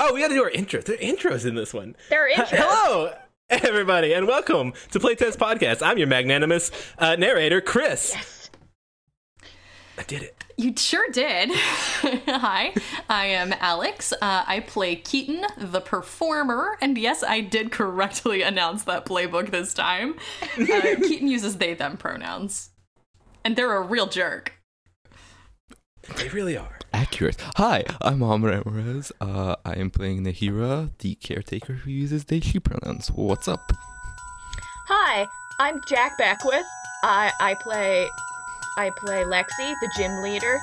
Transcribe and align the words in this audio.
Oh, 0.00 0.14
we 0.14 0.20
got 0.20 0.28
to 0.28 0.34
do 0.34 0.44
our 0.44 0.50
intro. 0.50 0.80
There 0.80 0.94
are 0.94 0.98
intros 0.98 1.44
in 1.44 1.56
this 1.56 1.74
one. 1.74 1.96
There 2.08 2.24
are 2.24 2.30
intros. 2.30 2.50
Hello, 2.50 3.14
everybody, 3.50 4.12
and 4.12 4.28
welcome 4.28 4.72
to 4.92 5.00
Playtest 5.00 5.38
Podcast. 5.38 5.84
I'm 5.84 5.98
your 5.98 6.06
magnanimous 6.06 6.70
uh, 6.98 7.16
narrator, 7.16 7.60
Chris. 7.60 8.12
Yes. 8.14 8.50
I 9.98 10.04
did 10.04 10.22
it. 10.22 10.44
You 10.56 10.72
sure 10.76 11.08
did. 11.10 11.50
Hi, 11.52 12.74
I 13.08 13.26
am 13.26 13.52
Alex. 13.58 14.12
Uh, 14.12 14.44
I 14.46 14.60
play 14.60 14.94
Keaton, 14.94 15.44
the 15.56 15.80
performer, 15.80 16.78
and 16.80 16.96
yes, 16.96 17.24
I 17.24 17.40
did 17.40 17.72
correctly 17.72 18.42
announce 18.42 18.84
that 18.84 19.04
playbook 19.04 19.50
this 19.50 19.74
time. 19.74 20.14
Uh, 20.56 20.64
Keaton 21.02 21.26
uses 21.26 21.56
they 21.56 21.74
them 21.74 21.96
pronouns, 21.96 22.70
and 23.44 23.56
they're 23.56 23.74
a 23.74 23.82
real 23.82 24.06
jerk. 24.06 24.57
They 26.16 26.28
really 26.28 26.56
are. 26.56 26.78
Accurate. 26.92 27.36
Hi, 27.56 27.84
I'm 28.00 28.22
Amr 28.22 28.62
Ramirez. 28.64 29.12
Uh, 29.20 29.56
I 29.64 29.74
am 29.74 29.90
playing 29.90 30.24
Nahira, 30.24 30.90
the 30.98 31.14
caretaker 31.16 31.74
who 31.74 31.90
uses 31.90 32.24
they 32.24 32.40
she 32.40 32.58
pronouns. 32.58 33.08
What's 33.08 33.46
up? 33.46 33.72
Hi, 34.88 35.26
I'm 35.60 35.80
Jack 35.86 36.16
Beckwith. 36.16 36.64
I 37.02 37.30
I 37.40 37.54
play 37.54 38.08
I 38.78 38.90
play 38.96 39.24
Lexi, 39.24 39.74
the 39.80 39.92
gym 39.96 40.22
leader. 40.22 40.58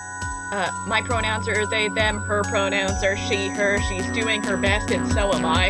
Uh, 0.52 0.72
my 0.88 1.02
pronouns 1.02 1.48
are 1.48 1.66
they, 1.68 1.90
them. 1.90 2.20
Her 2.20 2.44
pronouns 2.44 3.04
are 3.04 3.18
she, 3.18 3.50
her. 3.50 3.80
She's 3.90 4.08
doing 4.12 4.44
her 4.44 4.58
best, 4.58 4.92
and 4.92 5.12
so 5.12 5.34
am 5.34 5.46
I. 5.46 5.70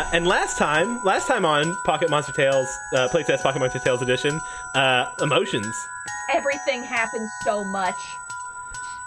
Uh, 0.00 0.08
and 0.14 0.26
last 0.26 0.56
time, 0.56 0.98
last 1.04 1.28
time 1.28 1.44
on 1.44 1.76
Pocket 1.84 2.08
Monster 2.08 2.32
Tales, 2.32 2.66
uh, 2.94 3.06
Playtest 3.08 3.42
Pocket 3.42 3.58
Monster 3.58 3.80
Tales 3.80 4.00
edition, 4.00 4.40
uh, 4.74 5.12
emotions. 5.20 5.76
Everything 6.32 6.82
happens 6.82 7.30
so 7.44 7.62
much. 7.64 7.94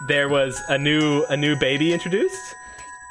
There 0.08 0.30
was 0.30 0.62
a 0.70 0.78
new 0.78 1.26
a 1.30 1.36
new 1.36 1.56
baby 1.56 1.94
introduced. 1.94 2.56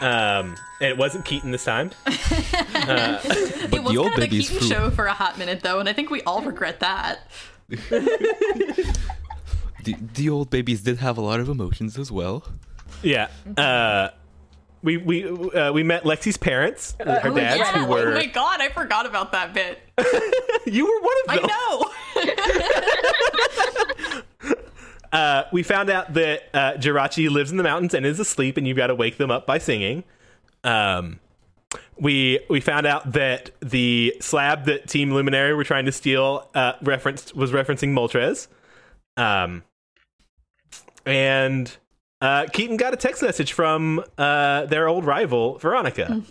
Um, 0.01 0.55
and 0.81 0.91
it 0.91 0.97
wasn't 0.97 1.25
Keaton 1.25 1.51
this 1.51 1.65
time. 1.65 1.91
But 2.05 3.79
it 3.79 3.83
was 3.83 3.93
the 3.93 3.99
old 3.99 4.11
kind 4.13 4.23
of 4.25 4.31
the 4.31 4.39
Keaton 4.39 4.59
fruit. 4.59 4.69
show 4.69 4.91
for 4.91 5.07
a 5.07 5.13
hot 5.13 5.37
minute, 5.37 5.63
though, 5.63 5.81
and 5.81 5.89
I 5.89 5.93
think 5.93 6.11
we 6.11 6.23
all 6.23 6.43
regret 6.43 6.81
that. 6.81 7.29
The, 9.85 9.97
the 10.15 10.31
old 10.31 10.49
babies 10.49 10.83
did 10.83 10.99
have 10.99 11.19
a 11.19 11.21
lot 11.21 11.41
of 11.41 11.49
emotions 11.49 11.99
as 11.99 12.13
well. 12.13 12.45
Yeah. 13.03 13.27
Uh, 13.57 14.11
we 14.83 14.97
we 14.97 15.29
uh, 15.29 15.73
we 15.73 15.83
met 15.83 16.05
Lexi's 16.05 16.37
parents, 16.37 16.95
her 16.99 17.21
oh, 17.25 17.35
dads, 17.35 17.59
yeah. 17.59 17.85
who 17.85 17.87
were. 17.87 18.13
Oh 18.13 18.15
my 18.15 18.27
god, 18.27 18.61
I 18.61 18.69
forgot 18.69 19.07
about 19.07 19.33
that 19.33 19.55
bit. 19.55 19.81
you 20.67 20.87
were 20.87 21.01
one 21.01 21.17
of 21.23 21.27
them. 21.35 21.51
I 21.51 21.91
know. 22.37 24.23
Uh, 25.13 25.45
we 25.53 25.63
found 25.63 25.91
out 25.91 26.15
that 26.15 26.45
uh, 26.55 26.73
Jirachi 26.79 27.29
lives 27.29 27.51
in 27.51 27.59
the 27.59 27.63
mountains 27.63 27.93
and 27.93 28.07
is 28.07 28.19
asleep, 28.19 28.57
and 28.57 28.67
you've 28.67 28.79
got 28.79 28.87
to 28.87 28.95
wake 28.95 29.19
them 29.19 29.31
up 29.31 29.47
by 29.47 29.59
singing. 29.59 30.05
Um, 30.65 31.21
we 31.99 32.41
we 32.49 32.61
found 32.61 32.87
out 32.87 33.13
that 33.13 33.51
the 33.61 34.17
slab 34.21 34.65
that 34.65 34.89
Team 34.89 35.13
Luminary 35.13 35.55
were 35.55 35.65
trying 35.65 35.85
to 35.85 35.93
steal 35.93 36.49
uh, 36.55 36.73
referenced 36.81 37.37
was 37.37 37.53
referencing 37.53 37.93
Moltres. 37.93 38.49
Um, 39.19 39.65
and 41.05 41.77
uh, 42.23 42.47
Keaton 42.53 42.77
got 42.77 42.95
a 42.95 42.97
text 42.97 43.21
message 43.23 43.53
from 43.53 44.03
uh, 44.17 44.65
their 44.67 44.89
old 44.89 45.05
rival 45.05 45.59
Veronica, 45.59 46.23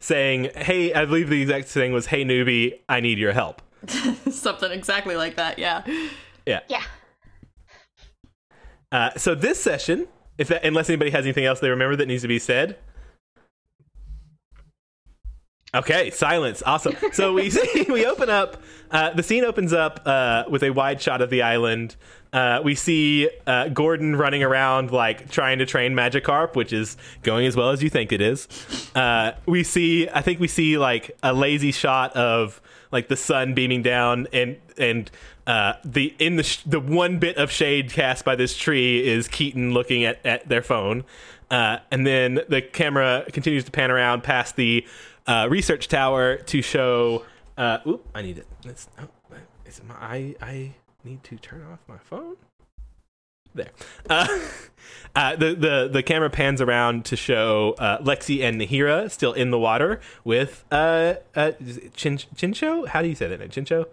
saying, 0.00 0.50
"Hey, 0.56 0.92
I 0.92 1.04
believe 1.04 1.30
the 1.30 1.40
exact 1.40 1.68
thing 1.68 1.92
was, 1.92 2.06
hey 2.06 2.24
newbie, 2.24 2.80
I 2.88 3.00
need 3.00 3.18
your 3.18 3.32
help." 3.32 3.62
Something 4.30 4.72
exactly 4.72 5.16
like 5.16 5.36
that, 5.36 5.58
yeah. 5.58 5.84
Yeah. 6.44 6.60
Yeah. 6.68 6.82
Uh, 8.90 9.10
so 9.16 9.34
this 9.34 9.60
session, 9.60 10.08
if 10.36 10.48
that, 10.48 10.64
unless 10.64 10.90
anybody 10.90 11.12
has 11.12 11.24
anything 11.24 11.44
else 11.46 11.60
they 11.60 11.70
remember 11.70 11.96
that 11.96 12.06
needs 12.06 12.22
to 12.22 12.28
be 12.28 12.38
said. 12.38 12.76
Okay, 15.74 16.10
silence. 16.10 16.62
Awesome. 16.66 16.96
So 17.12 17.32
we 17.32 17.48
see, 17.56 17.86
we 17.88 18.04
open 18.04 18.28
up. 18.28 18.60
Uh, 18.90 19.10
the 19.14 19.22
scene 19.22 19.44
opens 19.44 19.72
up 19.72 20.02
uh, 20.04 20.44
with 20.50 20.62
a 20.62 20.70
wide 20.70 21.00
shot 21.00 21.22
of 21.22 21.30
the 21.30 21.40
island. 21.40 21.96
Uh, 22.32 22.60
we 22.64 22.74
see 22.74 23.28
uh, 23.46 23.68
Gordon 23.68 24.16
running 24.16 24.42
around 24.42 24.90
like 24.90 25.30
trying 25.30 25.58
to 25.58 25.66
train 25.66 25.92
Magikarp, 25.92 26.56
which 26.56 26.72
is 26.72 26.96
going 27.22 27.46
as 27.46 27.56
well 27.56 27.70
as 27.70 27.82
you 27.82 27.90
think 27.90 28.10
it 28.10 28.22
is. 28.22 28.48
Uh, 28.94 29.32
we 29.44 29.62
see, 29.62 30.08
I 30.08 30.22
think 30.22 30.40
we 30.40 30.48
see 30.48 30.78
like 30.78 31.10
a 31.22 31.34
lazy 31.34 31.72
shot 31.72 32.16
of 32.16 32.60
like 32.90 33.08
the 33.08 33.16
sun 33.16 33.54
beaming 33.54 33.82
down 33.82 34.28
and 34.32 34.56
and 34.78 35.10
uh, 35.46 35.74
the 35.84 36.14
in 36.18 36.36
the 36.36 36.42
sh- 36.42 36.62
the 36.64 36.80
one 36.80 37.18
bit 37.18 37.36
of 37.36 37.50
shade 37.50 37.90
cast 37.90 38.24
by 38.24 38.36
this 38.36 38.56
tree 38.56 39.06
is 39.06 39.28
Keaton 39.28 39.74
looking 39.74 40.04
at, 40.04 40.24
at 40.24 40.48
their 40.48 40.62
phone, 40.62 41.04
uh, 41.50 41.78
and 41.90 42.06
then 42.06 42.40
the 42.48 42.62
camera 42.62 43.24
continues 43.32 43.64
to 43.64 43.70
pan 43.70 43.90
around 43.90 44.22
past 44.22 44.56
the 44.56 44.86
uh, 45.26 45.48
research 45.50 45.88
tower 45.88 46.36
to 46.36 46.62
show. 46.62 47.24
Oop, 47.58 48.06
I 48.14 48.22
need 48.22 48.38
it. 48.38 48.46
It's, 48.64 48.88
oh, 48.98 49.08
it's 49.66 49.82
my, 49.82 49.94
I 49.94 50.34
I 50.40 50.74
need 51.04 51.22
to 51.24 51.36
turn 51.36 51.64
off 51.70 51.80
my 51.88 51.98
phone. 51.98 52.36
There. 53.54 53.70
Uh, 54.08 54.26
uh, 55.16 55.36
the, 55.36 55.54
the 55.54 55.90
the 55.92 56.02
camera 56.02 56.30
pans 56.30 56.60
around 56.60 57.04
to 57.06 57.16
show 57.16 57.74
uh, 57.78 57.98
Lexi 57.98 58.42
and 58.42 58.60
Nahira 58.60 59.10
still 59.10 59.32
in 59.32 59.50
the 59.50 59.58
water 59.58 60.00
with 60.24 60.64
uh, 60.70 61.14
uh 61.34 61.52
Chin 61.94 62.18
Chincho. 62.18 62.88
How 62.88 63.02
do 63.02 63.08
you 63.08 63.14
say 63.14 63.28
that? 63.28 63.40
name? 63.40 63.50
Chincho. 63.50 63.86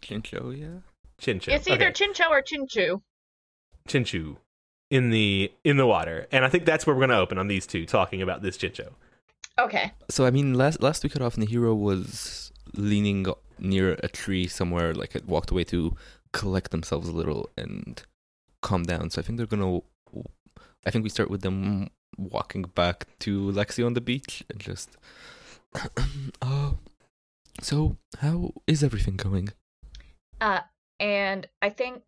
Chincho, 0.00 0.58
yeah. 0.58 0.80
Chincho. 1.20 1.48
It's 1.48 1.68
either 1.68 1.86
Okay. 1.86 2.04
Chincho 2.04 2.28
or 2.28 2.42
Chinchu. 2.42 3.00
Chinchu 3.88 4.36
in 4.90 5.10
the 5.10 5.52
in 5.62 5.76
the 5.76 5.86
water, 5.86 6.26
and 6.32 6.44
I 6.44 6.48
think 6.48 6.64
that's 6.64 6.86
where 6.86 6.94
we're 6.94 7.00
going 7.00 7.10
to 7.10 7.18
open 7.18 7.38
on 7.38 7.48
these 7.48 7.66
two 7.66 7.86
talking 7.86 8.20
about 8.20 8.42
this 8.42 8.56
Chincho. 8.58 8.90
Okay. 9.58 9.92
So 10.10 10.26
I 10.26 10.30
mean, 10.30 10.54
last 10.54 10.82
last 10.82 11.04
we 11.04 11.10
cut 11.10 11.22
off, 11.22 11.36
Nahira 11.36 11.76
was 11.76 12.52
leaning 12.74 13.26
near 13.58 13.92
a 14.02 14.08
tree 14.08 14.46
somewhere, 14.46 14.94
like 14.94 15.14
it 15.14 15.26
walked 15.26 15.50
away 15.50 15.64
to 15.64 15.96
collect 16.34 16.72
themselves 16.72 17.08
a 17.08 17.12
little 17.12 17.48
and 17.56 18.02
calm 18.60 18.82
down. 18.82 19.08
So 19.08 19.22
I 19.22 19.24
think 19.24 19.38
they're 19.38 19.46
gonna. 19.46 19.78
I 20.84 20.90
think 20.90 21.02
we 21.02 21.08
start 21.08 21.30
with 21.30 21.40
them 21.40 21.88
walking 22.18 22.62
back 22.74 23.06
to 23.20 23.50
Lexi 23.52 23.86
on 23.86 23.94
the 23.94 24.02
beach 24.02 24.44
and 24.50 24.60
just. 24.60 24.98
uh, 26.42 26.72
so 27.62 27.96
how 28.18 28.52
is 28.66 28.84
everything 28.84 29.16
going? 29.16 29.48
Uh, 30.40 30.60
and 31.00 31.48
I 31.62 31.70
think 31.70 32.02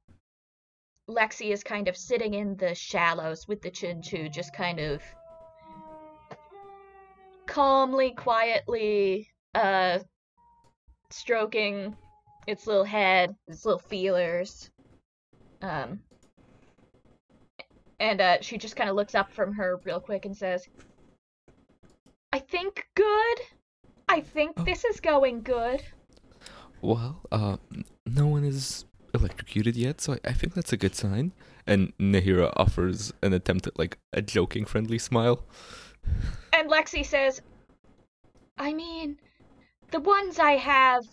Lexi 1.09 1.53
is 1.53 1.63
kind 1.63 1.89
of 1.89 1.97
sitting 1.97 2.35
in 2.35 2.57
the 2.57 2.75
shallows 2.75 3.49
with 3.49 3.63
the 3.63 3.71
Chinchu, 3.71 4.31
just 4.31 4.53
kind 4.53 4.81
of 4.81 5.03
calmly, 7.47 8.11
quietly, 8.11 9.29
uh, 9.55 10.01
stroking 11.11 11.97
its 12.47 12.67
little 12.67 12.85
head, 12.85 13.35
its 13.49 13.65
little 13.65 13.79
feelers. 13.81 14.71
Um, 15.63 16.01
and 17.99 18.21
uh, 18.21 18.39
she 18.41 18.59
just 18.59 18.77
kind 18.77 18.91
of 18.91 18.97
looks 18.97 19.15
up 19.15 19.33
from 19.33 19.53
her 19.55 19.81
real 19.85 20.01
quick 20.01 20.25
and 20.27 20.37
says, 20.37 20.69
"I 22.33 22.39
think 22.39 22.87
good. 22.95 23.39
I 24.09 24.21
think 24.21 24.53
Oh. 24.59 24.65
this 24.65 24.85
is 24.85 25.01
going 25.01 25.43
good." 25.43 25.83
Well, 26.83 27.21
uh, 27.33 27.57
no 28.05 28.27
one 28.27 28.45
is 28.45 28.85
electrocuted 29.15 29.77
yet, 29.77 30.01
so 30.01 30.13
I, 30.13 30.19
I 30.27 30.33
think 30.33 30.53
that's 30.55 30.73
a 30.73 30.77
good 30.77 30.95
sign. 30.95 31.33
And 31.67 31.93
Nahira 31.99 32.53
offers 32.57 33.13
an 33.23 33.33
attempt 33.33 33.67
at 33.67 33.79
like 33.79 33.99
a 34.13 34.21
joking, 34.23 34.67
friendly 34.67 34.99
smile. 34.99 35.43
And 36.53 36.71
Lexi 36.71 37.05
says, 37.05 37.41
I 38.59 38.73
mean, 38.73 39.19
the 39.91 39.99
ones 40.01 40.39
I 40.39 40.53
have 40.53 41.05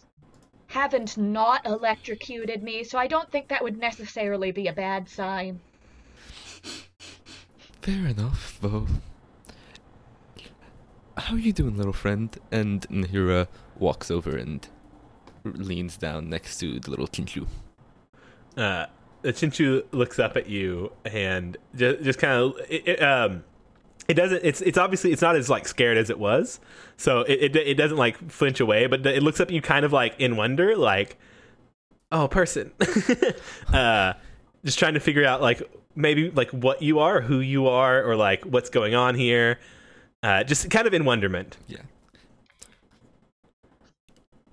haven't 0.74 1.18
not 1.18 1.66
electrocuted 1.68 2.64
me, 2.64 2.84
so 2.84 2.98
I 2.98 3.06
don't 3.06 3.32
think 3.32 3.48
that 3.50 3.64
would 3.64 3.78
necessarily 3.78 4.52
be 4.52 4.68
a 4.68 4.74
bad 4.74 5.08
sign. 5.08 5.60
Fair 7.82 8.08
enough, 8.08 8.58
though. 8.60 8.88
How 11.16 11.36
are 11.36 11.40
you 11.40 11.54
doing, 11.54 11.78
little 11.78 11.94
friend? 11.94 12.36
And 12.52 12.82
Nahira 12.90 13.48
walks 13.78 14.10
over 14.10 14.36
and 14.36 14.68
leans 15.44 15.96
down 15.96 16.28
next 16.28 16.58
to 16.58 16.80
the 16.80 16.90
little 16.90 17.08
Chinchu. 17.08 17.46
Uh, 18.58 18.88
the 19.22 19.32
Chinchu 19.32 19.84
looks 19.92 20.18
up 20.18 20.36
at 20.36 20.50
you 20.50 20.92
and 21.06 21.56
just, 21.76 22.04
just 22.04 22.20
kind 22.20 22.42
of 22.42 22.58
it, 22.68 22.88
it, 22.88 23.04
um 23.04 23.44
it 24.08 24.16
doesn't 24.16 24.44
it's 24.44 24.62
it's 24.62 24.78
obviously 24.78 25.12
it's 25.12 25.22
not 25.22 25.36
as 25.36 25.50
like 25.50 25.68
scared 25.68 25.98
as 25.98 26.10
it 26.10 26.20
was 26.20 26.60
so 26.98 27.22
it, 27.22 27.56
it 27.56 27.56
it 27.56 27.76
doesn't 27.76 27.98
like 27.98 28.18
flinch 28.30 28.60
away 28.60 28.88
but 28.88 29.06
it 29.06 29.24
looks 29.24 29.40
up 29.40 29.48
at 29.48 29.54
you 29.54 29.62
kind 29.62 29.86
of 29.86 29.94
like 29.94 30.20
in 30.20 30.36
wonder 30.36 30.76
like 30.76 31.18
oh 32.12 32.28
person 32.28 32.72
uh 33.74 34.14
just 34.66 34.78
trying 34.78 34.94
to 34.94 35.00
figure 35.00 35.26
out 35.26 35.42
like 35.42 35.62
maybe 35.96 36.30
like 36.32 36.50
what 36.52 36.82
you 36.82 37.00
are 37.00 37.22
who 37.22 37.40
you 37.40 37.68
are 37.68 38.04
or 38.04 38.16
like 38.16 38.44
what's 38.44 38.70
going 38.70 38.96
on 38.96 39.16
here 39.16 39.60
uh, 40.24 40.44
just 40.44 40.70
kind 40.70 40.88
of 40.88 40.94
in 40.94 41.04
wonderment. 41.04 41.58
Yeah. 41.68 41.82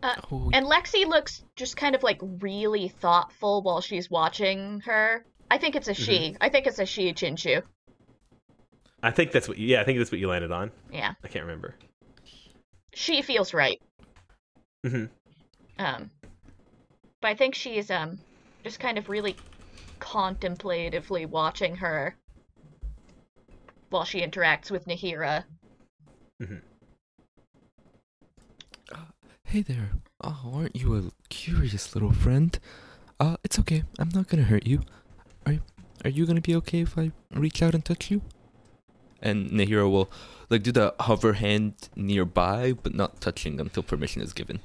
Uh, 0.03 0.15
Oh, 0.33 0.51
And 0.53 0.67
Lexi 0.67 1.07
looks 1.07 1.45
just 1.57 1.77
kind 1.77 1.95
of 1.95 2.03
like 2.03 2.19
really 2.41 2.89
thoughtful 2.89 3.63
while 3.63 3.81
she's 3.81 4.11
watching 4.11 4.81
her. 4.81 5.25
I 5.51 5.59
think 5.59 5.77
it's 5.77 5.89
a 5.89 5.95
she. 5.95 6.37
I 6.41 6.49
think 6.49 6.67
it's 6.67 6.79
a 6.79 6.87
she 6.87 7.13
Chinchu. 7.13 7.63
I 9.03 9.11
think 9.11 9.33
that's 9.33 9.49
what. 9.49 9.59
You, 9.59 9.67
yeah, 9.69 9.81
I 9.81 9.85
think 9.85 9.99
that's 9.99 10.11
what 10.11 10.21
you 10.21 10.29
landed 10.29 10.53
on. 10.53 10.71
Yeah. 10.93 11.15
I 11.25 11.29
can't 11.29 11.45
remember. 11.45 11.75
She 12.95 13.23
feels 13.23 13.55
right. 13.55 13.81
hmm 14.87 15.05
Um 15.79 16.11
but 17.21 17.29
I 17.29 17.35
think 17.35 17.55
she's 17.55 17.91
um 17.91 18.19
just 18.65 18.81
kind 18.81 18.99
of 18.99 19.09
really 19.09 19.37
contemplatively 19.99 21.27
watching 21.27 21.77
her 21.77 22.17
while 23.91 24.05
she 24.05 24.21
interacts 24.23 24.71
with 24.71 24.87
Nahira. 24.87 25.45
Hey 29.51 29.63
there. 29.63 29.91
Oh, 30.23 30.53
aren't 30.55 30.77
you 30.77 30.95
a 30.97 31.11
curious 31.29 31.93
little 31.93 32.13
friend? 32.13 32.57
Uh, 33.19 33.37
it's 33.43 33.59
okay. 33.59 33.83
I'm 33.99 34.11
not 34.11 34.29
gonna 34.29 34.45
hurt 34.45 34.65
you. 34.65 34.83
Are 35.45 35.59
Are 36.05 36.09
you 36.11 36.25
gonna 36.25 36.41
be 36.41 36.55
okay 36.55 36.83
if 36.83 36.97
I 36.97 37.11
reach 37.35 37.61
out 37.61 37.75
and 37.75 37.85
touch 37.85 38.13
you? 38.13 38.23
And 39.23 39.51
Nahira 39.51 39.91
will 39.91 40.11
like 40.49 40.63
do 40.63 40.73
the 40.73 40.95
hover 41.01 41.35
hand 41.35 41.75
nearby, 41.95 42.73
but 42.73 42.95
not 42.95 43.21
touching 43.21 43.61
until 43.61 43.83
permission 43.83 44.23
is 44.23 44.33
given. 44.33 44.61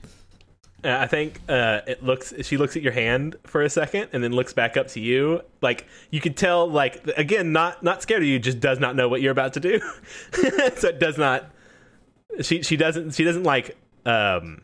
Uh, 0.85 0.99
I 0.99 1.07
think 1.07 1.41
uh, 1.49 1.81
it 1.87 2.03
looks. 2.03 2.31
She 2.41 2.57
looks 2.57 2.75
at 2.75 2.83
your 2.83 2.91
hand 2.91 3.37
for 3.45 3.63
a 3.63 3.69
second, 3.69 4.09
and 4.13 4.23
then 4.23 4.33
looks 4.33 4.53
back 4.53 4.77
up 4.77 4.87
to 4.89 4.99
you. 4.99 5.41
Like 5.61 5.87
you 6.11 6.21
could 6.21 6.37
tell, 6.37 6.69
like 6.69 7.07
again, 7.17 7.51
not 7.51 7.81
not 7.81 8.03
scared 8.03 8.21
of 8.21 8.27
you, 8.27 8.37
just 8.37 8.59
does 8.59 8.79
not 8.79 8.95
know 8.95 9.09
what 9.09 9.21
you're 9.21 9.31
about 9.31 9.53
to 9.53 9.59
do. 9.59 9.79
so 10.75 10.89
it 10.89 10.99
does 10.99 11.17
not. 11.17 11.49
She 12.41 12.61
she 12.61 12.77
doesn't 12.77 13.15
she 13.15 13.23
doesn't 13.23 13.43
like 13.43 13.75
um. 14.05 14.61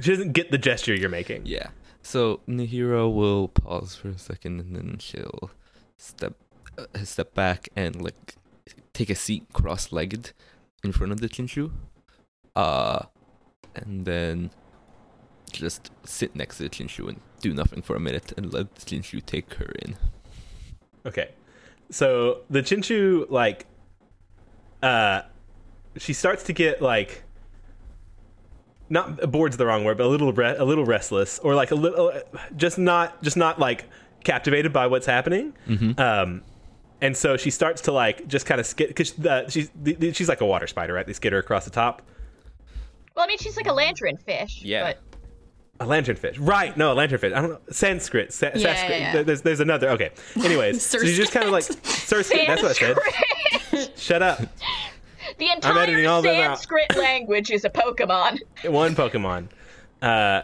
She 0.00 0.10
doesn't 0.10 0.32
get 0.32 0.52
the 0.52 0.58
gesture 0.58 0.94
you're 0.94 1.08
making. 1.08 1.46
Yeah. 1.46 1.68
So 2.02 2.40
Nahira 2.48 3.12
will 3.12 3.48
pause 3.48 3.96
for 3.96 4.08
a 4.08 4.18
second, 4.18 4.60
and 4.60 4.76
then 4.76 4.98
she'll 4.98 5.50
step 5.96 6.34
uh, 6.78 7.04
step 7.04 7.34
back 7.34 7.68
and 7.76 8.00
like 8.02 8.34
take 8.92 9.10
a 9.10 9.14
seat 9.14 9.46
cross-legged 9.52 10.32
in 10.84 10.92
front 10.92 11.12
of 11.12 11.20
the 11.20 11.28
Chinchu. 11.28 11.70
Uh, 12.54 13.04
and 13.74 14.04
then 14.04 14.50
just 15.52 15.90
sit 16.04 16.34
next 16.34 16.56
to 16.56 16.64
the 16.64 16.68
Chinchu 16.68 17.08
and 17.08 17.20
do 17.40 17.52
nothing 17.52 17.82
for 17.82 17.94
a 17.96 18.00
minute 18.00 18.32
and 18.36 18.52
let 18.52 18.74
the 18.74 18.80
Chinchu 18.82 19.24
take 19.24 19.54
her 19.54 19.72
in. 19.82 19.96
Okay. 21.06 21.30
So 21.90 22.40
the 22.48 22.60
Chinchu 22.62 23.30
like 23.30 23.66
uh 24.82 25.22
she 25.98 26.12
starts 26.12 26.44
to 26.44 26.52
get 26.52 26.80
like 26.80 27.22
not 28.88 29.30
bored's 29.30 29.56
the 29.56 29.66
wrong 29.66 29.84
word, 29.84 29.98
but 29.98 30.06
a 30.06 30.08
little 30.08 30.32
re- 30.32 30.56
a 30.56 30.64
little 30.64 30.84
restless 30.84 31.38
or 31.38 31.54
like 31.54 31.70
a 31.70 31.74
little 31.74 32.12
just 32.56 32.78
not 32.78 33.22
just 33.22 33.36
not 33.36 33.58
like 33.58 33.84
captivated 34.24 34.72
by 34.72 34.86
what's 34.86 35.06
happening. 35.06 35.52
Mm-hmm. 35.68 36.00
Um 36.00 36.42
and 37.02 37.14
so 37.14 37.36
she 37.36 37.50
starts 37.50 37.82
to 37.82 37.92
like 37.92 38.26
just 38.26 38.46
kind 38.46 38.58
of 38.60 38.66
skid 38.66 38.96
cuz 38.96 39.18
uh, 39.26 39.48
she's 39.50 39.70
th- 39.84 40.00
th- 40.00 40.16
she's 40.16 40.28
like 40.28 40.40
a 40.40 40.46
water 40.46 40.66
spider, 40.66 40.94
right? 40.94 41.06
They 41.06 41.12
skid 41.12 41.32
her 41.34 41.38
across 41.38 41.64
the 41.66 41.70
top. 41.70 42.00
Well, 43.14 43.24
I 43.26 43.28
mean, 43.28 43.36
she's 43.38 43.56
like 43.58 43.66
a 43.66 43.72
lantern 43.74 44.16
fish. 44.16 44.62
Yeah. 44.62 44.94
But 44.94 44.98
A 45.80 45.86
lanternfish. 45.86 46.36
Right. 46.38 46.74
No, 46.76 46.92
a 46.92 46.94
lanternfish. 46.96 47.34
I 47.34 47.40
don't 47.42 47.50
know. 47.50 47.58
Sanskrit. 47.70 48.32
Sa- 48.32 48.46
Yeah, 48.54 48.74
Sanskrit. 48.74 49.00
yeah, 49.00 49.14
yeah. 49.14 49.22
There's, 49.22 49.42
there's 49.42 49.60
another. 49.60 49.90
Okay. 49.90 50.10
Anyways, 50.42 50.82
so 50.84 50.98
she's 50.98 51.16
just 51.16 51.32
kind 51.32 51.44
of 51.44 51.52
like. 51.52 51.64
Sanskrit. 51.64 52.46
That's 52.46 52.62
what 52.62 52.70
I 52.70 53.74
said. 53.74 53.90
Shut 53.98 54.22
up. 54.22 54.38
the 55.38 55.50
entire 55.50 56.08
all 56.08 56.22
this 56.22 56.38
out. 56.38 56.58
Sanskrit 56.58 56.96
language 56.96 57.50
is 57.50 57.64
a 57.64 57.70
Pokemon. 57.70 58.38
One 58.64 58.94
Pokemon. 58.94 59.48
Uh, 60.00 60.42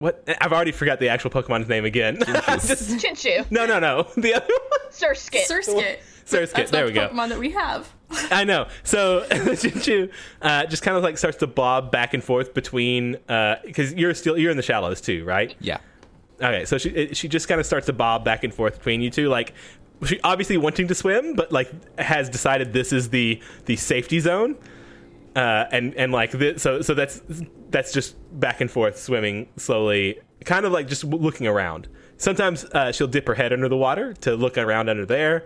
what? 0.00 0.28
I've 0.40 0.52
already 0.52 0.72
forgot 0.72 0.98
the 0.98 1.08
actual 1.08 1.30
Pokemon's 1.30 1.68
name 1.68 1.84
again. 1.84 2.16
Just- 2.26 2.90
Chinchu. 2.98 3.48
no, 3.50 3.64
no, 3.66 3.78
no. 3.78 4.08
The 4.16 4.34
other 4.34 4.46
one. 4.48 4.90
Surskit. 4.90 5.46
Surskit. 5.46 5.98
Surskit. 6.26 6.52
That's 6.52 6.70
There 6.70 6.80
not 6.82 6.86
we 6.86 6.92
the 6.92 7.00
go. 7.00 7.08
Pokemon 7.08 7.28
that 7.28 7.38
we 7.38 7.50
have. 7.50 7.92
I 8.32 8.44
know. 8.44 8.66
So 8.82 9.24
Chinchu 9.30 10.10
uh, 10.42 10.66
just 10.66 10.82
kind 10.82 10.96
of 10.96 11.02
like 11.04 11.16
starts 11.18 11.36
to 11.38 11.46
bob 11.46 11.92
back 11.92 12.14
and 12.14 12.24
forth 12.24 12.54
between 12.54 13.12
because 13.64 13.92
you're 13.94 14.14
still 14.14 14.36
you're 14.36 14.50
in 14.50 14.56
the 14.56 14.62
shallows 14.62 15.00
too, 15.00 15.24
right? 15.24 15.54
Yeah. 15.60 15.78
Okay, 16.42 16.64
so 16.64 16.78
she 16.78 16.88
it, 16.90 17.16
she 17.16 17.28
just 17.28 17.46
kind 17.48 17.60
of 17.60 17.66
starts 17.66 17.86
to 17.86 17.92
bob 17.92 18.24
back 18.24 18.42
and 18.44 18.52
forth 18.54 18.78
between 18.78 19.02
you 19.02 19.10
two, 19.10 19.28
like 19.28 19.52
she 20.06 20.18
obviously 20.24 20.56
wanting 20.56 20.88
to 20.88 20.94
swim, 20.94 21.34
but 21.34 21.52
like 21.52 21.70
has 21.98 22.30
decided 22.30 22.72
this 22.72 22.92
is 22.92 23.10
the 23.10 23.40
the 23.66 23.76
safety 23.76 24.18
zone, 24.20 24.56
uh, 25.36 25.66
and 25.70 25.94
and 25.94 26.10
like 26.12 26.30
this, 26.32 26.62
so 26.62 26.80
so 26.80 26.94
that's 26.94 27.20
that's 27.70 27.92
just 27.92 28.16
back 28.38 28.60
and 28.60 28.70
forth 28.70 28.98
swimming 28.98 29.48
slowly, 29.56 30.20
kind 30.44 30.64
of 30.66 30.72
like 30.72 30.88
just 30.88 31.02
w- 31.02 31.22
looking 31.22 31.46
around. 31.46 31.88
Sometimes 32.16 32.64
uh, 32.66 32.92
she'll 32.92 33.06
dip 33.06 33.26
her 33.26 33.34
head 33.34 33.52
under 33.52 33.68
the 33.68 33.76
water 33.76 34.12
to 34.14 34.34
look 34.36 34.58
around 34.58 34.88
under 34.88 35.06
there, 35.06 35.44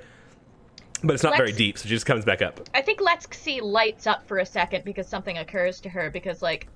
but 1.03 1.15
it's 1.15 1.23
not 1.23 1.37
very 1.37 1.49
Let's- 1.49 1.59
deep, 1.59 1.79
so 1.79 1.83
she 1.85 1.91
just 1.91 2.07
comes 2.07 2.25
back 2.25 2.43
up. 2.43 2.61
I 2.75 2.83
think 2.83 3.01
Lexi 3.01 3.61
lights 3.63 4.07
up 4.07 4.27
for 4.27 4.39
a 4.39 4.47
second 4.47 4.85
because 4.85 5.07
something 5.09 5.39
occurs 5.39 5.81
to 5.83 5.89
her 5.89 6.11
because 6.11 6.43
like 6.43 6.67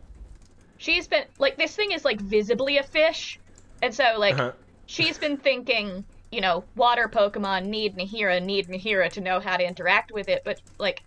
she's 0.76 1.08
been 1.08 1.24
like 1.38 1.56
this 1.56 1.74
thing 1.74 1.92
is 1.92 2.04
like 2.04 2.20
visibly 2.20 2.78
a 2.78 2.82
fish, 2.82 3.38
and 3.82 3.94
so 3.94 4.04
like 4.18 4.34
Uh-huh. 4.34 4.52
she's 4.86 5.18
been 5.18 5.36
thinking, 5.36 6.04
you 6.30 6.40
know, 6.40 6.64
water 6.76 7.08
Pokemon 7.12 7.66
need 7.66 7.96
Nahira, 7.96 8.42
need 8.44 8.68
Nahira 8.68 9.10
to 9.12 9.20
know 9.20 9.40
how 9.40 9.56
to 9.56 9.66
interact 9.66 10.12
with 10.12 10.28
it, 10.28 10.42
but 10.44 10.60
like 10.78 11.02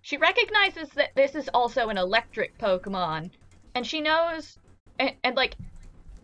she 0.00 0.16
recognizes 0.16 0.88
that 0.90 1.14
this 1.14 1.34
is 1.34 1.48
also 1.52 1.88
an 1.88 1.98
electric 1.98 2.56
Pokemon, 2.58 3.30
and 3.74 3.86
she 3.86 4.00
knows, 4.00 4.58
and, 4.98 5.12
and 5.24 5.36
like, 5.36 5.56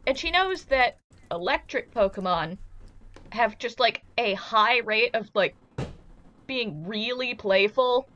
and 0.06 0.19
she 0.19 0.31
knows 0.31 0.65
that 0.67 0.97
electric 1.31 1.93
Pokemon 1.93 2.59
have 3.33 3.59
just 3.59 3.79
like 3.79 4.03
a 4.17 4.35
high 4.35 4.79
rate 4.79 5.15
of 5.15 5.29
like 5.35 5.55
being 6.47 6.87
really 6.87 7.35
playful 7.35 8.09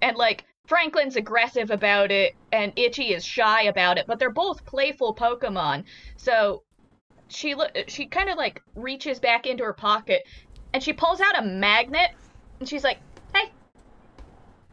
and 0.00 0.16
like 0.16 0.44
Franklin's 0.66 1.16
aggressive 1.16 1.70
about 1.70 2.10
it 2.10 2.32
and 2.52 2.72
Itchy 2.76 3.14
is 3.14 3.24
shy 3.24 3.62
about 3.64 3.98
it, 3.98 4.06
but 4.06 4.18
they're 4.18 4.30
both 4.30 4.64
playful 4.64 5.14
Pokemon. 5.14 5.84
So 6.16 6.62
she 7.28 7.54
lo- 7.54 7.66
she 7.88 8.06
kind 8.06 8.28
of 8.28 8.36
like 8.36 8.60
reaches 8.74 9.18
back 9.18 9.46
into 9.46 9.64
her 9.64 9.74
pocket 9.74 10.22
and 10.72 10.82
she 10.82 10.92
pulls 10.92 11.20
out 11.20 11.38
a 11.38 11.42
magnet 11.42 12.10
and 12.60 12.68
she's 12.68 12.84
like, 12.84 12.98
"Hey. 13.34 13.44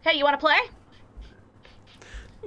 Hey, 0.03 0.17
you 0.17 0.23
want 0.23 0.39
to 0.39 0.45
play?" 0.45 0.57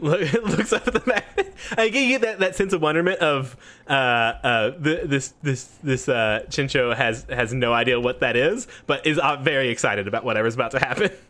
Look, 0.01 0.33
looks 0.33 0.73
up 0.73 0.87
at 0.87 0.95
the 0.95 1.03
map. 1.07 1.25
I 1.77 1.89
get 1.89 2.21
that, 2.23 2.39
that 2.39 2.57
sense 2.57 2.73
of 2.73 2.81
wonderment 2.81 3.21
of 3.21 3.57
uh, 3.89 3.93
uh, 3.93 4.71
th- 4.73 5.05
this 5.05 5.35
this 5.43 5.65
this 5.83 6.09
uh, 6.09 6.45
Chincho 6.49 6.95
has 6.95 7.27
has 7.29 7.53
no 7.53 7.73
idea 7.73 8.01
what 8.01 8.21
that 8.21 8.37
is, 8.37 8.67
but 8.87 9.07
is 9.07 9.19
uh, 9.19 9.37
very 9.37 9.69
excited 9.69 10.07
about 10.09 10.25
whatever's 10.25 10.55
about 10.55 10.73
to 10.73 10.79
happen. 10.79 11.11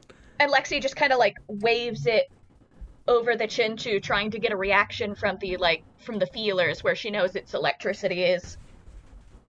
And 0.41 0.53
Lexi 0.53 0.81
just 0.81 0.95
kind 0.95 1.13
of 1.13 1.19
like 1.19 1.37
waves 1.49 2.07
it 2.07 2.31
over 3.09 3.35
the 3.35 3.49
Chinchu 3.49 4.01
trying 4.01 4.31
to 4.31 4.39
get 4.39 4.53
a 4.53 4.57
reaction 4.57 5.17
from 5.17 5.37
the 5.41 5.57
like 5.57 5.83
from 5.99 6.21
the 6.21 6.27
feelers 6.27 6.85
where 6.85 6.95
she 6.95 7.11
knows 7.11 7.35
its 7.35 7.55
electricity 7.55 8.23
is. 8.23 8.57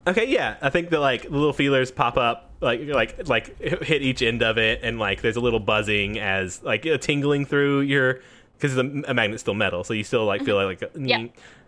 Okay, 0.07 0.27
yeah, 0.27 0.57
I 0.63 0.71
think 0.71 0.89
that 0.91 1.01
like 1.01 1.25
the 1.25 1.31
little 1.31 1.53
feelers 1.53 1.91
pop 1.91 2.17
up, 2.17 2.53
like 2.61 2.81
like 2.87 3.29
like 3.29 3.61
hit 3.61 4.01
each 4.01 4.23
end 4.23 4.43
of 4.43 4.57
it, 4.57 4.81
and 4.83 4.99
like 4.99 5.21
there's 5.21 5.37
a 5.37 5.41
little 5.41 5.61
buzzing 5.61 6.19
as 6.19 6.63
like 6.63 6.87
a 6.87 6.97
tingling 6.97 7.45
through 7.45 7.81
your 7.81 8.21
because 8.59 8.75
the 8.75 9.05
a 9.07 9.15
magnet's 9.15 9.41
still 9.43 9.55
metal, 9.55 9.85
so 9.85 9.95
you 9.95 10.05
still 10.05 10.25
like 10.27 10.45
feel 10.45 10.57
like, 10.57 10.81
like 10.83 10.91
Yeah. 10.97 11.27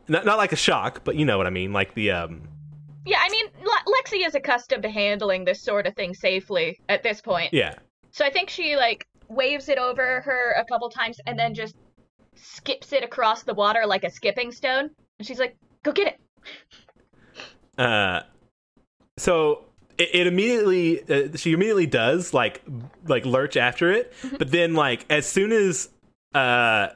not 0.09 0.25
not 0.25 0.39
like 0.39 0.53
a 0.53 0.57
shock, 0.57 1.03
but 1.05 1.17
you 1.17 1.25
know 1.25 1.39
what 1.39 1.47
I 1.47 1.51
mean, 1.51 1.73
like 1.73 1.95
the 1.95 2.11
um 2.11 2.43
Yeah, 3.07 3.19
I 3.21 3.29
mean, 3.31 3.47
Le- 3.63 3.93
Lexi 3.95 4.27
is 4.27 4.35
accustomed 4.35 4.83
to 4.83 4.91
handling 4.91 5.45
this 5.45 5.63
sort 5.63 5.87
of 5.87 5.95
thing 5.95 6.15
safely 6.15 6.79
at 6.89 7.03
this 7.03 7.21
point. 7.21 7.53
yeah 7.55 7.75
So 8.11 8.25
I 8.25 8.31
think 8.31 8.51
she 8.51 8.77
like 8.77 9.07
waves 9.29 9.69
it 9.69 9.79
over 9.79 10.21
her 10.23 10.53
a 10.59 10.65
couple 10.65 10.91
times 10.91 11.19
and 11.27 11.39
then 11.39 11.55
just 11.55 11.77
skips 12.35 12.93
it 12.93 13.05
across 13.05 13.43
the 13.45 13.55
water 13.55 13.87
like 13.87 14.03
a 14.05 14.11
skipping 14.11 14.51
stone. 14.53 14.91
And 15.19 15.27
she's 15.27 15.39
like, 15.39 15.57
"Go 15.83 15.93
get 15.93 16.09
it." 16.09 16.21
Uh, 17.79 18.23
so 19.19 19.65
it, 19.99 20.09
it 20.15 20.27
immediately 20.27 21.03
uh, 21.09 21.37
she 21.37 21.53
immediately 21.53 21.87
does 21.87 22.33
like 22.35 22.63
like 23.07 23.25
lurch 23.27 23.57
after 23.57 23.91
it, 23.93 24.13
but 24.39 24.51
then 24.51 24.75
like 24.75 25.05
as 25.11 25.27
soon 25.27 25.53
as 25.53 25.91
uh 26.35 26.89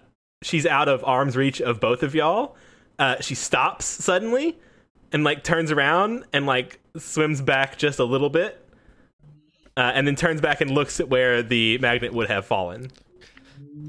she's 0.42 0.66
out 0.66 0.88
of 0.88 1.02
arm's 1.04 1.36
reach 1.36 1.60
of 1.60 1.80
both 1.80 2.02
of 2.02 2.14
y'all, 2.14 2.56
uh, 2.98 3.16
she 3.20 3.34
stops 3.34 3.84
suddenly 3.84 4.58
and 5.12 5.24
like 5.24 5.42
turns 5.42 5.70
around 5.70 6.24
and 6.32 6.46
like 6.46 6.80
swims 6.96 7.40
back 7.40 7.78
just 7.78 7.98
a 7.98 8.04
little 8.04 8.30
bit. 8.30 8.60
Uh, 9.76 9.90
and 9.92 10.06
then 10.06 10.14
turns 10.14 10.40
back 10.40 10.60
and 10.60 10.70
looks 10.70 11.00
at 11.00 11.08
where 11.08 11.42
the 11.42 11.78
magnet 11.78 12.12
would 12.12 12.28
have 12.28 12.46
fallen. 12.46 12.88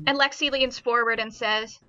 And 0.07 0.17
Lexi 0.17 0.49
leans 0.49 0.79
forward 0.79 1.19
and 1.19 1.31
says, 1.31 1.79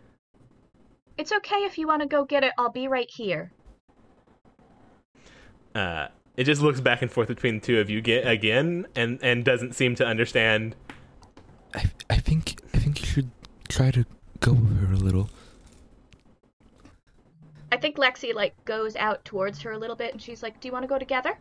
"It's 1.17 1.33
okay 1.33 1.57
if 1.65 1.79
you 1.79 1.87
want 1.87 2.03
to 2.03 2.09
go 2.09 2.23
get 2.27 2.45
it. 2.45 2.53
I'll 2.59 2.71
be 2.71 2.89
right 2.89 3.09
here." 3.09 3.53
Uh, 5.75 6.09
it 6.37 6.45
just 6.45 6.61
looks 6.61 6.79
back 6.79 7.01
and 7.01 7.11
forth 7.11 7.29
between 7.29 7.55
the 7.55 7.61
two 7.61 7.81
of 7.81 7.89
you 7.89 8.03
get, 8.03 8.27
again, 8.27 8.87
and 8.95 9.19
and 9.23 9.47
doesn't 9.47 9.75
seem 9.75 9.95
to 9.95 10.05
understand 10.05 10.77
think 11.79 12.05
I 12.11 12.17
think 12.17 12.51
you 12.51 12.57
should 12.59 12.66
try 13.67 13.91
to 13.91 14.05
go 14.41 14.53
with 14.53 14.81
her 14.87 14.93
a 14.93 14.97
little. 14.97 15.31
I 17.73 17.77
think 17.77 17.97
Lexi 17.97 18.35
like 18.35 18.55
goes 18.65 18.97
out 18.97 19.25
towards 19.25 19.61
her 19.63 19.73
a 19.73 19.79
little 19.79 19.97
bit, 19.97 20.13
and 20.13 20.23
she's 20.23 20.43
like, 20.43 20.61
"Do 20.61 20.69
you 20.69 20.73
want 20.73 20.85
to 20.85 20.89
go 20.89 20.99
together?" 20.99 21.37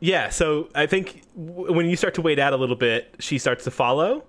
Yeah, 0.00 0.30
so 0.30 0.68
I 0.74 0.86
think 0.86 1.22
w- 1.36 1.72
when 1.72 1.86
you 1.86 1.96
start 1.96 2.14
to 2.14 2.22
wait 2.22 2.38
out 2.38 2.52
a 2.52 2.56
little 2.56 2.76
bit, 2.76 3.14
she 3.18 3.38
starts 3.38 3.64
to 3.64 3.70
follow, 3.70 4.24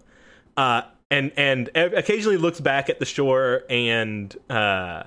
uh, 0.58 0.84
and 1.10 1.32
and 1.38 1.70
e- 1.76 1.80
occasionally 1.80 2.38
looks 2.38 2.60
back 2.62 2.90
at 2.90 3.00
the 3.00 3.06
shore 3.06 3.64
and 3.70 4.36
uh, 4.50 5.04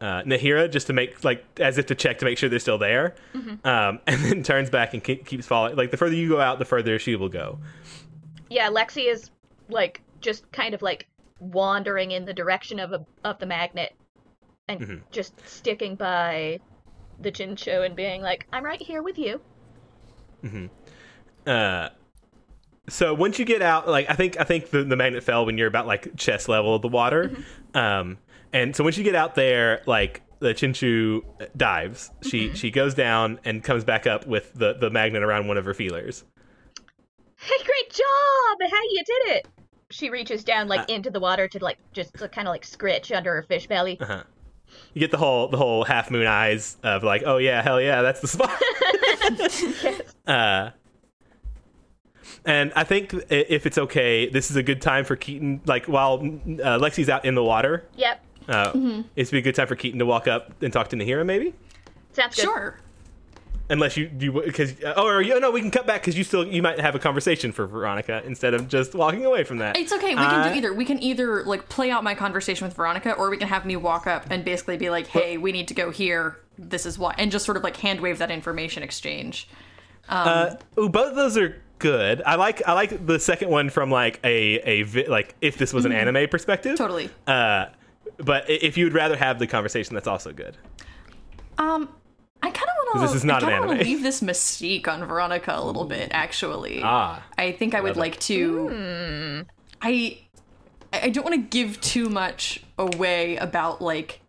uh, 0.00 0.22
Nahira 0.22 0.70
just 0.70 0.86
to 0.88 0.92
make 0.92 1.24
like 1.24 1.44
as 1.58 1.78
if 1.78 1.86
to 1.86 1.94
check 1.94 2.18
to 2.18 2.24
make 2.26 2.36
sure 2.38 2.48
they're 2.48 2.58
still 2.58 2.78
there, 2.78 3.14
um, 3.64 4.00
and 4.06 4.22
then 4.24 4.42
turns 4.42 4.68
back 4.70 4.92
and 4.94 5.02
ke- 5.02 5.24
keeps 5.24 5.46
following. 5.46 5.76
Like 5.76 5.90
the 5.90 5.96
further 5.96 6.14
you 6.14 6.28
go 6.28 6.40
out, 6.40 6.58
the 6.58 6.64
further 6.66 6.98
she 6.98 7.16
will 7.16 7.30
go. 7.30 7.58
Yeah, 8.50 8.68
Lexi 8.68 9.10
is 9.10 9.30
like 9.70 10.02
just 10.24 10.50
kind 10.50 10.74
of 10.74 10.82
like 10.82 11.06
wandering 11.38 12.10
in 12.10 12.24
the 12.24 12.34
direction 12.34 12.80
of 12.80 12.92
a 12.92 13.04
of 13.22 13.38
the 13.38 13.46
magnet, 13.46 13.94
and 14.66 14.80
Mhm. 14.80 15.02
just 15.12 15.34
sticking 15.46 15.94
by 15.94 16.58
the 17.20 17.30
Chincho 17.30 17.84
and 17.84 17.94
being 17.94 18.22
like, 18.22 18.46
"I'm 18.52 18.64
right 18.64 18.80
here 18.80 19.02
with 19.02 19.18
you." 19.18 19.40
Uh, 21.46 21.88
so 22.88 23.14
once 23.14 23.38
you 23.38 23.44
get 23.44 23.62
out, 23.62 23.88
like 23.88 24.10
I 24.10 24.14
think 24.14 24.38
I 24.40 24.44
think 24.44 24.70
the, 24.70 24.82
the 24.82 24.96
magnet 24.96 25.22
fell 25.22 25.46
when 25.46 25.58
you're 25.58 25.68
about 25.68 25.86
like 25.86 26.16
chest 26.16 26.48
level 26.48 26.74
of 26.74 26.82
the 26.82 26.88
water, 26.88 27.30
um, 27.74 28.18
and 28.52 28.74
so 28.74 28.82
once 28.82 28.96
you 28.96 29.04
get 29.04 29.14
out 29.14 29.34
there, 29.34 29.82
like 29.86 30.22
the 30.40 30.54
Chinchu 30.54 31.22
dives, 31.56 32.10
she 32.22 32.54
she 32.54 32.70
goes 32.70 32.94
down 32.94 33.40
and 33.44 33.62
comes 33.62 33.84
back 33.84 34.06
up 34.06 34.26
with 34.26 34.52
the 34.54 34.74
the 34.74 34.90
magnet 34.90 35.22
around 35.22 35.48
one 35.48 35.56
of 35.56 35.64
her 35.64 35.74
feelers. 35.74 36.24
Hey, 37.36 37.64
great 37.64 37.90
job! 37.90 38.70
How 38.70 38.82
you 38.90 39.02
did 39.04 39.36
it? 39.36 39.48
She 39.94 40.10
reaches 40.10 40.42
down 40.42 40.66
like 40.66 40.80
Uh, 40.80 40.94
into 40.94 41.08
the 41.08 41.20
water 41.20 41.46
to 41.46 41.58
like 41.60 41.78
just 41.92 42.14
to 42.14 42.28
kind 42.28 42.48
of 42.48 42.52
like 42.52 42.64
scritch 42.64 43.12
under 43.12 43.32
her 43.32 43.42
fish 43.44 43.68
belly. 43.68 43.96
Uh-huh. 44.00 44.24
You 44.92 44.98
get 44.98 45.12
the 45.12 45.18
whole 45.18 45.46
the 45.46 45.56
whole 45.56 45.84
half 45.84 46.10
moon 46.10 46.26
eyes 46.26 46.76
of 46.82 47.04
like, 47.04 47.22
oh 47.24 47.36
yeah, 47.36 47.62
hell 47.62 47.80
yeah, 47.80 48.02
that's 48.02 48.20
the 48.20 48.26
spot. 48.26 48.60
uh, 50.26 50.70
and 52.44 52.72
I 52.74 52.82
think 52.82 53.14
if 53.30 53.66
it's 53.66 53.78
okay, 53.78 54.28
this 54.28 54.50
is 54.50 54.56
a 54.56 54.64
good 54.64 54.82
time 54.82 55.04
for 55.04 55.14
Keaton. 55.14 55.60
Like 55.64 55.86
while 55.86 56.14
uh, 56.14 56.78
Lexi's 56.80 57.08
out 57.08 57.24
in 57.24 57.36
the 57.36 57.44
water, 57.44 57.86
Yep, 57.96 58.20
uh, 58.48 59.02
it's 59.14 59.30
be 59.30 59.38
a 59.38 59.42
good 59.42 59.54
time 59.54 59.68
for 59.68 59.76
Keaton 59.76 60.00
to 60.00 60.06
walk 60.06 60.26
up 60.26 60.60
and 60.60 60.72
talk 60.72 60.88
to 60.88 60.96
Nahira, 60.96 61.24
maybe. 61.24 61.54
sounds 62.12 62.34
good. 62.34 62.42
Sure. 62.42 62.80
Unless 63.70 63.96
you 63.96 64.08
do, 64.08 64.30
because 64.42 64.74
oh, 64.84 65.06
or 65.06 65.22
you, 65.22 65.40
no, 65.40 65.50
we 65.50 65.62
can 65.62 65.70
cut 65.70 65.86
back 65.86 66.02
because 66.02 66.18
you 66.18 66.24
still 66.24 66.46
you 66.46 66.60
might 66.60 66.78
have 66.78 66.94
a 66.94 66.98
conversation 66.98 67.50
for 67.50 67.66
Veronica 67.66 68.22
instead 68.26 68.52
of 68.52 68.68
just 68.68 68.94
walking 68.94 69.24
away 69.24 69.42
from 69.42 69.56
that. 69.58 69.78
It's 69.78 69.90
okay. 69.90 70.10
We 70.10 70.16
can 70.16 70.40
Uh, 70.40 70.48
do 70.50 70.54
either. 70.58 70.74
We 70.74 70.84
can 70.84 71.02
either 71.02 71.42
like 71.44 71.70
play 71.70 71.90
out 71.90 72.04
my 72.04 72.14
conversation 72.14 72.66
with 72.66 72.76
Veronica, 72.76 73.12
or 73.12 73.30
we 73.30 73.38
can 73.38 73.48
have 73.48 73.64
me 73.64 73.76
walk 73.76 74.06
up 74.06 74.26
and 74.30 74.44
basically 74.44 74.76
be 74.76 74.90
like, 74.90 75.06
"Hey, 75.06 75.38
we 75.38 75.50
need 75.50 75.66
to 75.68 75.74
go 75.74 75.90
here. 75.90 76.36
This 76.58 76.84
is 76.84 76.98
why," 76.98 77.14
and 77.16 77.32
just 77.32 77.46
sort 77.46 77.56
of 77.56 77.62
like 77.62 77.78
hand 77.78 78.00
wave 78.00 78.18
that 78.18 78.30
information 78.30 78.82
exchange. 78.82 79.48
Uh, 80.10 80.56
ooh, 80.78 80.90
both 80.90 81.08
of 81.08 81.16
those 81.16 81.38
are 81.38 81.56
good. 81.78 82.20
I 82.26 82.34
like 82.34 82.60
I 82.68 82.74
like 82.74 83.06
the 83.06 83.18
second 83.18 83.48
one 83.48 83.70
from 83.70 83.90
like 83.90 84.20
a 84.24 84.56
a 84.68 84.82
vi- 84.82 85.06
like 85.06 85.36
if 85.40 85.56
this 85.56 85.72
was 85.72 85.86
an 85.86 85.92
anime 85.92 86.28
perspective. 86.28 86.76
Totally. 86.76 87.08
Uh, 87.26 87.66
but 88.18 88.44
if 88.50 88.76
you 88.76 88.84
would 88.84 88.92
rather 88.92 89.16
have 89.16 89.38
the 89.38 89.46
conversation, 89.46 89.94
that's 89.94 90.06
also 90.06 90.34
good. 90.34 90.58
Um, 91.56 91.88
I 92.42 92.50
kind 92.50 92.68
of 92.94 93.00
want 93.00 93.08
to. 93.10 93.14
This 93.14 93.22
is 93.22 93.24
not 93.24 93.42
I 93.42 93.46
an 93.48 93.52
kinda 93.52 93.66
wanna 93.68 93.80
anime. 93.80 93.88
leave 93.92 94.02
this 94.02 94.20
mystique 94.20 94.88
on 94.88 95.04
Veronica 95.04 95.54
a 95.56 95.62
little 95.64 95.84
bit. 95.84 96.08
Actually, 96.12 96.80
Ah. 96.82 97.22
I 97.36 97.52
think 97.52 97.74
I 97.74 97.80
would 97.80 97.90
Love 97.90 97.96
it. 97.96 98.00
like 98.00 98.20
to. 98.20 99.44
I 99.82 100.18
I 100.92 101.08
don't 101.10 101.24
want 101.24 101.34
to 101.34 101.40
give 101.58 101.80
too 101.80 102.08
much 102.08 102.62
away 102.78 103.36
about 103.36 103.82
like 103.82 104.20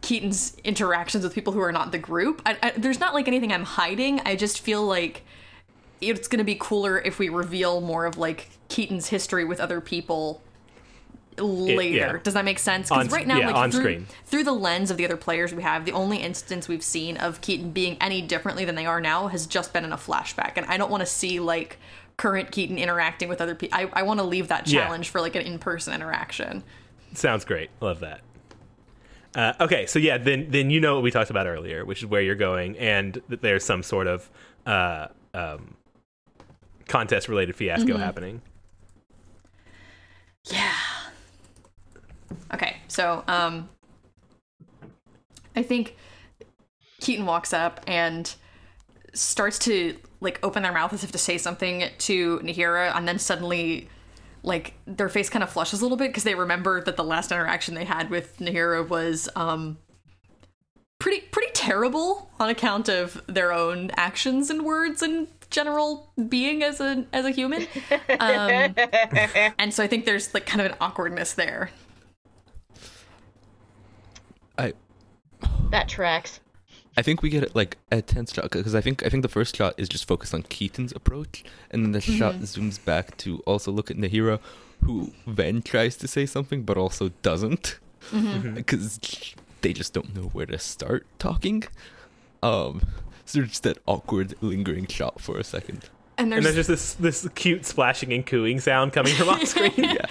Keaton's 0.00 0.56
interactions 0.64 1.22
with 1.22 1.34
people 1.34 1.52
who 1.52 1.60
are 1.60 1.70
not 1.72 1.92
the 1.92 1.98
group. 1.98 2.42
I, 2.46 2.56
I, 2.62 2.70
there's 2.76 2.98
not 2.98 3.14
like 3.14 3.28
anything 3.28 3.52
I'm 3.52 3.64
hiding. 3.64 4.20
I 4.24 4.34
just 4.34 4.60
feel 4.60 4.84
like 4.84 5.22
it's 6.00 6.26
gonna 6.28 6.44
be 6.44 6.56
cooler 6.58 6.98
if 6.98 7.18
we 7.18 7.28
reveal 7.28 7.80
more 7.80 8.06
of 8.06 8.16
like 8.18 8.48
Keaton's 8.68 9.08
history 9.08 9.44
with 9.44 9.60
other 9.60 9.80
people 9.80 10.42
later. 11.38 11.96
yeah. 12.14 12.18
Does 12.22 12.34
that 12.34 12.44
make 12.44 12.58
sense? 12.58 12.88
Because 12.88 13.10
right 13.10 13.26
now, 13.26 13.38
yeah, 13.38 13.46
like 13.46 13.54
on 13.56 13.70
through, 13.70 13.80
screen. 13.80 14.06
through 14.26 14.44
the 14.44 14.52
lens 14.52 14.90
of 14.90 14.96
the 14.96 15.04
other 15.04 15.16
players 15.16 15.54
we 15.54 15.62
have, 15.62 15.84
the 15.84 15.92
only 15.92 16.18
instance 16.18 16.68
we've 16.68 16.82
seen 16.82 17.16
of 17.16 17.40
Keaton 17.40 17.70
being 17.70 17.96
any 18.00 18.22
differently 18.22 18.64
than 18.64 18.74
they 18.74 18.86
are 18.86 19.00
now 19.00 19.28
has 19.28 19.46
just 19.46 19.72
been 19.72 19.84
in 19.84 19.92
a 19.92 19.96
flashback, 19.96 20.52
and 20.56 20.66
I 20.66 20.76
don't 20.76 20.90
want 20.90 21.00
to 21.02 21.06
see 21.06 21.40
like 21.40 21.78
current 22.18 22.50
Keaton 22.52 22.78
interacting 22.78 23.28
with 23.28 23.40
other 23.40 23.54
people. 23.54 23.78
I, 23.78 23.88
I 23.92 24.02
want 24.02 24.20
to 24.20 24.24
leave 24.24 24.48
that 24.48 24.68
Yeah. 24.68 24.84
challenge 24.84 25.08
for 25.08 25.20
like 25.20 25.34
an 25.34 25.42
in-person 25.42 25.94
interaction. 25.94 26.62
Sounds 27.14 27.44
great. 27.44 27.70
Love 27.80 28.00
that. 28.00 28.20
Uh, 29.34 29.54
okay, 29.60 29.86
so 29.86 29.98
yeah, 29.98 30.18
then 30.18 30.46
then 30.50 30.68
you 30.70 30.78
know 30.78 30.94
what 30.94 31.02
we 31.02 31.10
talked 31.10 31.30
about 31.30 31.46
earlier, 31.46 31.84
which 31.86 32.00
is 32.00 32.06
where 32.06 32.20
you're 32.20 32.34
going, 32.34 32.76
and 32.76 33.20
that 33.30 33.40
there's 33.40 33.64
some 33.64 33.82
sort 33.82 34.06
of 34.06 34.30
uh, 34.66 35.06
um, 35.32 35.74
contest 36.86 37.28
related 37.28 37.56
fiasco 37.56 37.96
happening. 37.96 38.42
Yeah. 40.44 40.72
Okay, 42.52 42.76
so 42.88 43.24
um 43.28 43.68
I 45.54 45.62
think 45.62 45.96
Keaton 47.00 47.26
walks 47.26 47.52
up 47.52 47.80
and 47.86 48.32
starts 49.14 49.58
to 49.60 49.96
like 50.20 50.38
open 50.42 50.62
their 50.62 50.72
mouth 50.72 50.92
as 50.92 51.04
if 51.04 51.12
to 51.12 51.18
say 51.18 51.36
something 51.36 51.84
to 51.98 52.38
Nahira 52.40 52.96
and 52.96 53.06
then 53.06 53.18
suddenly 53.18 53.88
like 54.42 54.74
their 54.86 55.08
face 55.08 55.28
kind 55.28 55.42
of 55.42 55.50
flushes 55.50 55.80
a 55.80 55.84
little 55.84 55.98
bit 55.98 56.08
because 56.08 56.24
they 56.24 56.34
remember 56.34 56.82
that 56.82 56.96
the 56.96 57.04
last 57.04 57.30
interaction 57.30 57.74
they 57.74 57.84
had 57.84 58.10
with 58.10 58.38
Nahira 58.38 58.88
was 58.88 59.28
um 59.36 59.78
pretty 60.98 61.20
pretty 61.32 61.50
terrible 61.52 62.30
on 62.38 62.48
account 62.48 62.88
of 62.88 63.20
their 63.26 63.52
own 63.52 63.90
actions 63.96 64.50
and 64.50 64.62
words 64.62 65.02
and 65.02 65.26
general 65.50 66.12
being 66.28 66.62
as 66.62 66.80
a 66.80 67.04
as 67.12 67.24
a 67.24 67.30
human. 67.30 67.66
Um, 68.20 68.74
and 69.58 69.74
so 69.74 69.82
I 69.82 69.86
think 69.86 70.04
there's 70.06 70.32
like 70.32 70.46
kind 70.46 70.60
of 70.60 70.72
an 70.72 70.76
awkwardness 70.80 71.34
there. 71.34 71.70
That 75.70 75.88
tracks. 75.88 76.40
I 76.96 77.02
think 77.02 77.22
we 77.22 77.30
get 77.30 77.54
like 77.56 77.78
a 77.90 78.02
tense 78.02 78.34
shot 78.34 78.50
because 78.50 78.74
I 78.74 78.80
think 78.80 79.04
I 79.04 79.08
think 79.08 79.22
the 79.22 79.28
first 79.28 79.56
shot 79.56 79.74
is 79.78 79.88
just 79.88 80.06
focused 80.06 80.34
on 80.34 80.42
Keaton's 80.42 80.92
approach, 80.92 81.42
and 81.70 81.84
then 81.84 81.92
the 81.92 82.00
mm-hmm. 82.00 82.18
shot 82.18 82.34
zooms 82.36 82.82
back 82.84 83.16
to 83.18 83.38
also 83.40 83.72
look 83.72 83.90
at 83.90 83.96
Nahira, 83.96 84.40
who 84.84 85.12
then 85.26 85.62
tries 85.62 85.96
to 85.96 86.08
say 86.08 86.26
something 86.26 86.64
but 86.64 86.76
also 86.76 87.10
doesn't, 87.22 87.78
mm-hmm. 88.10 88.26
mm-hmm. 88.26 88.54
because 88.54 89.34
they 89.62 89.72
just 89.72 89.92
don't 89.92 90.14
know 90.14 90.28
where 90.28 90.46
to 90.46 90.58
start 90.58 91.06
talking. 91.18 91.64
Um, 92.42 92.82
so 93.24 93.38
there's 93.38 93.50
just 93.50 93.62
that 93.62 93.78
awkward 93.86 94.34
lingering 94.42 94.86
shot 94.86 95.20
for 95.20 95.38
a 95.38 95.44
second. 95.44 95.88
And 96.18 96.32
And 96.34 96.44
there's, 96.44 96.54
there's 96.54 96.66
just 96.68 96.98
this 97.00 97.22
this 97.22 97.32
cute 97.34 97.64
splashing 97.64 98.12
and 98.12 98.26
cooing 98.26 98.60
sound 98.60 98.92
coming 98.92 99.14
from 99.14 99.30
off 99.30 99.46
screen. 99.46 99.72
Yeah, 99.76 100.06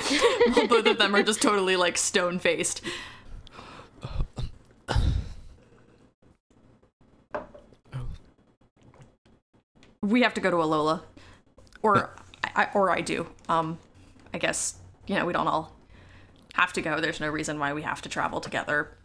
both 0.67 0.87
of 0.87 0.97
them 0.97 1.15
are 1.15 1.21
just 1.21 1.41
totally 1.41 1.75
like 1.75 1.97
stone 1.97 2.39
faced. 2.39 2.81
Uh, 4.01 4.23
um, 4.87 5.13
We 10.01 10.21
have 10.23 10.33
to 10.33 10.41
go 10.41 10.49
to 10.49 10.57
Alola, 10.57 11.01
or 11.83 12.09
I, 12.55 12.67
or 12.73 12.89
I 12.89 13.01
do. 13.01 13.27
Um, 13.47 13.77
I 14.33 14.37
guess 14.39 14.75
you 15.07 15.15
know 15.15 15.25
we 15.25 15.33
don't 15.33 15.47
all 15.47 15.75
have 16.53 16.73
to 16.73 16.81
go. 16.81 16.99
There's 16.99 17.19
no 17.19 17.29
reason 17.29 17.59
why 17.59 17.73
we 17.73 17.83
have 17.83 18.01
to 18.01 18.09
travel 18.09 18.41
together. 18.41 18.97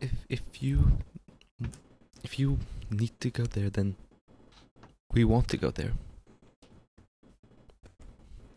if 0.00 0.12
if 0.28 0.62
you 0.62 0.98
if 2.22 2.38
you 2.38 2.58
need 2.90 3.18
to 3.20 3.30
go 3.30 3.44
there, 3.44 3.70
then 3.70 3.96
we 5.12 5.24
want 5.24 5.48
to 5.48 5.56
go 5.56 5.70
there. 5.70 5.92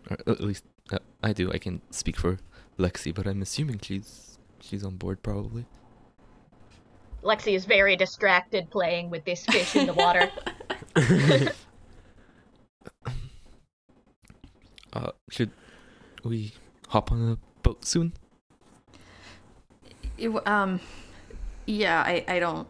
Or 0.10 0.18
at 0.26 0.42
least 0.42 0.64
uh, 0.92 1.00
I 1.22 1.34
do. 1.34 1.52
I 1.52 1.58
can 1.58 1.82
speak 1.92 2.18
for 2.18 2.40
Lexi, 2.78 3.14
but 3.14 3.28
I'm 3.28 3.42
assuming 3.42 3.80
she's 3.80 4.38
she's 4.60 4.84
on 4.84 4.96
board 4.96 5.22
probably. 5.22 5.66
Lexi 7.24 7.54
is 7.54 7.66
very 7.66 7.96
distracted 7.96 8.70
playing 8.70 9.10
with 9.10 9.26
this 9.26 9.46
fish 9.46 9.76
in 9.76 9.88
the 9.88 9.94
water. 9.94 10.30
Uh, 14.92 15.12
should 15.30 15.52
we 16.24 16.54
hop 16.88 17.12
on 17.12 17.32
a 17.32 17.38
boat 17.62 17.86
soon? 17.86 18.14
It 20.18 20.48
um, 20.48 20.80
yeah, 21.66 22.02
I, 22.02 22.26
I 22.28 22.40
don't, 22.40 22.68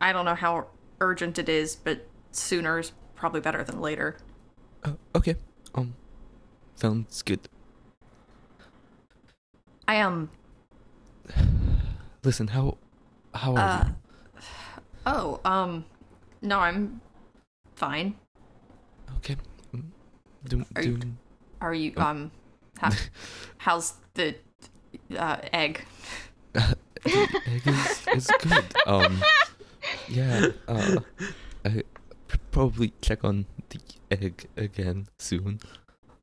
I 0.00 0.12
don't 0.12 0.24
know 0.24 0.34
how 0.34 0.66
urgent 1.00 1.38
it 1.38 1.48
is, 1.48 1.74
but 1.74 2.06
sooner 2.32 2.78
is 2.78 2.92
probably 3.14 3.40
better 3.40 3.64
than 3.64 3.80
later. 3.80 4.18
Uh, 4.84 4.92
okay. 5.14 5.36
Um, 5.74 5.94
sounds 6.74 7.22
good. 7.22 7.40
I 9.86 10.00
um, 10.00 10.30
Listen, 12.22 12.48
how 12.48 12.76
how 13.34 13.54
are 13.54 13.58
uh, 13.58 13.84
you? 13.86 14.42
oh, 15.06 15.40
um, 15.44 15.84
no, 16.42 16.58
I'm 16.58 17.00
fine. 17.74 18.14
Okay. 19.16 19.36
Mm. 19.74 20.64
Are 20.76 20.82
you-. 20.82 21.00
Are 21.60 21.74
you 21.74 21.92
um? 21.96 22.30
How, 22.78 22.90
how's 23.58 23.94
the 24.14 24.36
uh, 25.16 25.38
egg? 25.52 25.84
egg 26.54 27.62
is, 27.66 28.06
is 28.14 28.30
good. 28.40 28.64
Um, 28.86 29.22
yeah. 30.08 30.48
Uh, 30.66 31.00
I 31.64 31.82
probably 32.50 32.92
check 33.00 33.24
on 33.24 33.46
the 33.70 33.80
egg 34.10 34.48
again 34.56 35.08
soon. 35.18 35.60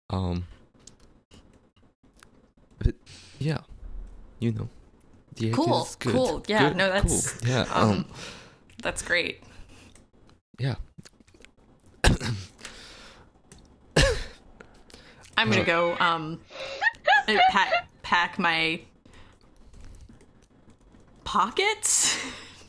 Um, 0.10 0.46
but 2.80 2.96
yeah, 3.40 3.60
you 4.40 4.52
know, 4.52 4.70
the 5.36 5.52
Cool, 5.52 5.84
is 5.84 5.96
good. 5.96 6.14
cool. 6.14 6.44
Yeah, 6.48 6.70
Good, 6.70 6.78
no, 6.78 6.90
that's, 6.90 7.32
cool. 7.32 7.50
yeah. 7.50 7.62
um, 7.74 7.90
Um, 7.92 8.06
That's 8.82 9.02
great. 9.02 9.42
yeah. 10.60 10.76
I'm 15.38 15.50
gonna 15.50 15.62
Uh. 15.62 15.66
go 15.66 15.98
um 16.00 16.40
pack 17.52 17.88
pack 18.04 18.40
my 18.40 18.82
pockets. 21.24 22.18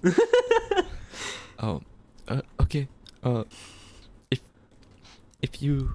Oh, 1.58 1.80
uh, 2.28 2.42
okay. 2.61 2.87
Uh, 3.25 3.44
if 4.30 4.40
if 5.40 5.62
you 5.62 5.94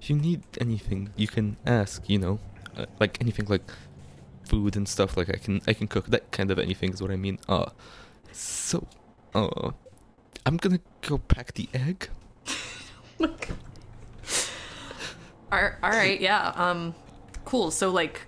if 0.00 0.08
you 0.08 0.14
need 0.14 0.42
anything, 0.60 1.10
you 1.16 1.26
can 1.26 1.56
ask. 1.66 2.08
You 2.08 2.18
know, 2.18 2.38
uh, 2.78 2.86
like 3.00 3.18
anything 3.20 3.46
like 3.50 3.66
food 4.46 4.76
and 4.76 4.88
stuff. 4.88 5.16
Like 5.16 5.28
I 5.28 5.38
can 5.38 5.60
I 5.66 5.72
can 5.72 5.86
cook 5.88 6.06
that 6.06 6.30
kind 6.32 6.50
of 6.50 6.58
anything 6.58 6.92
is 6.92 7.02
what 7.02 7.10
I 7.10 7.16
mean. 7.16 7.38
Uh, 7.48 7.70
so, 8.32 8.86
uh, 9.34 9.70
I'm 10.44 10.56
gonna 10.56 10.80
go 11.02 11.18
pack 11.18 11.54
the 11.54 11.68
egg. 11.74 12.08
all, 13.20 13.28
all 15.52 15.90
right, 15.90 16.20
yeah. 16.20 16.52
Um, 16.54 16.94
cool. 17.44 17.70
So 17.70 17.90
like, 17.90 18.22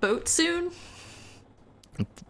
boat 0.00 0.28
soon. 0.28 0.70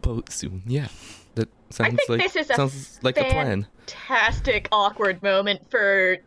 Boat 0.00 0.32
soon. 0.32 0.62
Yeah, 0.66 0.88
that 1.34 1.48
sounds 1.70 1.96
think 1.96 2.08
like 2.08 2.20
this 2.20 2.36
is 2.36 2.50
a 2.50 2.54
sounds 2.54 2.98
like 3.02 3.18
a 3.18 3.24
plan. 3.24 3.66
Fantastic 3.86 4.68
awkward 4.72 5.22
moment 5.22 5.70
for 5.70 6.18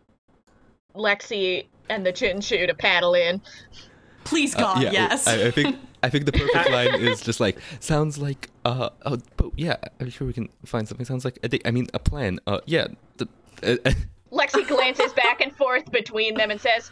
Lexi 0.94 1.66
and 1.88 2.06
the 2.06 2.12
Chinshu 2.12 2.66
to 2.66 2.74
paddle 2.74 3.14
in. 3.14 3.40
Please 4.32 4.56
Uh, 4.56 4.60
God, 4.60 4.82
yeah, 4.82 4.92
yes. 4.92 5.28
I, 5.28 5.48
I 5.48 5.50
think 5.50 5.76
I 6.02 6.08
think 6.08 6.24
the 6.24 6.32
perfect 6.32 6.70
line 6.78 6.94
is 6.94 7.20
just 7.20 7.38
like 7.38 7.58
sounds 7.80 8.16
like 8.16 8.48
uh 8.64 8.88
oh 9.04 9.18
but 9.36 9.50
yeah 9.56 9.76
I'm 10.00 10.08
sure 10.08 10.26
we 10.26 10.32
can 10.32 10.48
find 10.64 10.88
something 10.88 11.04
sounds 11.04 11.24
like 11.26 11.38
a 11.42 11.48
day, 11.48 11.60
I 11.66 11.70
mean 11.70 11.88
a 11.92 11.98
plan 11.98 12.40
uh 12.46 12.60
yeah 12.64 12.86
the, 13.18 13.28
uh, 13.62 13.76
uh, 13.84 13.92
Lexi 14.32 14.66
glances 14.66 15.12
back 15.12 15.42
and 15.42 15.54
forth 15.54 15.92
between 15.92 16.34
them 16.34 16.50
and 16.50 16.58
says, 16.58 16.90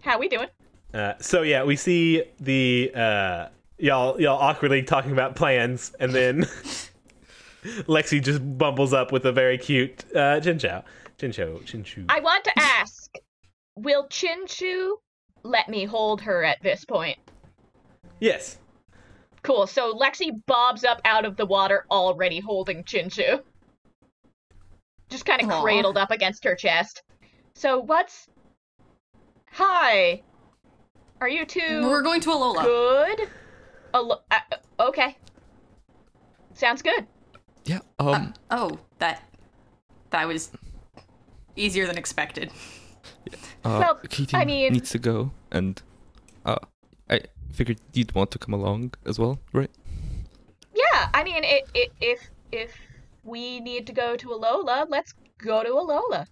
"How 0.00 0.18
we 0.18 0.28
doing?" 0.28 0.48
Uh, 0.92 1.12
so 1.20 1.42
yeah, 1.42 1.62
we 1.62 1.76
see 1.76 2.24
the 2.40 2.90
uh, 2.92 3.46
y'all 3.78 4.20
y'all 4.20 4.40
awkwardly 4.40 4.82
talking 4.82 5.12
about 5.12 5.36
plans, 5.36 5.92
and 6.00 6.12
then 6.12 6.42
Lexi 7.86 8.20
just 8.20 8.40
bumbles 8.58 8.92
up 8.92 9.12
with 9.12 9.24
a 9.24 9.30
very 9.30 9.56
cute 9.56 10.04
uh, 10.12 10.40
Jinchao. 10.40 10.82
Jincho, 11.16 11.62
Chinchu. 11.62 12.06
I 12.08 12.18
want 12.18 12.42
to 12.44 12.52
ask, 12.58 13.14
will 13.76 14.08
Chinshu 14.08 14.94
let 15.42 15.68
me 15.68 15.84
hold 15.84 16.20
her 16.22 16.44
at 16.44 16.62
this 16.62 16.84
point? 16.84 17.18
Yes. 18.20 18.58
Cool. 19.42 19.66
So 19.66 19.94
Lexi 19.94 20.30
bobs 20.46 20.84
up 20.84 21.00
out 21.04 21.24
of 21.24 21.36
the 21.36 21.46
water 21.46 21.86
already 21.90 22.40
holding 22.40 22.84
Chinshu. 22.84 23.42
Just 25.08 25.24
kind 25.24 25.42
of 25.42 25.62
cradled 25.62 25.96
up 25.96 26.10
against 26.10 26.44
her 26.44 26.54
chest. 26.54 27.02
So 27.54 27.80
what's 27.80 28.28
Hi. 29.52 30.22
Are 31.20 31.28
you 31.28 31.44
two 31.44 31.82
We're 31.88 32.02
going 32.02 32.20
to 32.22 32.30
Alola. 32.30 32.62
good? 32.62 33.28
Alo- 33.92 34.22
uh, 34.30 34.38
okay. 34.78 35.16
Sounds 36.54 36.82
good. 36.82 37.06
yeah 37.64 37.80
um 37.98 38.34
Oh, 38.50 38.78
that 38.98 39.22
that 40.10 40.26
was 40.28 40.50
easier 41.56 41.86
than 41.86 41.98
expected. 41.98 42.50
Uh 43.64 43.84
well, 43.84 44.00
I 44.34 44.44
mean- 44.44 44.72
needs 44.72 44.90
to 44.90 44.98
go 44.98 45.30
and 45.50 45.80
uh 46.44 46.56
I 47.08 47.20
figured 47.52 47.78
you'd 47.92 48.14
want 48.14 48.30
to 48.32 48.38
come 48.38 48.54
along 48.54 48.94
as 49.04 49.18
well 49.18 49.38
right 49.52 49.70
Yeah, 50.74 51.08
I 51.12 51.24
mean, 51.24 51.42
it, 51.44 51.68
it, 51.74 51.92
if 52.00 52.20
if 52.52 52.72
we 53.24 53.60
need 53.60 53.86
to 53.86 53.92
go 53.92 54.16
to 54.16 54.28
Alola, 54.28 54.86
let's 54.88 55.14
go 55.38 55.62
to 55.62 55.70
Alola. 55.70 56.26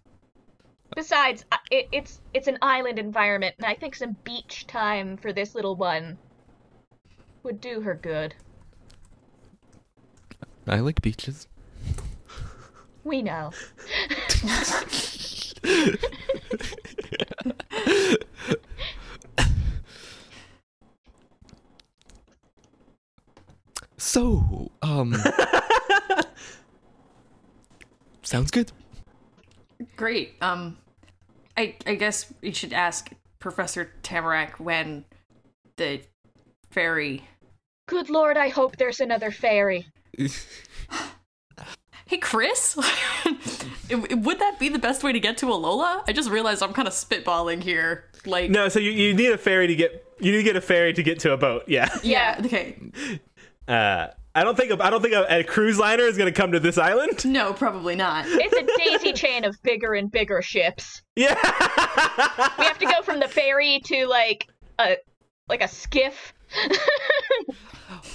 Besides, 0.94 1.44
it, 1.70 1.88
it's 1.92 2.20
it's 2.32 2.48
an 2.48 2.58
island 2.62 2.98
environment, 2.98 3.54
and 3.58 3.66
I 3.66 3.74
think 3.74 3.94
some 3.94 4.16
beach 4.24 4.66
time 4.66 5.16
for 5.16 5.32
this 5.32 5.54
little 5.54 5.76
one 5.76 6.16
would 7.42 7.60
do 7.60 7.80
her 7.80 7.94
good. 7.94 8.34
I 10.66 10.80
like 10.80 11.02
beaches 11.02 11.46
We 13.04 13.22
know. 13.22 13.52
so 23.96 24.70
um 24.82 25.14
sounds 28.22 28.50
good 28.50 28.70
Great. 29.96 30.34
Um, 30.40 30.76
I 31.56 31.76
I 31.86 31.94
guess 31.94 32.32
we 32.40 32.52
should 32.52 32.72
ask 32.72 33.10
Professor 33.38 33.92
Tamarack 34.02 34.58
when 34.58 35.04
the 35.76 36.00
fairy. 36.70 37.24
Good 37.86 38.10
lord, 38.10 38.36
I 38.36 38.48
hope 38.48 38.76
there's 38.76 39.00
another 39.00 39.30
fairy. 39.30 39.86
Hey, 42.06 42.18
Chris. 42.18 42.76
Would 43.90 44.38
that 44.38 44.58
be 44.58 44.68
the 44.68 44.78
best 44.78 45.02
way 45.02 45.12
to 45.12 45.20
get 45.20 45.38
to 45.38 45.46
Alola? 45.46 46.02
I 46.06 46.12
just 46.12 46.30
realized 46.30 46.62
I'm 46.62 46.72
kind 46.72 46.88
of 46.88 46.94
spitballing 46.94 47.62
here. 47.62 48.04
Like, 48.26 48.50
No, 48.50 48.68
so 48.68 48.78
you, 48.78 48.90
you 48.90 49.14
need 49.14 49.30
a 49.32 49.38
ferry 49.38 49.66
to 49.66 49.74
get 49.74 50.04
you 50.20 50.32
need 50.32 50.38
to 50.38 50.44
get 50.44 50.56
a 50.56 50.60
ferry 50.60 50.92
to 50.92 51.02
get 51.02 51.20
to 51.20 51.32
a 51.32 51.36
boat. 51.36 51.64
Yeah. 51.68 51.88
yeah. 52.02 52.40
Okay. 52.44 52.76
Uh, 53.66 54.08
I 54.34 54.44
don't 54.44 54.56
think 54.56 54.70
a, 54.72 54.84
I 54.84 54.90
don't 54.90 55.02
think 55.02 55.14
a, 55.14 55.26
a 55.40 55.44
cruise 55.44 55.78
liner 55.78 56.04
is 56.04 56.16
going 56.16 56.32
to 56.32 56.36
come 56.38 56.52
to 56.52 56.60
this 56.60 56.78
island. 56.78 57.24
No, 57.24 57.52
probably 57.52 57.96
not. 57.96 58.24
It's 58.28 58.54
a 58.54 58.84
daisy 58.84 59.12
chain 59.12 59.44
of 59.44 59.60
bigger 59.62 59.94
and 59.94 60.10
bigger 60.10 60.42
ships. 60.42 61.02
Yeah. 61.16 61.34
We 62.58 62.64
have 62.64 62.78
to 62.78 62.86
go 62.86 63.02
from 63.02 63.20
the 63.20 63.28
ferry 63.28 63.80
to 63.84 64.06
like 64.06 64.48
a 64.78 64.96
like 65.48 65.62
a 65.62 65.68
skiff. 65.68 66.32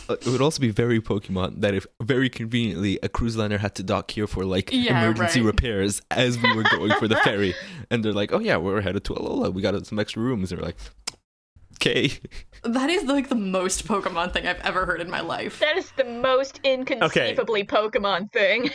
Uh, 0.07 0.13
it 0.13 0.27
would 0.27 0.41
also 0.41 0.59
be 0.59 0.69
very 0.69 0.99
Pokemon 1.01 1.61
that 1.61 1.73
if 1.73 1.85
very 2.01 2.29
conveniently 2.29 2.99
a 3.01 3.09
cruise 3.09 3.35
liner 3.35 3.57
had 3.57 3.73
to 3.75 3.83
dock 3.83 4.11
here 4.11 4.27
for 4.27 4.45
like 4.45 4.69
Yeah, 4.71 5.01
emergency 5.03 5.41
right. 5.41 5.47
repairs 5.47 6.01
as 6.11 6.37
we 6.41 6.53
were 6.55 6.63
going 6.63 6.91
for 6.99 7.07
the 7.07 7.15
ferry, 7.23 7.55
and 7.89 8.03
they're 8.03 8.13
like, 8.13 8.31
"Oh 8.33 8.39
yeah, 8.39 8.57
we're 8.57 8.81
headed 8.81 9.03
to 9.05 9.13
Alola. 9.13 9.51
We 9.53 9.61
got 9.61 9.85
some 9.87 9.97
extra 9.99 10.21
rooms." 10.21 10.51
And 10.51 10.61
we're 10.61 10.67
like, 10.67 10.77
"Okay." 11.77 12.11
That 12.63 12.89
is 12.89 13.03
like 13.05 13.29
the 13.29 13.35
most 13.35 13.87
Pokemon 13.87 14.31
thing 14.33 14.45
I've 14.47 14.59
ever 14.61 14.85
heard 14.85 15.01
in 15.01 15.09
my 15.09 15.21
life. 15.21 15.59
That 15.59 15.77
is 15.77 15.91
the 15.97 16.05
most 16.05 16.59
inconceivably 16.63 17.63
Pokemon 17.63 18.31
thing. 18.31 18.69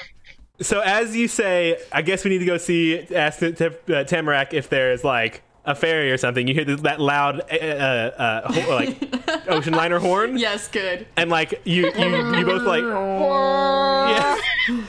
so 0.60 0.80
as 0.80 1.16
you 1.16 1.28
say, 1.28 1.78
I 1.92 2.02
guess 2.02 2.24
we 2.24 2.30
need 2.30 2.38
to 2.38 2.44
go 2.46 2.58
see 2.58 2.98
ask 3.14 3.38
the, 3.38 3.78
uh, 3.96 4.04
Tamarack 4.04 4.52
if 4.52 4.68
there's 4.68 5.04
like 5.04 5.42
a 5.68 5.74
ferry 5.74 6.10
or 6.10 6.16
something. 6.16 6.48
You 6.48 6.54
hear 6.54 6.64
th- 6.64 6.80
that 6.80 7.00
loud 7.00 7.40
uh, 7.52 7.54
uh, 7.54 8.52
ho- 8.52 8.70
like 8.74 9.48
ocean 9.48 9.74
liner 9.74 9.98
horn, 9.98 10.38
Yes, 10.38 10.66
good. 10.68 11.06
and 11.16 11.30
like 11.30 11.60
you 11.64 11.92
you 11.96 12.36
you 12.36 12.44
both 12.44 12.62
like 12.62 12.82
yeah. 14.68 14.84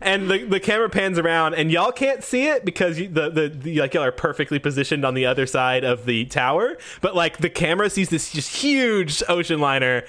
And 0.00 0.30
the, 0.30 0.44
the 0.44 0.60
camera 0.60 0.88
pans 0.88 1.18
around, 1.18 1.54
and 1.54 1.72
y'all 1.72 1.90
can't 1.90 2.22
see 2.22 2.46
it 2.46 2.64
because 2.64 3.00
you, 3.00 3.08
the, 3.08 3.30
the 3.30 3.48
the 3.48 3.80
like 3.80 3.94
y'all 3.94 4.04
are 4.04 4.12
perfectly 4.12 4.60
positioned 4.60 5.04
on 5.04 5.14
the 5.14 5.26
other 5.26 5.44
side 5.44 5.82
of 5.82 6.04
the 6.06 6.24
tower. 6.26 6.78
But 7.00 7.16
like 7.16 7.38
the 7.38 7.50
camera 7.50 7.90
sees 7.90 8.08
this 8.08 8.30
just 8.30 8.54
huge 8.54 9.24
ocean 9.28 9.58
liner 9.60 10.04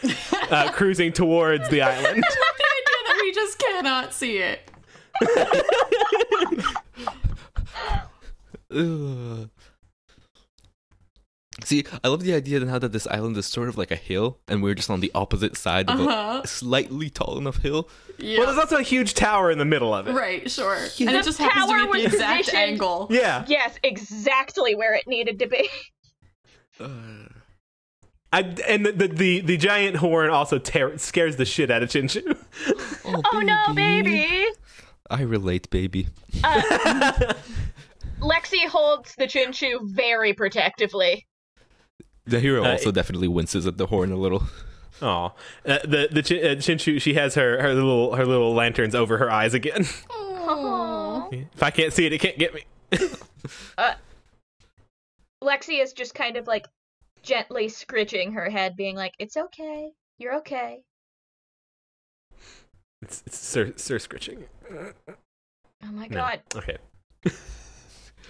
uh, 0.51 0.69
cruising 0.73 1.11
towards 1.11 1.69
the 1.69 1.81
island. 1.81 2.21
the 2.21 2.27
idea 2.27 3.01
that 3.07 3.19
we 3.19 3.31
just 3.31 3.57
cannot 3.57 4.13
see 4.13 4.37
it. 4.37 4.69
Ugh. 8.71 9.49
See, 11.63 11.83
I 12.03 12.07
love 12.07 12.23
the 12.23 12.33
idea 12.33 12.59
now 12.61 12.79
that 12.79 12.91
this 12.91 13.05
island 13.07 13.35
is 13.37 13.45
sort 13.45 13.69
of 13.69 13.77
like 13.77 13.91
a 13.91 13.95
hill, 13.95 14.39
and 14.47 14.61
we're 14.63 14.75
just 14.75 14.89
on 14.89 14.99
the 14.99 15.11
opposite 15.15 15.57
side 15.57 15.89
of 15.89 15.99
Uh-huh. 15.99 16.41
a 16.43 16.47
slightly 16.47 17.09
tall 17.09 17.37
enough 17.37 17.57
hill. 17.57 17.89
Yeah. 18.17 18.39
Well, 18.39 18.47
there's 18.47 18.59
also 18.59 18.77
a 18.77 18.83
huge 18.83 19.13
tower 19.13 19.51
in 19.51 19.57
the 19.57 19.65
middle 19.65 19.93
of 19.93 20.07
it. 20.07 20.13
right, 20.13 20.49
sure. 20.49 20.75
And 20.75 21.09
The 21.09 21.17
it 21.19 21.23
just 21.23 21.37
happens 21.37 21.65
to 21.65 21.71
tower 21.71 21.77
be 21.77 21.83
at 21.83 21.89
was 21.89 22.01
the 22.01 22.05
exact 22.07 22.39
positioned- 22.45 22.63
angle. 22.71 23.07
Yeah, 23.09 23.45
Yes, 23.47 23.77
exactly 23.83 24.75
where 24.75 24.93
it 24.95 25.07
needed 25.07 25.39
to 25.39 25.47
be. 25.47 25.69
Uh, 26.79 26.87
I, 28.31 28.39
and 28.67 28.85
the, 28.85 28.91
the 28.93 29.07
the 29.09 29.39
the 29.41 29.57
giant 29.57 29.97
horn 29.97 30.29
also 30.29 30.59
ter- 30.59 30.97
scares 30.97 31.35
the 31.35 31.43
shit 31.43 31.69
out 31.69 31.83
of 31.83 31.89
Chinshu. 31.89 32.37
oh, 33.05 33.21
Oh 33.33 33.39
no, 33.41 33.73
baby! 33.73 34.45
I 35.09 35.23
relate, 35.23 35.69
baby. 35.71 36.07
Uh, 36.41 36.61
Lexi 38.21 38.65
holds 38.67 39.15
the 39.15 39.25
Chinchu 39.25 39.79
very 39.83 40.33
protectively. 40.33 41.25
Nahira 42.29 42.65
Uh, 42.65 42.71
also 42.71 42.91
definitely 42.91 43.27
winces 43.27 43.65
at 43.67 43.77
the 43.77 43.87
horn 43.87 44.11
a 44.11 44.17
little. 44.17 44.43
Oh, 45.01 45.31
uh, 45.65 45.79
the 45.85 46.09
the 46.11 46.21
Chin- 46.21 46.43
uh, 46.45 46.49
Chinchu 46.59 46.99
she 47.01 47.13
has 47.13 47.35
her 47.35 47.61
her 47.61 47.73
little 47.73 48.15
her 48.15 48.25
little 48.25 48.53
lanterns 48.53 48.93
over 48.93 49.17
her 49.17 49.31
eyes 49.31 49.53
again. 49.53 49.85
Aw. 50.09 51.29
if 51.31 51.63
I 51.63 51.71
can't 51.71 51.93
see 51.93 52.05
it, 52.05 52.11
it 52.11 52.19
can't 52.19 52.37
get 52.37 52.53
me. 52.53 52.65
Lexi 55.41 55.81
is 55.81 55.93
just 55.93 56.13
kind 56.15 56.35
of 56.35 56.47
like 56.47 56.67
gently 57.23 57.69
scritching 57.69 58.33
her 58.33 58.49
head, 58.49 58.75
being 58.75 58.97
like, 58.97 59.13
"It's 59.19 59.37
okay. 59.37 59.91
You're 60.17 60.35
okay." 60.39 60.79
It's, 63.01 63.23
it's 63.25 63.37
Sir 63.37 63.71
Sir 63.77 63.99
Scritching. 63.99 64.43
Oh 64.69 65.91
my 65.93 66.07
No. 66.07 66.17
god. 66.17 66.41
Okay. 66.55 66.77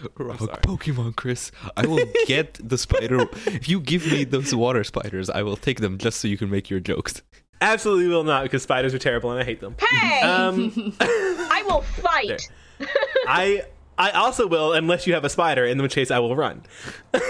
Rock 0.18 0.40
sorry. 0.40 0.52
Pokemon, 0.62 1.16
Chris. 1.16 1.52
I 1.78 1.86
will 1.88 2.06
get 2.28 2.60
the 2.68 2.78
spider. 2.78 3.22
if 3.48 3.68
you 3.70 3.80
give 3.80 4.06
me 4.06 4.24
those 4.24 4.54
water 4.56 4.84
spiders, 4.84 5.30
I 5.30 5.42
will 5.44 5.58
take 5.58 5.80
them 5.82 5.98
just 5.98 6.20
so 6.20 6.28
you 6.28 6.38
can 6.38 6.50
make 6.50 6.70
your 6.70 6.80
jokes. 6.80 7.22
Absolutely 7.62 8.08
will 8.08 8.24
not 8.24 8.44
because 8.44 8.64
spiders 8.64 8.94
are 8.94 9.00
terrible 9.00 9.32
and 9.32 9.40
I 9.40 9.44
hate 9.44 9.60
them. 9.60 9.76
Hey, 9.80 10.22
Um, 10.22 10.96
I 11.02 11.64
will 11.68 11.82
fight. 11.82 12.50
I 13.28 13.64
I 13.98 14.12
also 14.12 14.48
will 14.48 14.72
unless 14.72 15.06
you 15.06 15.14
have 15.14 15.26
a 15.26 15.30
spider, 15.30 15.66
in 15.66 15.82
which 15.82 15.94
case 15.96 16.10
I 16.10 16.20
will 16.20 16.38
run. 16.38 16.64
well, 17.14 17.22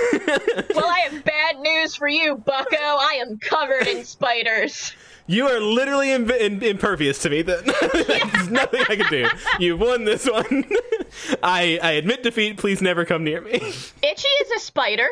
I 0.86 1.08
have 1.10 1.24
bad 1.26 1.60
news 1.60 1.96
for 1.96 2.08
you, 2.08 2.36
Bucko. 2.36 2.78
I 2.78 3.24
am 3.28 3.40
covered 3.40 3.88
in 3.88 4.06
spiders. 4.06 4.94
You 5.32 5.46
are 5.48 5.60
literally 5.60 6.12
Im- 6.12 6.32
im- 6.32 6.64
impervious 6.64 7.20
to 7.20 7.30
me. 7.30 7.42
There's 7.44 8.50
nothing 8.50 8.82
I 8.90 8.96
can 8.96 9.10
do. 9.12 9.28
You've 9.60 9.80
won 9.80 10.04
this 10.04 10.28
one. 10.28 10.66
I 11.44 11.80
I 11.84 11.92
admit 11.92 12.24
defeat. 12.24 12.58
Please 12.58 12.82
never 12.82 13.06
come 13.06 13.24
near 13.24 13.40
me. 13.40 13.52
Itchy 13.54 14.28
is 14.42 14.52
a 14.56 14.60
spider. 14.60 15.08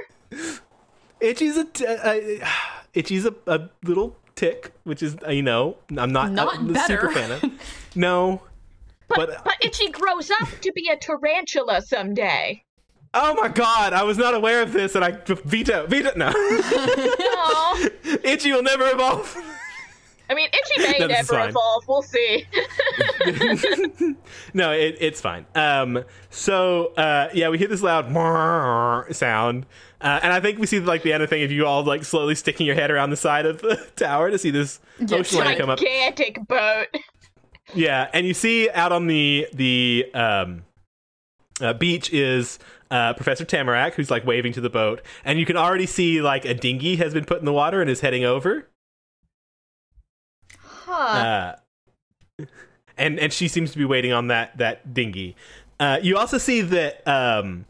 Itchy's 1.22 1.56
a 1.58 1.66
t- 1.66 1.86
uh, 1.86 2.48
Itchy's 2.96 3.26
a, 3.28 3.36
a 3.46 3.70
little 3.84 4.18
tick, 4.36 4.72
which 4.86 5.04
is 5.04 5.18
uh, 5.28 5.30
you 5.30 5.44
know 5.44 5.78
I'm 5.96 6.12
not, 6.12 6.32
Not 6.32 6.58
a 6.76 6.80
super 6.88 7.12
fan 7.12 7.32
of. 7.34 7.44
No, 7.96 8.42
But, 9.10 9.18
But- 9.30 9.44
but 9.46 9.56
Itchy 9.62 9.90
grows 9.90 10.32
up 10.32 10.50
to 10.62 10.72
be 10.74 10.90
a 10.90 10.98
tarantula 10.98 11.84
someday. 11.84 12.64
oh 13.14 13.36
my 13.36 13.50
god, 13.50 13.94
I 13.94 14.02
was 14.02 14.18
not 14.18 14.34
aware 14.34 14.64
of 14.64 14.74
this, 14.74 14.96
and 14.96 15.06
I 15.06 15.12
veto 15.12 15.86
veto. 15.86 16.12
No. 16.16 16.32
Itchy 18.24 18.52
will 18.52 18.64
never 18.64 18.88
evolve. 18.90 19.38
I 20.30 20.34
mean, 20.34 20.50
Itchy 20.52 20.92
may 20.92 21.00
No, 21.00 21.08
this 21.08 21.22
is 21.22 21.32
never 21.32 21.42
fine. 21.42 21.50
evolve. 21.50 21.88
We'll 21.88 22.02
see. 22.02 22.46
No, 24.54 24.72
it, 24.72 24.98
it's 25.00 25.22
fine. 25.22 25.46
Um, 25.56 26.04
so 26.30 26.88
uh, 26.98 27.30
yeah, 27.34 27.50
we 27.50 27.58
hear 27.58 27.68
this 27.68 27.82
loud 27.82 28.06
sound, 29.16 29.66
uh, 30.02 30.20
and 30.24 30.34
I 30.34 30.40
think 30.40 30.60
we 30.60 30.66
see 30.66 30.80
like 30.80 31.04
the 31.04 31.14
end 31.14 31.22
of 31.24 31.30
the 31.30 31.36
thing 31.36 31.44
of 31.44 31.52
you 31.52 31.66
all 31.66 31.84
like 31.84 32.04
slowly 32.06 32.36
sticking 32.36 32.66
your 32.66 32.76
head 32.76 32.90
around 32.92 33.10
the 33.12 33.16
side 33.18 33.46
of 33.46 33.62
the 33.62 33.76
tower 33.96 34.32
to 34.32 34.38
see 34.38 34.50
this 34.52 34.80
ocean 35.12 35.40
liner 35.40 35.58
come 35.58 35.70
up. 35.70 35.80
Gigantic 35.80 36.48
boat. 36.48 36.88
Yeah, 37.74 38.10
and 38.14 38.26
you 38.26 38.34
see 38.34 38.70
out 38.70 38.92
on 38.92 39.08
the 39.08 39.48
the 39.54 40.10
um, 40.14 40.64
uh, 41.62 41.74
beach 41.74 42.12
is 42.14 42.58
uh, 42.90 43.14
Professor 43.14 43.46
Tamarack, 43.46 43.96
who's 43.96 44.10
like 44.10 44.26
waving 44.26 44.54
to 44.54 44.62
the 44.62 44.70
boat, 44.70 45.02
and 45.26 45.40
you 45.40 45.46
can 45.46 45.58
already 45.58 45.86
see 45.86 46.22
like 46.22 46.46
a 46.46 46.54
dinghy 46.54 46.96
has 46.98 47.14
been 47.14 47.26
put 47.26 47.40
in 47.40 47.46
the 47.46 47.54
water 47.54 47.82
and 47.82 47.90
is 47.90 48.02
heading 48.02 48.24
over. 48.24 48.70
Huh. 50.88 51.56
Uh, 52.40 52.46
and 52.98 53.20
and 53.20 53.34
she 53.34 53.50
seems 53.50 53.72
to 53.74 53.78
be 53.78 53.84
waiting 53.84 54.14
on 54.14 54.28
that 54.28 54.58
that 54.58 54.94
dinghy. 54.94 55.36
Uh, 55.80 56.00
you 56.02 56.18
also 56.18 56.38
see 56.38 56.62
that 56.62 57.06
um, 57.06 57.66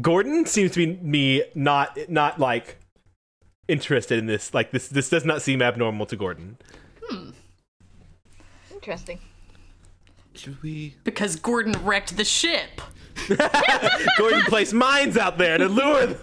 Gordon 0.00 0.44
seems 0.44 0.72
to 0.72 0.86
be 0.86 1.02
me 1.02 1.42
not 1.54 1.98
not 2.08 2.38
like 2.38 2.76
interested 3.66 4.18
in 4.18 4.26
this. 4.26 4.52
Like 4.52 4.72
this 4.72 4.88
this 4.88 5.08
does 5.08 5.24
not 5.24 5.40
seem 5.40 5.62
abnormal 5.62 6.04
to 6.06 6.16
Gordon. 6.16 6.58
Hmm. 7.04 7.30
Interesting. 8.70 9.18
Should 10.34 10.62
we? 10.62 10.96
because 11.04 11.36
Gordon 11.36 11.74
wrecked 11.84 12.16
the 12.16 12.24
ship. 12.24 12.80
Gordon 14.18 14.42
placed 14.42 14.72
mines 14.74 15.16
out 15.16 15.38
there 15.38 15.58
to 15.58 15.68
lure. 15.68 16.06
them. 16.06 16.18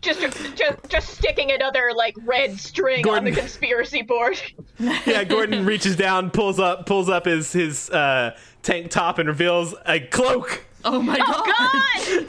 Just, 0.00 0.20
just, 0.56 0.88
just 0.88 1.08
sticking 1.10 1.52
another 1.52 1.90
like 1.94 2.16
red 2.24 2.58
string 2.58 3.06
on 3.06 3.24
the 3.24 3.32
conspiracy 3.32 4.02
board. 4.02 4.40
Yeah, 5.04 5.24
Gordon 5.24 5.66
reaches 5.66 5.94
down, 5.94 6.30
pulls 6.30 6.58
up, 6.58 6.86
pulls 6.86 7.10
up 7.10 7.26
his 7.26 7.52
his 7.52 7.90
uh, 7.90 8.34
tank 8.62 8.90
top, 8.90 9.18
and 9.18 9.28
reveals 9.28 9.74
a 9.84 10.00
cloak. 10.00 10.64
Oh 10.86 11.02
my 11.02 11.18
god. 11.18 11.46
God! 11.46 12.26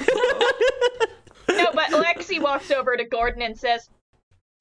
no, 1.58 1.72
but 1.74 1.92
Lexi 1.92 2.42
walks 2.42 2.72
over 2.72 2.98
to 2.98 3.06
Gordon 3.06 3.42
and 3.42 3.58
says, 3.58 3.90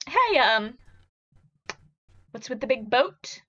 "Hey, 0.07 0.39
um, 0.39 0.77
what's 2.31 2.49
with 2.49 2.61
the 2.61 2.67
big 2.67 2.89
boat?" 2.89 3.41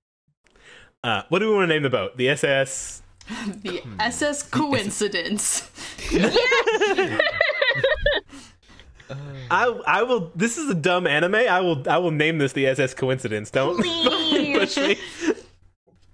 Uh, 1.04 1.22
what 1.28 1.38
do 1.38 1.48
we 1.48 1.54
want 1.54 1.68
to 1.68 1.74
name 1.74 1.82
the 1.84 1.90
boat? 1.90 2.16
The 2.16 2.30
SS. 2.30 3.02
The 3.62 3.80
SS 4.00 4.42
coincidence. 4.42 5.70
I 9.50 9.66
I 9.86 10.02
will. 10.02 10.30
This 10.34 10.58
is 10.58 10.70
a 10.70 10.74
dumb 10.74 11.06
anime. 11.06 11.34
I 11.34 11.60
will 11.60 11.88
I 11.88 11.98
will 11.98 12.10
name 12.10 12.38
this 12.38 12.52
the 12.52 12.66
SS 12.66 12.94
Coincidence. 12.94 13.50
Don't 13.50 13.76
push 14.56 14.74
Please, 14.74 14.76
me. 14.78 15.34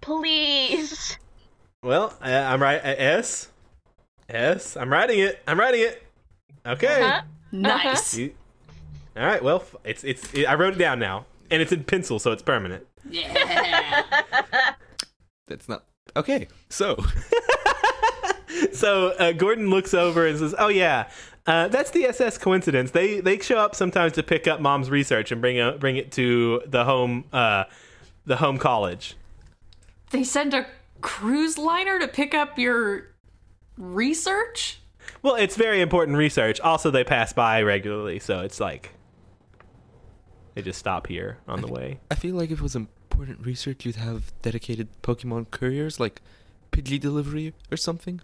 please. 0.01 1.19
Well, 1.83 2.15
uh, 2.23 2.29
I'm 2.29 2.61
right. 2.63 2.79
Uh, 2.85 2.95
S. 2.99 3.49
S. 4.29 4.77
I'm 4.77 4.91
writing 4.91 5.21
it. 5.21 5.41
I'm 5.47 5.59
writing 5.59 5.83
it. 5.83 6.03
Okay. 6.67 7.01
Huh? 7.03 7.23
Nice. 7.53 8.15
You- 8.17 8.35
all 9.17 9.27
right. 9.27 9.43
Well, 9.43 9.65
it's 9.85 10.05
it's. 10.05 10.33
It, 10.35 10.45
I 10.47 10.55
wrote 10.55 10.75
it 10.75 10.79
down 10.79 10.99
now, 10.99 11.27
and 11.51 11.61
it's 11.63 11.73
in 11.73 11.85
pencil, 11.85 12.19
so 12.19 12.33
it's 12.33 12.43
permanent. 12.43 12.87
Yeah. 13.09 14.03
That's 15.47 15.69
not 15.69 15.85
okay. 16.17 16.47
So 16.69 16.97
So 18.73 19.09
uh, 19.19 19.33
Gordon 19.33 19.71
looks 19.71 19.95
over 19.95 20.27
and 20.27 20.39
says, 20.39 20.55
"Oh 20.59 20.69
yeah, 20.69 21.09
uh, 21.49 21.69
that's 21.69 21.91
the 21.91 22.05
SS 22.05 22.39
Coincidence. 22.39 22.93
They 22.93 23.21
they 23.21 23.39
show 23.39 23.59
up 23.59 23.75
sometimes 23.75 24.13
to 24.13 24.23
pick 24.23 24.47
up 24.47 24.61
mom's 24.61 24.91
research 24.91 25.33
and 25.33 25.41
bring 25.41 25.57
it 25.57 25.81
bring 25.81 25.97
it 25.97 26.13
to 26.13 26.63
the 26.67 26.85
home 26.85 27.25
uh, 27.33 27.65
the 28.27 28.37
home 28.37 28.59
college. 28.59 29.17
They 30.11 30.25
send 30.25 30.55
a 30.55 30.67
cruise 31.01 31.59
liner 31.59 31.99
to 31.99 32.09
pick 32.09 32.35
up 32.35 32.59
your 32.59 33.09
research? 33.77 34.81
Well, 35.23 35.35
it's 35.35 35.57
very 35.57 35.81
important 35.81 36.17
research. 36.17 36.61
Also, 36.61 36.91
they 36.91 37.05
pass 37.05 37.33
by 37.33 37.63
regularly, 37.63 38.19
so 38.19 38.41
it's 38.41 38.61
like 38.61 38.93
they 40.55 40.63
just 40.63 40.79
stop 40.79 41.07
here 41.07 41.39
on 41.47 41.61
the 41.61 41.69
way. 41.69 42.01
I 42.11 42.15
feel 42.15 42.35
like 42.35 42.51
if 42.51 42.59
it 42.59 42.63
was 42.63 42.77
important 42.77 43.45
research, 43.45 43.85
you'd 43.85 43.97
have 43.97 44.33
dedicated 44.43 44.89
Pokemon 45.03 45.51
couriers 45.51 45.99
like 45.99 46.21
Pidgey 46.73 47.01
delivery 47.01 47.55
or 47.71 47.77
something. 47.77 48.21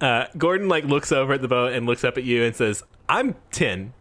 Uh, 0.00 0.26
Gordon 0.36 0.68
like 0.68 0.84
looks 0.84 1.10
over 1.12 1.32
at 1.32 1.42
the 1.42 1.48
boat 1.48 1.72
and 1.72 1.86
looks 1.86 2.04
up 2.04 2.18
at 2.18 2.24
you 2.24 2.42
and 2.44 2.54
says, 2.54 2.82
"I'm 3.08 3.34
ten. 3.50 3.92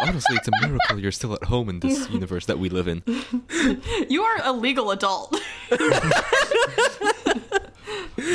Honestly, 0.00 0.36
it's 0.36 0.48
a 0.48 0.66
miracle 0.66 0.98
you're 0.98 1.12
still 1.12 1.32
at 1.34 1.44
home 1.44 1.68
in 1.68 1.78
this 1.80 2.10
universe 2.10 2.46
that 2.46 2.58
we 2.58 2.68
live 2.68 2.88
in. 2.88 3.02
You 4.08 4.22
are 4.24 4.40
a 4.42 4.52
legal 4.52 4.90
adult. 4.90 5.40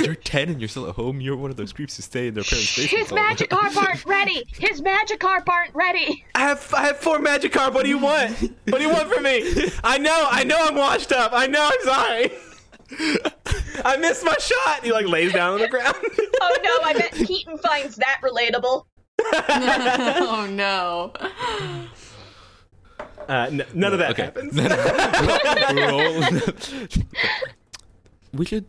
You're 0.05 0.15
10 0.15 0.49
and 0.49 0.59
you're 0.61 0.67
still 0.67 0.87
at 0.89 0.95
home. 0.95 1.19
You're 1.21 1.35
one 1.37 1.51
of 1.51 1.57
those 1.57 1.73
creeps 1.73 1.95
who 1.97 2.03
stay 2.03 2.27
in 2.27 2.33
their 2.33 2.43
parents' 2.43 2.75
basement. 2.75 2.99
His 3.01 3.09
Magikarp 3.17 3.75
aren't 3.77 4.05
ready. 4.05 4.43
His 4.57 4.81
Magikarp 4.81 5.47
aren't 5.49 5.73
ready. 5.75 6.25
I 6.35 6.39
have 6.39 6.73
I 6.73 6.83
have 6.87 6.97
four 6.97 7.19
Magikarp. 7.19 7.73
What 7.73 7.83
do 7.83 7.89
you 7.89 7.97
want? 7.97 8.31
What 8.65 8.77
do 8.77 8.81
you 8.83 8.89
want 8.89 9.11
from 9.13 9.23
me? 9.23 9.69
I 9.83 9.97
know 9.97 10.27
I 10.29 10.43
know 10.43 10.57
I'm 10.59 10.75
washed 10.75 11.11
up. 11.11 11.31
I 11.33 11.47
know 11.47 11.69
I'm 11.71 11.81
sorry. 11.83 12.31
I 13.83 13.97
missed 13.97 14.23
my 14.23 14.35
shot. 14.39 14.83
He 14.83 14.91
like 14.91 15.07
lays 15.07 15.33
down 15.33 15.53
on 15.53 15.59
the 15.59 15.67
ground. 15.67 15.95
Oh 16.39 16.55
no, 16.63 16.77
I 16.83 16.93
bet 16.93 17.11
Keaton 17.13 17.57
finds 17.57 17.95
that 17.95 18.21
relatable. 18.23 18.85
oh 19.23 20.47
no. 20.49 21.11
Uh, 23.27 23.47
n- 23.49 23.65
none 23.73 23.91
of 23.93 23.99
that 23.99 24.11
Okay. 24.11 24.23
happens. 24.23 24.55
Roll. 25.81 27.17
we 28.33 28.45
should 28.45 28.65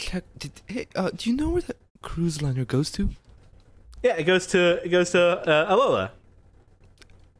check. 0.00 0.24
Did, 0.38 0.52
hey, 0.66 0.86
uh, 0.96 1.10
do 1.14 1.30
you 1.30 1.36
know 1.36 1.50
where 1.50 1.62
that 1.62 1.76
cruise 2.02 2.40
liner 2.42 2.64
goes 2.64 2.90
to? 2.92 3.10
Yeah, 4.02 4.16
it 4.16 4.24
goes 4.24 4.46
to 4.48 4.82
it 4.84 4.88
goes 4.88 5.10
to 5.10 5.20
uh, 5.20 5.74
Alola. 5.74 6.10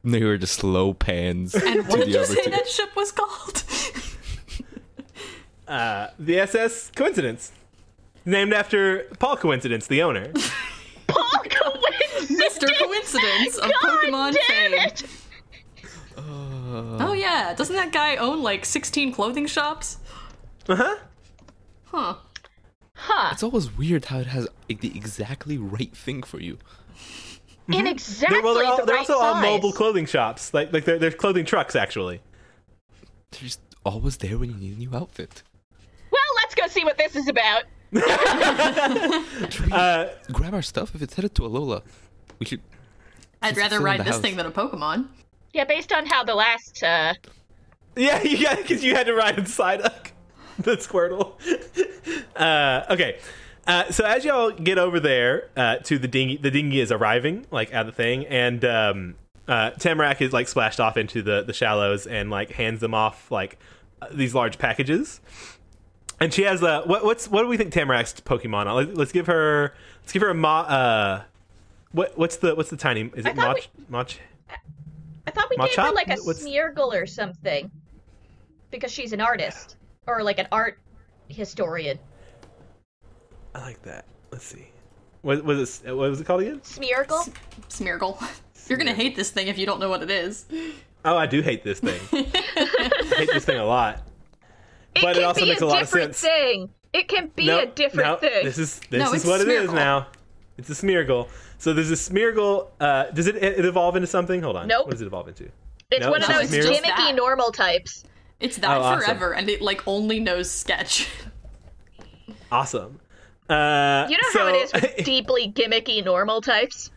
They 0.05 0.25
were 0.25 0.39
just 0.39 0.55
slow 0.55 0.95
pans. 0.95 1.55
And 1.55 1.87
what 1.89 2.01
did 2.01 2.09
you 2.09 2.25
say 2.25 2.45
two. 2.45 2.51
that 2.51 2.69
ship 2.69 2.95
was 2.97 3.13
called? 3.13 3.65
Uh, 5.69 6.11
the 6.19 6.41
SS 6.41 6.91
Coincidence, 6.97 7.53
named 8.25 8.53
after 8.53 9.05
Paul 9.21 9.37
Coincidence, 9.37 9.87
the 9.87 10.03
owner. 10.03 10.33
Paul 11.07 11.45
Coincidence. 11.45 12.43
Mr. 12.43 12.67
Coincidence 12.77 13.57
of 13.57 13.71
God 13.81 14.03
Pokemon 14.03 14.37
fame. 14.49 14.73
it. 14.75 15.05
Oh 16.27 17.13
yeah, 17.13 17.55
doesn't 17.55 17.77
that 17.77 17.93
guy 17.93 18.17
own 18.17 18.43
like 18.43 18.65
16 18.65 19.13
clothing 19.13 19.47
shops? 19.47 19.99
Uh 20.69 20.75
huh. 20.75 20.97
Huh. 21.85 22.15
Huh. 23.03 23.31
It's 23.33 23.43
always 23.43 23.77
weird 23.77 24.07
how 24.07 24.19
it 24.19 24.27
has 24.27 24.47
like, 24.69 24.81
the 24.81 24.95
exactly 24.95 25.57
right 25.57 25.95
thing 25.97 26.23
for 26.23 26.39
you. 26.39 26.59
In 27.69 27.87
exactly 27.87 28.37
They're, 28.37 28.43
well, 28.43 28.55
they're, 28.55 28.67
all, 28.67 28.77
the 28.79 28.85
they're 28.85 28.97
right 28.97 29.11
also 29.11 29.25
all 29.25 29.41
mobile 29.41 29.73
clothing 29.73 30.07
shops. 30.07 30.53
Like 30.53 30.73
like 30.73 30.85
they're, 30.85 30.99
they're 30.99 31.11
clothing 31.11 31.45
trucks 31.45 31.77
actually. 31.77 32.21
They're 33.31 33.41
just 33.43 33.61
always 33.85 34.17
there 34.19 34.37
when 34.39 34.51
you 34.51 34.57
need 34.57 34.77
a 34.77 34.79
new 34.79 34.95
outfit. 34.95 35.43
Well, 36.11 36.21
let's 36.37 36.55
go 36.55 36.67
see 36.67 36.85
what 36.85 36.99
this 36.99 37.17
is 37.17 37.29
about. 37.29 37.65
Uh, 39.73 40.09
grab 40.33 40.55
our 40.55 40.63
stuff 40.63 40.95
if 40.95 41.03
it's 41.03 41.15
headed 41.15 41.35
to 41.35 41.43
Alola? 41.43 41.83
We 42.39 42.47
should. 42.47 42.61
I'd 43.43 43.57
rather 43.57 43.81
ride 43.81 44.01
this 44.01 44.09
house. 44.09 44.21
thing 44.21 44.37
than 44.37 44.47
a 44.47 44.51
Pokemon. 44.51 45.09
Yeah, 45.53 45.65
based 45.65 45.93
on 45.93 46.07
how 46.07 46.25
the 46.25 46.35
last 46.35 46.83
uh 46.83 47.15
Yeah, 47.97 48.23
yeah, 48.23 48.57
because 48.57 48.85
you 48.85 48.95
had 48.95 49.07
to 49.07 49.15
ride 49.15 49.39
inside 49.39 49.81
the 50.65 50.77
Squirtle. 50.77 51.35
uh, 52.37 52.93
okay, 52.93 53.19
uh, 53.67 53.91
so 53.91 54.05
as 54.05 54.25
y'all 54.25 54.51
get 54.51 54.79
over 54.79 55.01
there 55.01 55.49
uh, 55.57 55.77
to 55.77 55.99
the 55.99 56.09
dinghy, 56.09 56.37
the 56.37 56.51
dinghy 56.51 56.81
is 56.81 56.91
arriving, 56.91 57.47
like 57.51 57.73
at 57.73 57.87
the 57.87 57.93
thing, 57.93 58.27
and 58.27 58.65
um, 58.65 59.15
uh, 59.47 59.71
Tamarack 59.71 60.21
is 60.21 60.33
like 60.33 60.49
splashed 60.49 60.81
off 60.81 60.97
into 60.97 61.23
the 61.23 61.43
the 61.43 61.53
shallows 61.53 62.07
and 62.07 62.31
like 62.31 62.53
hands 62.53 62.81
them 62.81 62.95
off 62.95 63.31
like 63.31 63.59
uh, 64.03 64.09
these 64.13 64.35
large 64.35 64.59
packages. 64.59 65.21
And 66.21 66.35
she 66.35 66.43
has 66.43 66.63
a 66.63 66.83
what? 66.83 67.05
What's 67.05 67.29
what 67.29 67.43
do 67.43 67.49
we 67.49 67.57
think 67.57 67.73
Tamarack's 67.73 68.21
Pokemon? 68.21 68.67
are? 68.67 68.75
Let's, 68.75 68.97
let's 68.97 69.13
give 69.13 69.27
her 69.27 69.75
let's 70.03 70.13
give 70.13 70.23
her 70.23 70.31
a 70.31 70.35
mo. 70.35 70.49
Uh, 70.49 71.23
what 71.93 72.17
what's 72.17 72.37
the 72.37 72.55
what's 72.55 72.71
the 72.71 72.77
tiny? 72.77 73.11
Is 73.15 73.25
it 73.25 73.37
Mach? 73.37 73.59
Mach? 73.89 74.11
I 75.27 75.31
thought 75.31 75.49
we 75.51 75.57
gave 75.57 75.75
her 75.77 75.93
like 75.93 76.09
a 76.09 76.17
What's- 76.17 76.45
Smeargle 76.45 76.93
or 76.93 77.07
something. 77.07 77.71
Because 78.71 78.93
she's 78.93 79.13
an 79.13 79.21
artist. 79.21 79.77
Or 80.07 80.23
like 80.23 80.39
an 80.39 80.49
art 80.51 80.79
historian. 81.29 81.99
I 83.55 83.61
like 83.61 83.83
that. 83.83 84.05
Let's 84.31 84.45
see. 84.45 84.69
What 85.23 85.45
was 85.45 85.83
it? 85.85 85.95
What 85.95 86.11
was 86.11 86.21
it 86.21 86.27
called 86.27 86.41
again? 86.43 86.61
Smeargle? 86.61 87.31
Smeargle. 87.69 88.23
You're 88.69 88.79
gonna 88.79 88.95
hate 88.95 89.17
this 89.17 89.31
thing 89.31 89.49
if 89.49 89.59
you 89.59 89.67
don't 89.67 89.81
know 89.81 89.89
what 89.89 90.03
it 90.03 90.11
is. 90.11 90.47
Oh, 91.05 91.17
I 91.17 91.27
do 91.27 91.43
hate 91.43 91.65
this 91.65 91.81
thing. 91.81 92.01
I 92.13 93.15
hate 93.17 93.31
this 93.33 93.45
thing 93.45 93.59
a 93.59 93.65
lot. 93.65 94.03
It 94.95 95.03
But 95.03 95.17
it 95.17 95.21
can 95.21 95.25
also 95.25 95.41
be 95.43 95.49
makes 95.49 95.61
a 95.63 95.65
a 95.65 95.67
lot 95.67 95.83
of 95.83 95.89
different 95.89 96.15
sense. 96.15 96.33
thing. 96.33 96.69
It 96.93 97.09
can 97.09 97.29
be 97.35 97.47
No, 97.47 97.61
a 97.61 97.67
different 97.67 98.09
no, 98.09 98.17
thing. 98.17 98.45
This 98.45 98.59
is 98.59 98.81
this 98.91 99.01
No, 99.01 99.09
is 99.13 99.23
it's 99.23 99.25
what 99.27 99.41
it 99.41 99.49
is 99.49 99.73
now. 99.73 100.09
It's 100.57 100.69
a 100.71 100.75
Smeargle. 100.75 101.29
So 101.59 101.73
there's 101.73 101.91
a 101.91 101.95
Smeargle. 101.95 102.69
Uh, 102.81 103.05
does 103.11 103.27
it, 103.27 103.37
it 103.37 103.65
evolve 103.65 103.97
into 103.97 104.07
something? 104.07 104.43
Hold 104.43 104.57
on. 104.57 104.69
Nope. 104.69 104.87
What 104.87 104.93
does 104.93 105.03
it 105.03 105.07
evolve 105.07 105.29
into? 105.29 105.51
it's 105.91 106.05
no, 106.05 106.11
one 106.11 106.23
of 106.23 106.29
those 106.29 106.53
it's 106.53 106.67
gimmicky 106.67 107.15
normal 107.15 107.51
types. 107.51 108.05
It's 108.41 108.57
that 108.59 108.77
Oh, 108.77 108.81
awesome. 108.81 109.01
forever, 109.01 109.33
and 109.35 109.49
it 109.49 109.61
like 109.63 109.87
only 109.87 110.19
knows 110.21 110.51
sketch. 110.51 111.09
Awesome. 112.53 112.99
Uh, 113.49 114.07
You 114.09 114.17
know 114.17 114.29
so, 114.33 114.39
how 114.41 114.47
it 114.49 114.57
is 114.57 114.73
with 114.73 114.97
deeply 115.05 115.53
gimmicky 115.53 116.05
normal 116.05 116.41
types? 116.41 116.91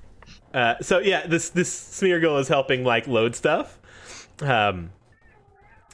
uh, 0.53 0.75
so 0.81 0.99
yeah, 0.99 1.25
this 1.27 1.49
this 1.49 1.69
Smeargle 2.01 2.39
is 2.39 2.47
helping 2.47 2.83
like 2.83 3.07
load 3.07 3.35
stuff. 3.35 3.77
Um, 4.41 4.89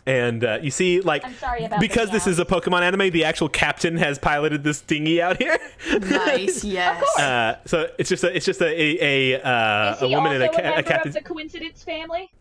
and 0.06 0.44
uh, 0.44 0.60
you 0.62 0.72
see, 0.72 1.02
like, 1.02 1.26
I'm 1.26 1.34
sorry 1.36 1.66
about 1.66 1.82
because 1.82 2.08
the 2.08 2.14
this 2.14 2.28
is 2.28 2.40
a 2.40 2.46
Pokemon 2.46 2.82
anime, 2.82 3.12
the 3.12 3.26
actual 3.26 3.50
captain 3.50 3.98
has 3.98 4.18
piloted 4.18 4.64
this 4.64 4.80
dinghy 4.82 5.22
out 5.22 5.38
here. 5.38 5.58
nice, 6.00 6.64
yes. 6.64 7.04
Uh, 7.20 7.58
so 7.66 7.90
it's 8.00 8.10
just 8.10 8.24
a 8.24 8.34
it's 8.36 8.46
just 8.46 8.62
a 8.62 8.66
a, 8.68 9.34
a, 9.36 9.42
uh, 9.44 9.96
Is 9.96 10.02
a 10.04 10.08
woman 10.08 10.32
also 10.32 10.36
and 10.36 10.44
a, 10.44 10.50
ca- 10.50 10.62
a 10.62 10.62
a 10.62 10.76
member 10.76 10.84
captain. 10.84 11.08
of 11.10 11.14
the 11.16 11.22
coincidence 11.22 11.84
family? 11.84 12.32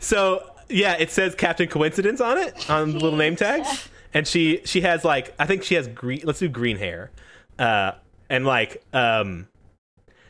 So 0.00 0.50
yeah, 0.68 0.94
it 0.98 1.10
says 1.10 1.34
Captain 1.34 1.68
Coincidence 1.68 2.20
on 2.20 2.38
it 2.38 2.68
on 2.70 2.92
the 2.92 2.98
little 2.98 3.18
name 3.18 3.36
tag, 3.36 3.64
and 4.14 4.26
she 4.26 4.60
she 4.64 4.80
has 4.82 5.04
like 5.04 5.34
I 5.38 5.46
think 5.46 5.62
she 5.62 5.74
has 5.74 5.88
green. 5.88 6.22
Let's 6.24 6.38
do 6.38 6.48
green 6.48 6.76
hair, 6.76 7.10
uh, 7.58 7.92
and 8.28 8.44
like 8.46 8.82
um, 8.92 9.48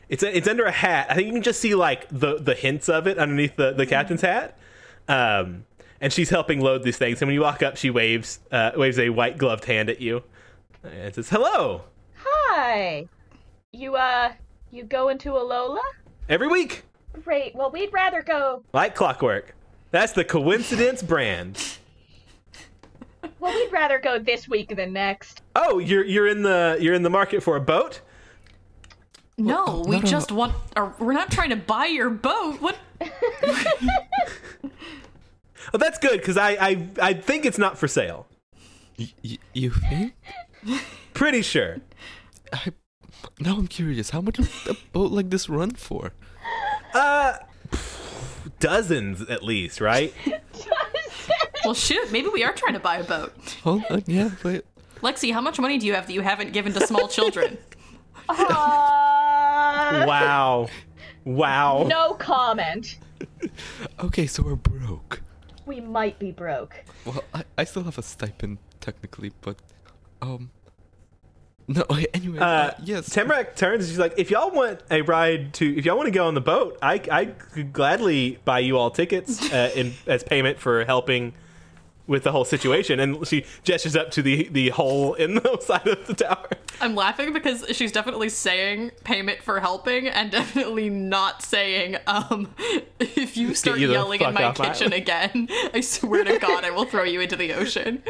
it's 0.09 0.23
it's 0.23 0.47
under 0.47 0.65
a 0.65 0.71
hat. 0.71 1.07
I 1.09 1.15
think 1.15 1.27
you 1.27 1.33
can 1.33 1.43
just 1.43 1.59
see 1.59 1.75
like 1.75 2.07
the 2.09 2.37
the 2.39 2.53
hints 2.55 2.89
of 2.89 3.07
it 3.07 3.17
underneath 3.17 3.55
the 3.55 3.73
the 3.73 3.85
captain's 3.85 4.21
hat. 4.21 4.57
Um, 5.07 5.65
and 5.99 6.13
she's 6.13 6.29
helping 6.29 6.59
load 6.59 6.83
these 6.83 6.97
things. 6.97 7.21
And 7.21 7.27
when 7.27 7.33
you 7.33 7.41
walk 7.41 7.63
up, 7.63 7.77
she 7.77 7.89
waves 7.89 8.39
uh, 8.51 8.71
waves 8.75 8.99
a 8.99 9.09
white 9.09 9.37
gloved 9.37 9.65
hand 9.65 9.89
at 9.89 10.01
you, 10.01 10.23
and 10.83 11.13
says 11.13 11.29
hello 11.29 11.83
Hi. 12.15 13.07
You, 13.73 13.95
uh, 13.95 14.33
you 14.71 14.83
go 14.83 15.09
into 15.09 15.29
Alola? 15.31 15.79
every 16.29 16.47
week 16.47 16.83
Great. 17.23 17.55
Well, 17.55 17.71
we'd 17.71 17.91
rather 17.91 18.21
go. 18.21 18.63
like 18.73 18.95
clockwork. 18.95 19.55
That's 19.91 20.11
the 20.13 20.23
coincidence 20.25 21.01
brand. 21.01 21.77
Well, 23.39 23.53
we'd 23.53 23.71
rather 23.71 23.99
go 23.99 24.19
this 24.19 24.47
week 24.47 24.75
than 24.75 24.93
next. 24.93 25.41
Oh, 25.55 25.79
you're 25.79 26.03
you're 26.05 26.27
in 26.27 26.41
the 26.43 26.77
you're 26.79 26.93
in 26.93 27.03
the 27.03 27.09
market 27.09 27.41
for 27.43 27.55
a 27.55 27.61
boat. 27.61 28.01
no, 29.37 29.83
we 29.87 29.97
no, 29.97 30.01
no, 30.01 30.07
just 30.07 30.31
want. 30.31 30.53
Or 30.75 30.93
we're 30.99 31.13
not 31.13 31.31
trying 31.31 31.51
to 31.51 31.55
buy 31.55 31.85
your 31.85 32.09
boat. 32.09 32.59
What? 32.61 32.77
Oh, 35.73 35.77
that's 35.77 35.97
good 35.99 36.19
because 36.21 36.37
I, 36.37 36.51
I 36.51 36.87
I 37.01 37.13
think 37.13 37.45
it's 37.45 37.57
not 37.57 37.77
for 37.77 37.89
sale. 37.89 38.25
Y- 38.97 39.11
y- 39.21 39.37
you 39.53 39.71
think? 39.71 40.13
Pretty 41.13 41.41
sure. 41.41 41.79
I, 42.53 42.71
now 43.41 43.57
I'm 43.57 43.67
curious. 43.67 44.11
How 44.11 44.21
much 44.21 44.37
would 44.39 44.49
a 44.69 44.75
boat 44.93 45.11
like 45.11 45.29
this 45.29 45.49
run 45.49 45.71
for? 45.71 46.13
Uh, 46.93 47.33
dozens 48.59 49.21
at 49.21 49.43
least, 49.43 49.81
right? 49.81 50.13
Well, 51.65 51.73
shoot. 51.73 52.13
Maybe 52.13 52.29
we 52.29 52.45
are 52.45 52.53
trying 52.53 52.73
to 52.73 52.79
buy 52.79 52.97
a 52.97 53.03
boat. 53.03 53.33
Hold 53.63 53.83
on, 53.89 54.03
yeah, 54.05 54.29
but 54.41 54.63
Lexi, 55.01 55.33
how 55.33 55.41
much 55.41 55.59
money 55.59 55.77
do 55.77 55.85
you 55.85 55.93
have 55.95 56.07
that 56.07 56.13
you 56.13 56.21
haven't 56.21 56.53
given 56.53 56.71
to 56.73 56.87
small 56.87 57.07
children? 57.07 57.57
Uh, 58.29 60.03
wow, 60.05 60.67
wow. 61.23 61.85
no 61.87 62.13
comment. 62.15 62.97
okay, 64.01 64.27
so 64.27 64.43
we're 64.43 64.55
broke. 64.55 65.21
We 65.65 65.79
might 65.79 66.19
be 66.19 66.31
broke. 66.31 66.83
Well, 67.05 67.23
I, 67.33 67.45
I 67.57 67.63
still 67.63 67.83
have 67.83 67.97
a 67.97 68.01
stipend 68.01 68.57
technically, 68.81 69.31
but 69.39 69.55
um, 70.21 70.51
no. 71.75 71.83
okay, 71.89 72.07
Anyway, 72.13 72.39
Uh, 72.39 72.45
uh, 72.45 72.71
yes. 72.83 73.09
Tamarack 73.09 73.55
turns. 73.55 73.83
and 73.83 73.89
She's 73.89 73.99
like, 73.99 74.13
"If 74.17 74.31
y'all 74.31 74.51
want 74.51 74.79
a 74.89 75.01
ride 75.01 75.53
to, 75.55 75.77
if 75.77 75.85
y'all 75.85 75.97
want 75.97 76.07
to 76.07 76.11
go 76.11 76.27
on 76.27 76.33
the 76.33 76.41
boat, 76.41 76.77
I 76.81 77.01
I 77.11 77.25
could 77.25 77.73
gladly 77.73 78.39
buy 78.45 78.59
you 78.59 78.77
all 78.77 78.89
tickets 78.89 79.51
uh, 79.53 79.71
in 79.75 79.93
as 80.05 80.23
payment 80.23 80.59
for 80.59 80.85
helping 80.85 81.33
with 82.07 82.23
the 82.23 82.31
whole 82.31 82.45
situation." 82.45 83.01
And 83.01 83.27
she 83.27 83.43
gestures 83.63 83.95
up 83.97 84.11
to 84.11 84.21
the 84.21 84.47
the 84.49 84.69
hole 84.69 85.13
in 85.15 85.35
the 85.35 85.57
side 85.61 85.87
of 85.87 86.07
the 86.07 86.13
tower. 86.13 86.47
I'm 86.79 86.93
laughing 86.95 87.33
because 87.33 87.65
she's 87.71 87.91
definitely 87.91 88.29
saying 88.29 88.91
payment 89.03 89.41
for 89.41 89.59
helping 89.59 90.07
and 90.07 90.29
definitely 90.31 90.89
not 90.91 91.41
saying, 91.41 91.97
um, 92.05 92.53
if 92.99 93.35
you 93.35 93.55
start 93.55 93.79
you 93.79 93.91
yelling 93.91 94.21
in 94.21 94.31
my 94.33 94.43
off 94.43 94.59
my 94.59 94.67
kitchen 94.69 94.93
again, 94.93 95.49
I 95.73 95.81
swear 95.81 96.23
to 96.23 96.37
God, 96.37 96.63
I 96.63 96.69
will 96.69 96.85
throw 96.85 97.03
you 97.03 97.19
into 97.19 97.35
the 97.35 97.53
ocean. 97.53 98.03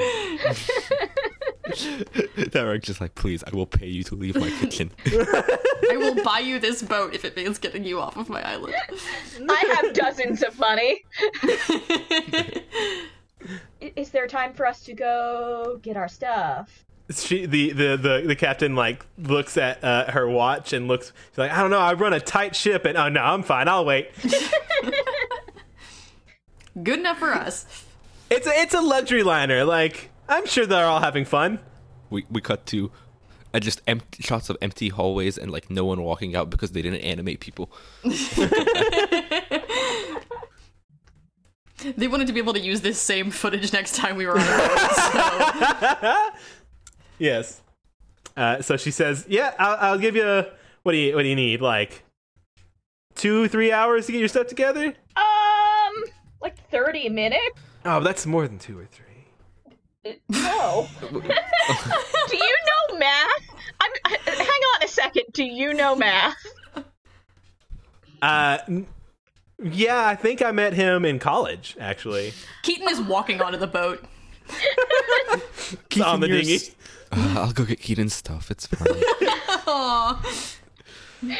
Derek 2.51 2.83
just 2.83 3.01
like, 3.01 3.15
please, 3.15 3.43
I 3.43 3.55
will 3.55 3.65
pay 3.65 3.87
you 3.87 4.03
to 4.03 4.15
leave 4.15 4.35
my 4.35 4.49
kitchen. 4.49 4.91
I 5.05 5.95
will 5.97 6.23
buy 6.23 6.39
you 6.39 6.59
this 6.59 6.81
boat 6.81 7.13
if 7.13 7.25
it 7.25 7.35
means 7.35 7.57
getting 7.59 7.83
you 7.83 7.99
off 7.99 8.17
of 8.17 8.29
my 8.29 8.41
island. 8.47 8.75
I 9.49 9.81
have 9.81 9.93
dozens 9.93 10.43
of 10.43 10.57
money. 10.59 11.03
Is 13.95 14.09
there 14.09 14.27
time 14.27 14.53
for 14.53 14.65
us 14.65 14.83
to 14.85 14.93
go 14.93 15.79
get 15.81 15.95
our 15.97 16.07
stuff? 16.07 16.83
she 17.09 17.45
the, 17.45 17.71
the 17.71 17.95
the 17.97 18.23
the 18.27 18.35
captain 18.35 18.75
like 18.75 19.05
looks 19.17 19.55
at 19.57 19.81
uh, 19.81 20.11
her 20.11 20.27
watch 20.27 20.73
and 20.73 20.89
looks 20.89 21.13
she's 21.31 21.37
like 21.37 21.51
i 21.51 21.61
don't 21.61 21.71
know 21.71 21.79
i 21.79 21.93
run 21.93 22.11
a 22.11 22.19
tight 22.19 22.53
ship 22.53 22.83
and 22.83 22.97
oh 22.97 23.07
no 23.07 23.21
i'm 23.21 23.43
fine 23.43 23.69
i'll 23.69 23.85
wait 23.85 24.09
Good 26.83 26.99
enough 26.99 27.17
for 27.17 27.33
us. 27.33 27.85
it's 28.29 28.45
a 28.45 28.51
it's 28.51 28.73
a 28.73 28.81
luxury 28.81 29.23
liner 29.23 29.63
like 29.63 30.09
i'm 30.29 30.45
sure 30.45 30.65
they're 30.65 30.85
all 30.85 30.99
having 31.01 31.25
fun 31.25 31.59
we 32.09 32.25
we 32.29 32.41
cut 32.41 32.65
to 32.65 32.91
uh, 33.53 33.59
just 33.59 33.81
empty 33.87 34.21
shots 34.21 34.49
of 34.49 34.57
empty 34.61 34.89
hallways 34.89 35.37
and 35.37 35.51
like 35.51 35.69
no 35.69 35.85
one 35.85 36.01
walking 36.03 36.35
out 36.35 36.49
because 36.49 36.71
they 36.71 36.81
didn't 36.81 36.99
animate 36.99 37.39
people. 37.39 37.71
They 41.95 42.07
wanted 42.07 42.25
to 42.27 42.33
be 42.33 42.39
able 42.39 42.53
to 42.53 42.59
use 42.59 42.81
this 42.81 42.99
same 42.99 43.29
footage 43.29 43.71
next 43.71 43.95
time 43.95 44.15
we 44.15 44.25
were 44.25 44.33
on 44.33 44.41
a 44.41 44.57
boat. 44.57 46.01
So. 46.01 46.29
yes 47.19 47.61
uh, 48.35 48.61
so 48.61 48.77
she 48.77 48.89
says 48.91 49.25
yeah 49.29 49.53
I'll, 49.59 49.77
I'll 49.91 49.97
give 49.99 50.15
you 50.15 50.43
what 50.83 50.91
do 50.91 50.97
you 50.97 51.15
what 51.15 51.21
do 51.21 51.27
you 51.29 51.35
need 51.35 51.61
like 51.61 52.03
two 53.15 53.47
three 53.47 53.71
hours 53.71 54.07
to 54.07 54.11
get 54.11 54.19
your 54.19 54.27
stuff 54.27 54.47
together 54.47 54.93
Um, 55.15 56.03
like 56.41 56.57
30 56.71 57.09
minutes? 57.09 57.59
oh 57.85 57.99
that's 58.01 58.25
more 58.25 58.47
than 58.47 58.57
two 58.57 58.77
or 58.79 58.85
three 58.85 59.05
No. 60.29 60.87
Do 61.11 61.17
you 62.37 62.55
know 62.91 62.97
math? 62.99 63.27
I'm, 63.81 63.91
hang 64.25 64.47
on 64.47 64.83
a 64.83 64.87
second. 64.87 65.23
Do 65.33 65.43
you 65.43 65.73
know 65.73 65.95
math? 65.95 66.35
uh 68.21 68.57
n- 68.67 68.87
Yeah, 69.61 70.05
I 70.07 70.15
think 70.15 70.41
I 70.41 70.51
met 70.51 70.73
him 70.73 71.05
in 71.05 71.19
college, 71.19 71.75
actually. 71.79 72.33
Keaton 72.63 72.87
is 72.89 73.01
walking 73.01 73.41
onto 73.41 73.57
the 73.57 73.67
boat. 73.67 74.03
on 76.03 76.19
the 76.21 76.27
dinghy. 76.27 76.55
s- 76.55 76.71
Uh, 77.11 77.35
I'll 77.37 77.51
go 77.53 77.63
get 77.65 77.79
Keaton's 77.79 78.13
stuff. 78.13 78.49
It's 78.51 78.67
fine. 78.67 78.87
Aw. 79.67 80.21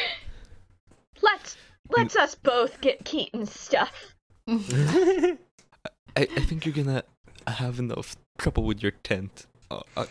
Let's 1.22 1.56
let's 1.90 2.16
us 2.16 2.34
both 2.36 2.80
get 2.80 3.04
Keaton's 3.04 3.52
stuff. 3.58 4.14
I, 4.48 5.36
I 6.16 6.24
think 6.26 6.64
you're 6.64 6.74
gonna 6.74 7.02
have 7.46 7.78
enough 7.78 8.16
trouble 8.38 8.64
with 8.64 8.82
your 8.82 8.92
tent. 8.92 9.46
Uh, 9.70 9.82
I 9.96 10.06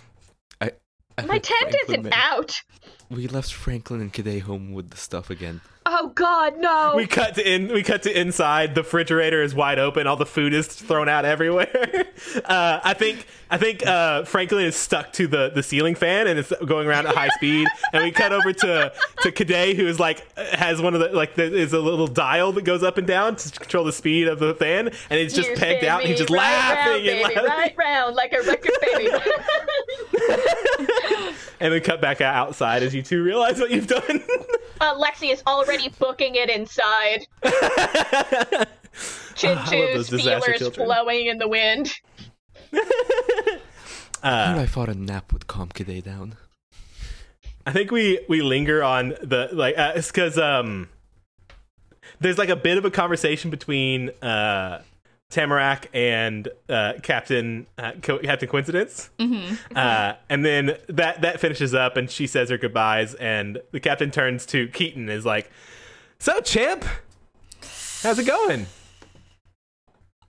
My 1.26 1.40
tent 1.40 1.48
Franklin 1.72 1.76
isn't 1.90 2.04
men- 2.04 2.14
out. 2.14 2.62
We 3.10 3.28
left 3.28 3.54
Franklin 3.54 4.02
and 4.02 4.12
Cadet 4.12 4.42
home 4.44 4.74
with 4.74 4.90
the 4.90 4.98
stuff 4.98 5.30
again. 5.30 5.62
Oh 5.90 6.12
God, 6.14 6.56
no! 6.58 6.94
We 6.98 7.08
cut 7.08 7.36
to 7.36 7.50
in. 7.50 7.70
We 7.72 7.82
cut 7.82 8.04
to 8.04 8.20
inside. 8.20 8.76
The 8.76 8.82
refrigerator 8.84 9.42
is 9.42 9.56
wide 9.56 9.80
open. 9.80 10.06
All 10.06 10.18
the 10.18 10.26
food 10.26 10.54
is 10.54 10.68
thrown 10.68 11.08
out 11.10 11.24
everywhere. 11.26 12.06
Uh, 12.44 12.80
I 12.84 12.94
think. 12.96 13.28
I 13.50 13.58
think 13.58 13.86
uh, 13.86 14.24
Franklin 14.26 14.66
is 14.66 14.76
stuck 14.76 15.14
to 15.14 15.28
the, 15.28 15.50
the 15.54 15.62
ceiling 15.62 15.94
fan 15.96 16.26
and 16.28 16.38
it's 16.40 16.52
going 16.66 16.88
around 16.88 17.06
at 17.06 17.14
high 17.16 17.30
speed. 17.30 17.68
And 17.94 18.04
we 18.04 18.12
cut 18.12 18.34
over 18.34 18.52
to 18.52 18.92
to 19.22 19.32
Cadet, 19.32 19.76
who 19.78 19.86
is 19.88 20.00
like 20.00 20.26
has 20.38 20.82
one 20.82 20.94
of 20.96 21.00
the 21.00 21.10
like 21.10 21.36
there 21.36 21.54
is 21.54 21.74
a 21.74 21.80
little 21.80 22.08
dial 22.08 22.52
that 22.54 22.64
goes 22.64 22.82
up 22.84 22.98
and 22.98 23.06
down 23.08 23.36
to 23.38 23.52
control 23.60 23.86
the 23.86 23.92
speed 23.94 24.28
of 24.28 24.40
the 24.40 24.56
fan, 24.56 24.88
and 24.88 25.20
it's 25.20 25.34
just 25.34 25.52
You 25.52 25.56
pegged 25.56 25.84
out. 25.86 26.02
And 26.02 26.10
he's 26.10 26.18
just 26.18 26.32
right 26.32 26.38
laughing 26.40 26.92
round, 26.94 27.08
and 27.08 27.24
baby, 27.24 27.36
laughing. 27.36 27.50
right 27.50 27.76
round 27.78 28.16
like 28.16 28.34
a 28.34 28.42
record 28.42 28.72
baby. 28.82 29.10
And 31.60 31.74
then 31.74 31.82
cut 31.82 32.02
back 32.02 32.22
out 32.22 32.36
outside 32.36 32.84
as 32.84 32.94
you 32.94 33.02
two 33.02 33.24
realize 33.24 33.60
what 33.60 33.72
you've 33.72 33.88
done. 33.88 34.02
uh, 34.80 34.96
Lexi 34.96 35.34
is 35.34 35.42
already 35.48 35.90
booking 35.98 36.36
it 36.36 36.52
inside. 36.52 37.26
Chin 39.36 39.58
I 39.58 39.62
love 39.62 39.70
Choo's 39.70 40.10
those 40.10 40.22
feelers 40.22 40.58
children. 40.60 40.86
flowing 40.88 41.26
in 41.28 41.40
the 41.40 41.48
wind. 41.48 41.92
Uh, 44.24 44.54
Here 44.54 44.64
I 44.64 44.66
thought 44.66 44.90
a 44.90 44.96
nap 44.96 45.32
would 45.34 45.48
calm 45.48 45.70
Cadet 45.70 46.04
down. 46.04 46.36
I 47.66 47.72
think 47.72 47.92
we 47.92 48.20
we 48.30 48.42
linger 48.42 48.84
on 48.84 49.10
the 49.22 49.50
like 49.52 49.78
uh, 49.78 49.94
it's 49.96 50.08
because 50.12 50.38
um 50.38 50.90
there's 52.20 52.38
like 52.38 52.50
a 52.50 52.56
bit 52.56 52.78
of 52.78 52.86
a 52.86 52.92
conversation 52.92 53.52
between 53.52 54.10
uh 54.22 54.82
Tamarack 55.30 55.90
and 55.94 56.48
uh, 56.70 56.94
Captain 57.04 57.68
uh, 57.78 57.92
Co- 58.02 58.20
Captain 58.20 58.48
Coincidence, 58.48 59.10
uh, 59.76 60.14
and 60.30 60.46
then 60.46 60.78
that 60.88 61.22
that 61.22 61.40
finishes 61.42 61.74
up, 61.74 61.98
and 61.98 62.10
she 62.10 62.28
says 62.28 62.50
her 62.50 62.58
goodbyes, 62.58 63.14
and 63.16 63.62
the 63.72 63.80
captain 63.80 64.10
turns 64.10 64.46
to 64.48 64.70
Keaton, 64.70 65.04
and 65.04 65.12
is 65.12 65.26
like, 65.26 65.52
"So, 66.18 66.40
champ, 66.40 66.86
how's 68.04 68.20
it 68.20 68.26
going?" 68.26 68.68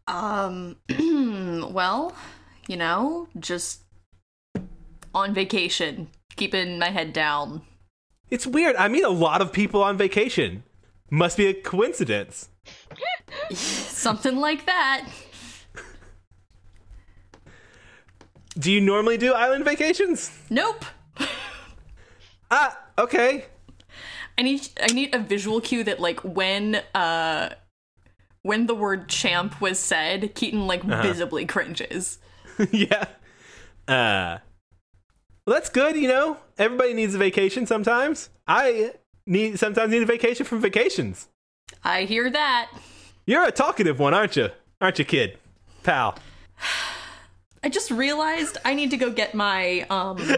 Um, 0.08 0.76
well, 1.72 2.12
you 2.66 2.76
know, 2.76 3.28
just 3.38 3.82
on 5.14 5.32
vacation, 5.32 6.08
keeping 6.34 6.78
my 6.78 6.90
head 6.90 7.12
down. 7.12 7.62
It's 8.30 8.46
weird. 8.46 8.74
I 8.74 8.88
meet 8.88 9.04
a 9.04 9.10
lot 9.10 9.40
of 9.40 9.52
people 9.52 9.82
on 9.82 9.96
vacation. 9.96 10.64
Must 11.08 11.36
be 11.36 11.46
a 11.46 11.54
coincidence. 11.54 12.48
Something 13.54 14.36
like 14.36 14.66
that. 14.66 15.08
Do 18.58 18.72
you 18.72 18.80
normally 18.80 19.16
do 19.16 19.32
island 19.32 19.64
vacations? 19.64 20.36
Nope. 20.50 20.84
Ah, 22.50 22.78
okay. 22.98 23.44
I 24.36 24.42
need 24.42 24.68
I 24.80 24.86
need 24.86 25.14
a 25.14 25.18
visual 25.18 25.60
cue 25.60 25.84
that 25.84 26.00
like 26.00 26.20
when 26.20 26.76
uh 26.94 27.50
when 28.42 28.66
the 28.66 28.74
word 28.74 29.08
champ 29.08 29.60
was 29.60 29.78
said, 29.78 30.34
Keaton 30.34 30.66
like 30.66 30.82
visibly 30.82 31.44
cringes. 31.44 32.18
yeah. 32.72 33.04
Uh 33.86 34.38
well, 35.46 35.54
that's 35.54 35.70
good, 35.70 35.96
you 35.96 36.08
know. 36.08 36.36
Everybody 36.58 36.94
needs 36.94 37.14
a 37.14 37.18
vacation 37.18 37.66
sometimes. 37.66 38.30
I 38.46 38.92
need 39.26 39.58
sometimes 39.58 39.90
need 39.90 40.02
a 40.02 40.06
vacation 40.06 40.46
from 40.46 40.60
vacations. 40.60 41.28
I 41.84 42.04
hear 42.04 42.30
that. 42.30 42.70
You're 43.28 43.44
a 43.44 43.52
talkative 43.52 43.98
one, 43.98 44.14
aren't 44.14 44.36
you? 44.36 44.48
Aren't 44.80 44.98
you, 44.98 45.04
kid? 45.04 45.36
Pal. 45.82 46.18
I 47.62 47.68
just 47.68 47.90
realized 47.90 48.56
I 48.64 48.72
need 48.72 48.90
to 48.92 48.96
go 48.96 49.10
get 49.10 49.34
my 49.34 49.82
um 49.90 50.18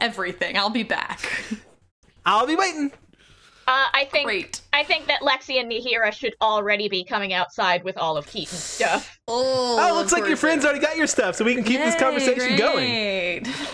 everything. 0.00 0.56
I'll 0.56 0.70
be 0.70 0.84
back. 0.84 1.28
I'll 2.24 2.46
be 2.46 2.54
waiting. 2.54 2.92
Uh, 3.66 3.88
I 3.92 4.08
think 4.12 4.26
Great. 4.26 4.60
I 4.72 4.84
think 4.84 5.08
that 5.08 5.22
Lexi 5.22 5.58
and 5.58 5.68
Nahira 5.68 6.12
should 6.12 6.36
already 6.40 6.88
be 6.88 7.02
coming 7.02 7.32
outside 7.32 7.82
with 7.82 7.98
all 7.98 8.16
of 8.16 8.28
Keaton's 8.28 8.62
stuff. 8.62 9.18
Oh, 9.26 9.78
Oh, 9.80 9.96
looks 9.96 10.12
like 10.12 10.28
your 10.28 10.36
friends 10.36 10.64
already 10.64 10.78
got 10.78 10.96
your 10.96 11.08
stuff, 11.08 11.34
so 11.34 11.44
we 11.44 11.56
can 11.56 11.64
keep 11.64 11.80
this 11.80 11.98
conversation 11.98 12.56
going. 12.56 13.42
going. 13.42 13.54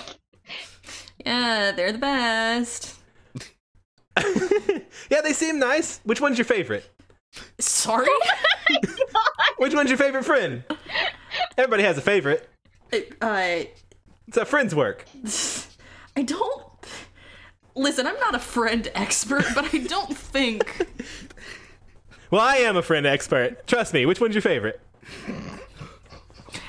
Yeah, 1.27 1.73
they're 1.73 1.93
the 1.93 1.99
best. 1.99 2.95
Yeah, 5.11 5.21
they 5.23 5.33
seem 5.35 5.59
nice. 5.59 6.01
Which 6.05 6.21
one's 6.23 6.39
your 6.39 6.45
favorite? 6.47 6.89
Sorry? 7.59 8.07
Which 9.59 9.75
one's 9.75 9.91
your 9.91 9.99
favorite 9.99 10.25
friend? 10.25 10.65
Everybody 11.59 11.83
has 11.83 11.99
a 11.99 12.01
favorite. 12.01 12.49
uh, 12.93 13.63
It's 14.29 14.37
how 14.39 14.45
friends 14.45 14.75
work. 14.75 15.05
I 16.17 16.23
don't. 16.23 16.63
Listen, 17.75 18.07
I'm 18.07 18.19
not 18.19 18.35
a 18.35 18.39
friend 18.41 18.91
expert, 18.95 19.45
but 19.55 19.73
I 19.75 19.79
don't 19.79 20.17
think. 20.17 20.87
Well, 22.31 22.41
I 22.41 22.57
am 22.57 22.77
a 22.77 22.83
friend 22.83 23.07
expert. 23.07 23.67
Trust 23.67 23.93
me. 23.95 24.07
Which 24.07 24.21
one's 24.21 24.35
your 24.35 24.43
favorite? 24.43 24.81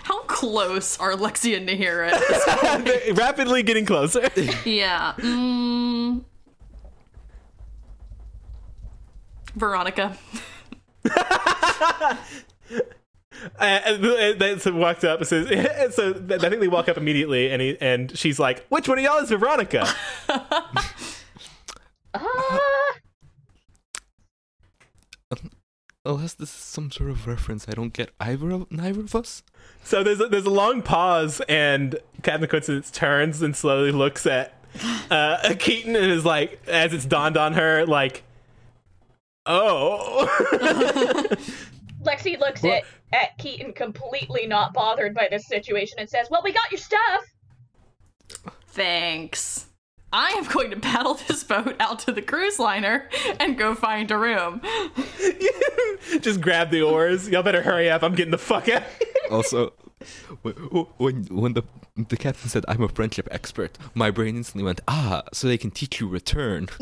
How 0.03 0.21
close 0.23 0.99
are 0.99 1.13
Lexi 1.13 1.55
and 1.55 1.67
Nahira 1.67 2.11
at 2.11 2.19
this 2.19 2.45
point? 3.07 3.17
Rapidly 3.17 3.63
getting 3.63 3.85
closer. 3.85 4.27
yeah. 4.65 5.13
Mm, 5.17 6.23
Veronica. 9.55 10.17
Uh, 13.59 13.79
and 13.85 14.39
then 14.39 14.59
so 14.59 14.71
walked 14.71 15.03
up 15.03 15.19
and 15.19 15.27
says, 15.27 15.49
and 15.51 15.93
so 15.93 16.11
I 16.11 16.37
think 16.37 16.59
they 16.59 16.67
walk 16.67 16.89
up 16.89 16.97
immediately, 16.97 17.49
and 17.49 17.61
he 17.61 17.77
and 17.81 18.15
she's 18.15 18.39
like, 18.39 18.65
"Which 18.67 18.87
one 18.87 18.99
of 18.99 19.03
y'all 19.03 19.17
is 19.17 19.29
Veronica?" 19.29 19.87
Uh, 22.13 22.59
Unless 26.03 26.33
this 26.33 26.49
is 26.49 26.55
some 26.55 26.91
sort 26.91 27.09
of 27.09 27.25
reference 27.25 27.69
I 27.69 27.71
don't 27.71 27.93
get 27.93 28.09
either 28.19 28.51
of 28.51 28.69
neither 28.71 28.99
of 28.99 29.15
us. 29.15 29.43
so 29.83 30.03
there's 30.03 30.19
a, 30.19 30.27
there's 30.27 30.45
a 30.45 30.49
long 30.49 30.81
pause, 30.81 31.41
and 31.47 31.97
Captain 32.23 32.49
Coincidence 32.49 32.91
turns 32.91 33.41
and 33.41 33.55
slowly 33.55 33.91
looks 33.91 34.25
at 34.25 34.61
uh, 35.09 35.53
Keaton 35.59 35.95
and 35.95 36.11
is 36.11 36.25
like, 36.25 36.59
as 36.67 36.93
it's 36.93 37.05
dawned 37.05 37.37
on 37.37 37.53
her, 37.53 37.85
like, 37.85 38.23
"Oh." 39.51 40.27
Lexi 42.03 42.39
looks 42.39 42.63
What? 42.63 42.83
at, 43.13 43.21
at 43.21 43.37
Keaton 43.37 43.73
completely 43.73 44.47
not 44.47 44.73
bothered 44.73 45.13
by 45.13 45.27
this 45.29 45.45
situation 45.47 45.99
and 45.99 46.09
says, 46.09 46.27
Well, 46.31 46.41
we 46.43 46.51
got 46.51 46.71
your 46.71 46.79
stuff. 46.79 47.25
Thanks. 48.67 49.67
I 50.13 50.29
am 50.31 50.43
going 50.45 50.71
to 50.71 50.79
paddle 50.79 51.13
this 51.27 51.43
boat 51.43 51.75
out 51.79 51.99
to 51.99 52.11
the 52.11 52.21
cruise 52.21 52.59
liner 52.59 53.07
and 53.39 53.57
go 53.57 53.75
find 53.75 54.11
a 54.11 54.17
room. 54.17 54.61
Just 56.21 56.41
grab 56.41 56.69
the 56.69 56.81
oars. 56.81 57.29
Y'all 57.29 57.43
better 57.43 57.61
hurry 57.61 57.89
up. 57.89 58.03
I'm 58.03 58.15
getting 58.15 58.31
the 58.31 58.37
fuck 58.37 58.67
out. 58.67 58.83
Also, 59.29 59.71
when 60.41 61.23
when 61.29 61.53
the 61.53 61.63
the 62.09 62.17
captain 62.17 62.49
said 62.49 62.65
I'm 62.67 62.81
a 62.81 62.89
friendship 62.89 63.27
expert, 63.31 63.77
my 63.93 64.11
brain 64.11 64.35
instantly 64.35 64.63
went 64.65 64.81
ah, 64.87 65.23
so 65.31 65.47
they 65.47 65.57
can 65.57 65.71
teach 65.71 65.99
you 66.01 66.07
return, 66.07 66.67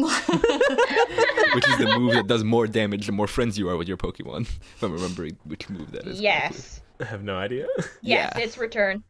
which 1.55 1.67
is 1.67 1.77
the 1.77 1.97
move 1.97 2.13
that 2.13 2.27
does 2.27 2.43
more 2.43 2.67
damage 2.67 3.05
the 3.05 3.12
more 3.12 3.27
friends 3.27 3.57
you 3.57 3.69
are 3.69 3.77
with 3.77 3.88
your 3.88 3.97
Pokemon. 3.97 4.41
If 4.76 4.84
I'm 4.84 4.93
remembering 4.93 5.38
which 5.45 5.69
move 5.69 5.91
that 5.91 6.07
is. 6.07 6.19
Yes. 6.21 6.82
I 6.99 7.05
have 7.05 7.24
no 7.24 7.36
idea. 7.38 7.67
Yes, 8.01 8.34
Yeah. 8.36 8.39
it's 8.43 8.57
return. 8.57 9.03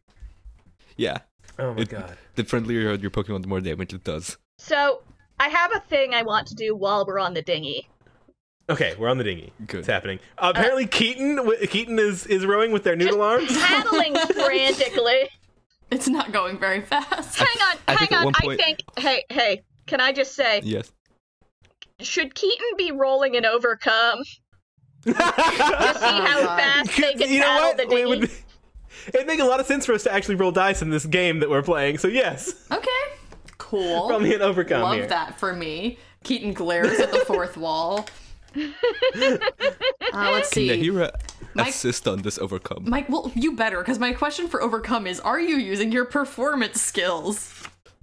Yeah. 0.96 1.18
Oh 1.58 1.74
my 1.74 1.82
It- 1.82 1.88
god. 1.88 2.16
The 2.36 2.44
friendlier 2.44 2.80
you 2.80 2.88
are 2.88 2.92
with 2.92 3.02
your 3.02 3.10
Pokemon, 3.10 3.42
the 3.42 3.48
more 3.48 3.60
damage 3.60 3.92
it 3.92 4.04
does. 4.04 4.38
So, 4.58 5.02
I 5.38 5.48
have 5.48 5.74
a 5.74 5.80
thing 5.80 6.14
I 6.14 6.22
want 6.22 6.46
to 6.48 6.54
do 6.54 6.74
while 6.74 7.04
we're 7.06 7.18
on 7.18 7.34
the 7.34 7.42
dinghy. 7.42 7.88
Okay, 8.68 8.94
we're 8.98 9.08
on 9.08 9.18
the 9.18 9.24
dinghy. 9.24 9.52
Good. 9.66 9.80
It's 9.80 9.88
happening. 9.88 10.20
Uh, 10.38 10.52
apparently, 10.54 10.86
Keaton 10.86 11.36
w- 11.36 11.66
Keaton 11.66 11.98
is 11.98 12.24
is 12.26 12.46
rowing 12.46 12.70
with 12.72 12.84
their 12.84 12.94
noodle 12.94 13.20
arms. 13.22 13.50
Paddling 13.58 14.14
frantically. 14.14 15.28
It's 15.90 16.06
not 16.08 16.30
going 16.32 16.56
very 16.58 16.80
fast. 16.82 17.36
Hang 17.36 17.48
on, 17.68 17.76
I 17.88 17.92
hang 17.94 17.98
think 17.98 18.12
on. 18.12 18.24
one 18.26 18.34
I 18.36 18.56
think. 18.56 18.78
Hey, 18.96 19.24
hey. 19.28 19.62
Can 19.86 20.00
I 20.00 20.12
just 20.12 20.34
say, 20.36 20.60
Yes. 20.62 20.92
Should 22.02 22.34
Keaton 22.34 22.66
be 22.76 22.92
rolling 22.92 23.36
an 23.36 23.44
overcome 23.46 24.18
to 25.04 25.12
see 25.12 25.14
how 25.14 26.46
fast 26.56 26.96
they 26.96 27.14
can 27.14 27.32
you 27.32 27.40
know 27.40 27.46
paddle 27.46 27.68
what? 27.68 27.76
the 27.76 27.96
It 27.96 28.08
would 28.08 28.30
it'd 29.14 29.26
make 29.26 29.40
a 29.40 29.44
lot 29.44 29.60
of 29.60 29.66
sense 29.66 29.86
for 29.86 29.92
us 29.94 30.02
to 30.04 30.12
actually 30.12 30.34
roll 30.34 30.52
dice 30.52 30.82
in 30.82 30.90
this 30.90 31.06
game 31.06 31.40
that 31.40 31.48
we're 31.50 31.62
playing. 31.62 31.98
So 31.98 32.08
yes, 32.08 32.52
Okay. 32.70 32.86
Cool. 33.58 34.08
roll 34.10 34.20
me 34.20 34.34
an 34.34 34.42
overcome 34.42 34.82
Love 34.82 34.94
here. 34.94 35.06
that 35.06 35.38
for 35.38 35.52
me. 35.54 35.98
Keaton 36.24 36.52
glares 36.52 36.98
at 36.98 37.12
the 37.12 37.18
fourth 37.26 37.56
wall. 37.56 38.06
Uh, 38.54 38.66
let's 40.12 40.50
Can 40.50 40.52
see. 40.52 40.68
Nahira 40.68 41.10
Mike- 41.54 41.68
assist 41.68 42.08
on 42.08 42.22
this 42.22 42.36
overcome? 42.38 42.84
Mike, 42.88 43.08
well, 43.08 43.30
you 43.34 43.52
better, 43.54 43.78
because 43.78 43.98
my 43.98 44.12
question 44.12 44.48
for 44.48 44.62
overcome 44.62 45.06
is: 45.06 45.20
Are 45.20 45.38
you 45.40 45.56
using 45.56 45.92
your 45.92 46.04
performance 46.04 46.80
skills? 46.80 47.54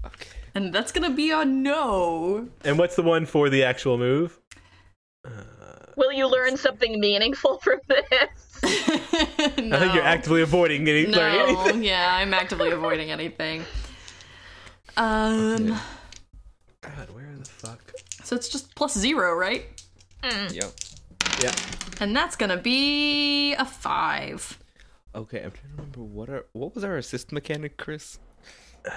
Okay. 0.06 0.30
And 0.58 0.74
that's 0.74 0.92
gonna 0.92 1.12
be 1.12 1.30
a 1.30 1.46
no. 1.46 2.48
And 2.64 2.80
what's 2.80 2.96
the 2.96 3.04
one 3.04 3.28
for 3.28 3.48
the 3.48 3.64
actual 3.64 4.00
move? 4.00 4.40
Will 5.96 6.12
you 6.12 6.28
learn 6.28 6.58
something 6.58 7.00
meaningful 7.00 7.60
from 7.60 7.80
this? 7.88 8.60
no. 8.64 8.70
I 9.76 9.80
think 9.80 9.94
you're 9.94 10.04
actively 10.04 10.42
avoiding 10.42 10.82
any, 10.88 11.06
learning 11.06 11.12
No, 11.12 11.62
anything. 11.62 11.84
yeah, 11.92 12.08
I'm 12.12 12.34
actively 12.34 12.72
avoiding 12.72 13.12
anything. 13.12 13.66
Um, 14.98 15.80
God, 16.82 17.12
where 17.14 17.36
the 17.38 17.46
fuck? 17.46 17.94
so 18.24 18.36
it's 18.36 18.50
just 18.50 18.74
plus 18.74 18.98
zero, 18.98 19.36
right? 19.36 19.64
Yeah. 20.24 20.72
Yeah. 21.40 21.54
And 22.02 22.16
that's 22.16 22.36
gonna 22.36 22.58
be 22.58 23.54
a 23.54 23.66
five. 23.66 24.58
Okay, 25.14 25.44
I'm 25.44 25.52
trying 25.52 25.70
to 25.70 25.76
remember 25.78 26.02
what 26.02 26.30
our 26.30 26.46
what 26.54 26.74
was 26.74 26.84
our 26.84 26.98
assist 26.98 27.32
mechanic, 27.32 27.78
Chris? 27.78 28.18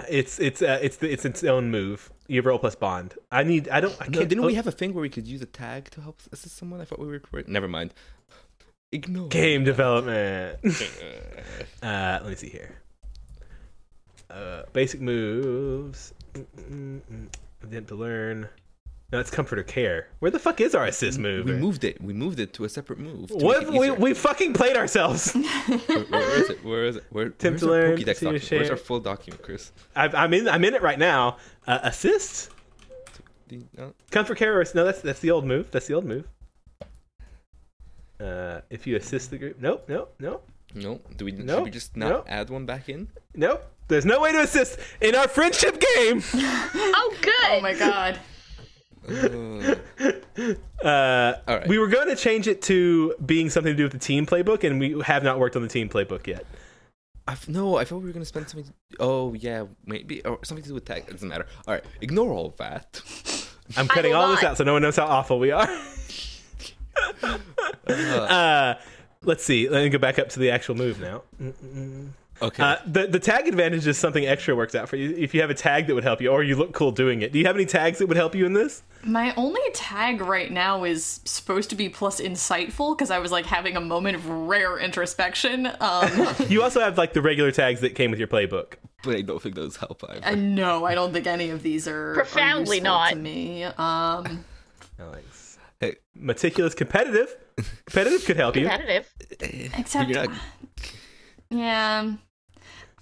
It's 0.08 0.38
it's 0.38 0.62
uh, 0.62 0.78
it's 0.82 0.96
the, 0.96 1.12
it's 1.12 1.24
its 1.24 1.44
own 1.44 1.70
move. 1.70 2.10
You 2.26 2.36
have 2.36 2.46
roll 2.46 2.58
plus 2.58 2.74
bond. 2.74 3.14
I 3.30 3.42
need. 3.42 3.68
I 3.68 3.80
don't. 3.80 3.96
I 4.00 4.06
No, 4.06 4.24
didn't 4.24 4.44
oh, 4.44 4.46
we 4.46 4.54
have 4.54 4.66
a 4.66 4.72
thing 4.72 4.94
where 4.94 5.02
we 5.02 5.08
could 5.08 5.26
use 5.26 5.42
a 5.42 5.46
tag 5.46 5.90
to 5.90 6.00
help 6.00 6.20
assist 6.32 6.56
someone? 6.56 6.80
I 6.80 6.84
thought 6.84 6.98
we 6.98 7.06
were. 7.06 7.20
Never 7.46 7.68
mind. 7.68 7.94
Ignore. 8.92 9.28
game 9.28 9.62
development? 9.64 10.58
uh, 11.82 12.18
let 12.22 12.26
me 12.26 12.34
see 12.34 12.48
here. 12.48 12.76
Uh, 14.28 14.62
basic 14.72 15.00
moves. 15.00 16.12
Didn't 17.68 17.88
to 17.88 17.94
learn. 17.94 18.48
No, 19.12 19.18
it's 19.18 19.30
comfort 19.30 19.58
or 19.58 19.64
care. 19.64 20.08
Where 20.20 20.30
the 20.30 20.38
fuck 20.38 20.60
is 20.60 20.72
our 20.74 20.84
assist 20.84 21.18
move? 21.18 21.46
We 21.46 21.52
moved 21.54 21.82
it. 21.82 22.00
We 22.00 22.12
moved 22.12 22.38
it 22.38 22.52
to 22.54 22.64
a 22.64 22.68
separate 22.68 23.00
move. 23.00 23.30
What? 23.30 23.68
make 23.68 23.80
We, 23.80 23.90
we 23.90 24.14
fucking 24.14 24.52
played 24.52 24.76
ourselves. 24.76 25.32
Where, 25.66 25.78
where 26.04 26.40
is 26.40 26.50
it? 26.50 26.64
Where 26.64 26.84
is 26.84 26.96
it? 26.96 27.04
Where, 27.10 27.28
Tim 27.30 27.54
where's 27.54 27.60
to 27.62 27.66
our 27.66 27.72
learn, 27.72 27.96
Pokédex 27.98 28.04
to 28.04 28.04
document? 28.12 28.42
share. 28.44 28.58
Where's 28.60 28.70
our 28.70 28.76
full 28.76 29.00
document, 29.00 29.42
Chris? 29.42 29.72
I've, 29.96 30.14
I'm 30.14 30.32
in. 30.32 30.48
I'm 30.48 30.62
in 30.64 30.74
it 30.74 30.82
right 30.82 30.98
now. 30.98 31.38
Uh, 31.66 31.80
assist. 31.82 32.50
Do- 33.48 33.66
no? 33.76 33.94
Comfort 34.12 34.38
care 34.38 34.60
or 34.60 34.64
no? 34.76 34.84
That's 34.84 35.00
that's 35.00 35.18
the 35.20 35.32
old 35.32 35.44
move. 35.44 35.72
That's 35.72 35.88
the 35.88 35.94
old 35.94 36.04
move. 36.04 36.28
Uh, 38.20 38.60
if 38.70 38.86
you 38.86 38.96
assist 38.96 39.30
the 39.30 39.38
group, 39.38 39.58
nope, 39.60 39.86
nope, 39.88 40.14
nope, 40.20 40.46
No. 40.74 41.00
Do 41.16 41.24
we? 41.24 41.32
No, 41.32 41.56
Should 41.56 41.64
we 41.64 41.70
just 41.70 41.96
not 41.96 42.10
no. 42.10 42.24
add 42.28 42.50
one 42.50 42.66
back 42.66 42.88
in? 42.88 43.08
nope. 43.34 43.64
There's 43.88 44.04
no 44.04 44.20
way 44.20 44.30
to 44.30 44.40
assist 44.42 44.78
in 45.00 45.16
our 45.16 45.26
friendship 45.26 45.80
game. 45.80 46.22
oh, 46.34 47.16
good. 47.22 47.32
Oh 47.48 47.60
my 47.60 47.74
god. 47.74 48.20
Uh, 49.08 49.74
Uh, 50.82 51.34
All 51.46 51.56
right. 51.58 51.68
We 51.68 51.78
were 51.78 51.88
going 51.88 52.08
to 52.08 52.16
change 52.16 52.48
it 52.48 52.62
to 52.62 53.14
being 53.24 53.50
something 53.50 53.72
to 53.72 53.76
do 53.76 53.82
with 53.82 53.92
the 53.92 53.98
team 53.98 54.24
playbook, 54.24 54.64
and 54.64 54.80
we 54.80 54.98
have 55.02 55.22
not 55.22 55.38
worked 55.38 55.54
on 55.56 55.62
the 55.62 55.68
team 55.68 55.88
playbook 55.88 56.26
yet. 56.26 56.46
I've, 57.28 57.48
no, 57.48 57.76
I 57.76 57.84
thought 57.84 57.98
we 57.98 58.06
were 58.06 58.12
gonna 58.12 58.24
spend 58.24 58.48
something. 58.48 58.72
Oh 58.98 59.34
yeah, 59.34 59.66
maybe 59.86 60.24
or 60.24 60.38
something 60.44 60.62
to 60.62 60.68
do 60.68 60.74
with 60.74 60.84
tech. 60.84 61.06
It 61.06 61.12
doesn't 61.12 61.28
matter. 61.28 61.46
All 61.68 61.74
right, 61.74 61.84
ignore 62.00 62.32
all 62.32 62.54
that. 62.58 63.00
I'm 63.76 63.86
cutting 63.86 64.12
will 64.12 64.20
all 64.20 64.30
this 64.34 64.42
out 64.42 64.56
so 64.56 64.64
no 64.64 64.72
one 64.72 64.82
knows 64.82 64.96
how 64.96 65.06
awful 65.06 65.38
we 65.38 65.52
are. 65.52 65.68
uh, 67.86 68.74
let's 69.22 69.44
see. 69.44 69.68
Let 69.68 69.84
me 69.84 69.90
go 69.90 69.98
back 69.98 70.18
up 70.18 70.28
to 70.30 70.40
the 70.40 70.50
actual 70.50 70.74
move 70.74 71.00
now. 71.00 71.22
Okay. 72.42 72.62
Uh, 72.62 72.76
the 72.86 73.06
the 73.06 73.18
tag 73.18 73.46
advantage 73.48 73.86
is 73.86 73.98
something 73.98 74.26
extra 74.26 74.54
works 74.56 74.74
out 74.74 74.88
for 74.88 74.96
you 74.96 75.14
if 75.16 75.34
you 75.34 75.40
have 75.42 75.50
a 75.50 75.54
tag 75.54 75.86
that 75.88 75.94
would 75.94 76.04
help 76.04 76.20
you, 76.20 76.28
or 76.30 76.42
you 76.42 76.56
look 76.56 76.72
cool 76.72 76.90
doing 76.90 77.20
it. 77.22 77.32
Do 77.32 77.38
you 77.38 77.46
have 77.46 77.54
any 77.56 77.66
tags 77.66 77.98
that 77.98 78.06
would 78.06 78.16
help 78.16 78.34
you 78.34 78.46
in 78.46 78.52
this? 78.54 78.82
My 79.04 79.34
only 79.36 79.60
tag 79.74 80.20
right 80.20 80.50
now 80.50 80.84
is 80.84 81.20
supposed 81.24 81.70
to 81.70 81.76
be 81.76 81.88
plus 81.88 82.20
insightful 82.20 82.96
because 82.96 83.10
I 83.10 83.18
was 83.18 83.30
like 83.32 83.46
having 83.46 83.76
a 83.76 83.80
moment 83.80 84.16
of 84.16 84.26
rare 84.28 84.78
introspection. 84.78 85.66
Um, 85.80 86.28
You 86.48 86.62
also 86.62 86.80
have 86.80 86.96
like 86.98 87.12
the 87.12 87.22
regular 87.22 87.50
tags 87.52 87.80
that 87.80 87.94
came 87.94 88.10
with 88.10 88.18
your 88.18 88.28
playbook. 88.28 88.74
but 89.02 89.16
I 89.16 89.22
don't 89.22 89.40
think 89.42 89.54
those 89.54 89.76
help 89.76 90.02
either. 90.08 90.20
and 90.24 90.54
no, 90.54 90.84
I 90.84 90.94
don't 90.94 91.12
think 91.12 91.26
any 91.26 91.50
of 91.50 91.62
these 91.62 91.86
are 91.88 92.12
are 92.12 92.14
Profoundly 92.14 92.76
useful 92.78 92.92
not. 92.92 93.10
to 93.10 93.16
me. 93.16 93.64
Um, 93.64 94.44
Alex. 94.98 95.58
Hey, 95.78 95.96
Meticulous 96.14 96.74
competitive. 96.74 97.34
Competitive 97.86 98.24
could 98.26 98.36
help 98.36 98.56
you. 98.56 98.68
Competitive. 98.68 99.10
except, 99.78 100.10
yeah, 101.50 102.12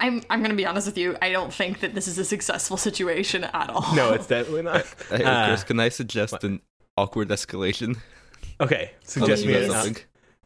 I'm 0.00 0.22
I'm 0.30 0.42
gonna 0.42 0.54
be 0.54 0.66
honest 0.66 0.86
with 0.86 0.96
you. 0.98 1.16
I 1.20 1.30
don't 1.30 1.52
think 1.52 1.80
that 1.80 1.94
this 1.94 2.06
is 2.06 2.18
a 2.18 2.24
successful 2.24 2.76
situation 2.76 3.44
at 3.44 3.70
all. 3.70 3.94
No, 3.94 4.12
it's 4.12 4.26
definitely 4.26 4.62
not. 4.62 4.84
Hey, 5.10 5.24
Uh, 5.24 5.46
Chris, 5.48 5.64
can 5.64 5.80
I 5.80 5.88
suggest 5.88 6.44
an 6.44 6.60
awkward 6.96 7.28
escalation? 7.28 7.96
Okay, 8.60 8.92
suggest 9.04 9.44
me 9.46 9.54
you 9.54 9.70
something. 9.70 9.96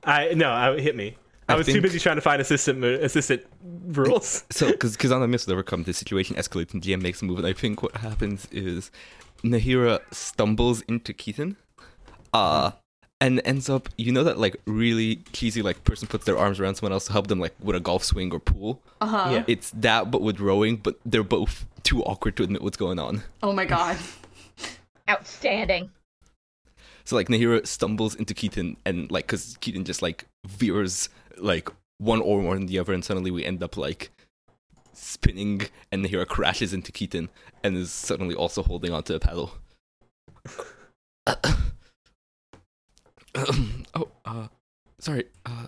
I 0.05 0.35
no, 0.35 0.51
I 0.51 0.79
hit 0.81 0.97
me. 0.97 1.17
I, 1.49 1.55
I 1.55 1.57
was 1.57 1.67
too 1.67 1.81
busy 1.81 1.99
trying 1.99 2.17
to 2.17 2.23
find 2.23 2.41
assistant 2.41 2.83
assistant 2.85 3.43
rules. 3.63 4.45
So, 4.51 4.71
because 4.71 5.13
on 5.13 5.21
the 5.21 5.29
midst 5.29 5.49
of 5.49 5.53
overcome, 5.53 5.83
the 5.85 5.93
situation 5.93 6.37
escalates 6.37 6.73
and 6.73 6.83
GM 6.83 7.03
makes 7.03 7.21
a 7.21 7.25
move, 7.25 7.39
and 7.39 7.47
I 7.47 7.53
think 7.53 7.83
what 7.83 7.97
happens 7.97 8.47
is 8.51 8.91
Nahira 9.45 10.01
stumbles 10.13 10.83
into 10.83 11.13
Keaton, 11.13 11.57
uh, 12.33 12.71
and 13.23 13.41
ends 13.45 13.71
up, 13.71 13.89
you 13.97 14.11
know, 14.11 14.25
that 14.25 14.37
like 14.37 14.57
really 14.67 15.17
cheesy 15.33 15.63
like 15.63 15.85
person 15.85 16.09
puts 16.09 16.25
their 16.25 16.37
arms 16.37 16.59
around 16.59 16.75
someone 16.75 16.93
else 16.93 17.07
to 17.07 17.13
help 17.13 17.29
them 17.29 17.39
like 17.39 17.55
with 17.63 17.77
a 17.77 17.81
golf 17.81 18.03
swing 18.03 18.33
or 18.33 18.41
pool. 18.41 18.83
Uh 19.01 19.07
huh. 19.07 19.29
Yeah. 19.31 19.45
It's 19.47 19.71
that, 19.77 20.11
but 20.11 20.23
with 20.23 20.41
rowing, 20.41 20.77
but 20.77 20.99
they're 21.07 21.23
both 21.23 21.65
too 21.85 22.03
awkward 22.03 22.37
to 22.39 22.43
admit 22.43 22.63
what's 22.63 22.77
going 22.77 22.99
on. 22.99 23.23
Oh 23.41 23.53
my 23.53 23.65
god. 23.65 23.97
Outstanding. 25.09 25.93
So 27.05 27.15
like 27.15 27.29
Nahira 27.29 27.65
stumbles 27.65 28.17
into 28.17 28.35
Keaton, 28.35 28.77
and 28.85 29.09
like 29.11 29.29
because 29.29 29.57
Keaton 29.61 29.85
just 29.85 30.03
like 30.03 30.27
veers 30.45 31.09
like 31.39 31.69
one 31.99 32.21
or 32.21 32.43
more 32.43 32.55
than 32.55 32.67
the 32.67 32.81
other, 32.81 32.93
and 32.93 33.05
suddenly 33.05 33.31
we 33.31 33.45
end 33.45 33.63
up 33.63 33.77
like 33.77 34.11
spinning, 34.95 35.63
and 35.93 36.05
Nahira 36.05 36.27
crashes 36.27 36.73
into 36.73 36.91
Keaton, 36.91 37.29
and 37.63 37.77
is 37.77 37.93
suddenly 37.93 38.35
also 38.35 38.65
holding 38.65 38.93
onto 38.93 39.15
a 39.15 39.21
paddle. 39.21 39.53
oh, 43.95 44.09
uh, 44.25 44.49
sorry, 45.01 45.25
uh, 45.47 45.67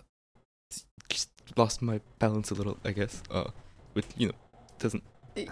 just 1.09 1.31
lost 1.57 1.83
my 1.83 2.01
balance 2.19 2.51
a 2.51 2.55
little, 2.55 2.79
I 2.85 2.93
guess. 2.93 3.23
Uh, 3.31 3.51
with 3.95 4.13
you 4.17 4.29
know, 4.29 4.35
doesn't 4.79 5.03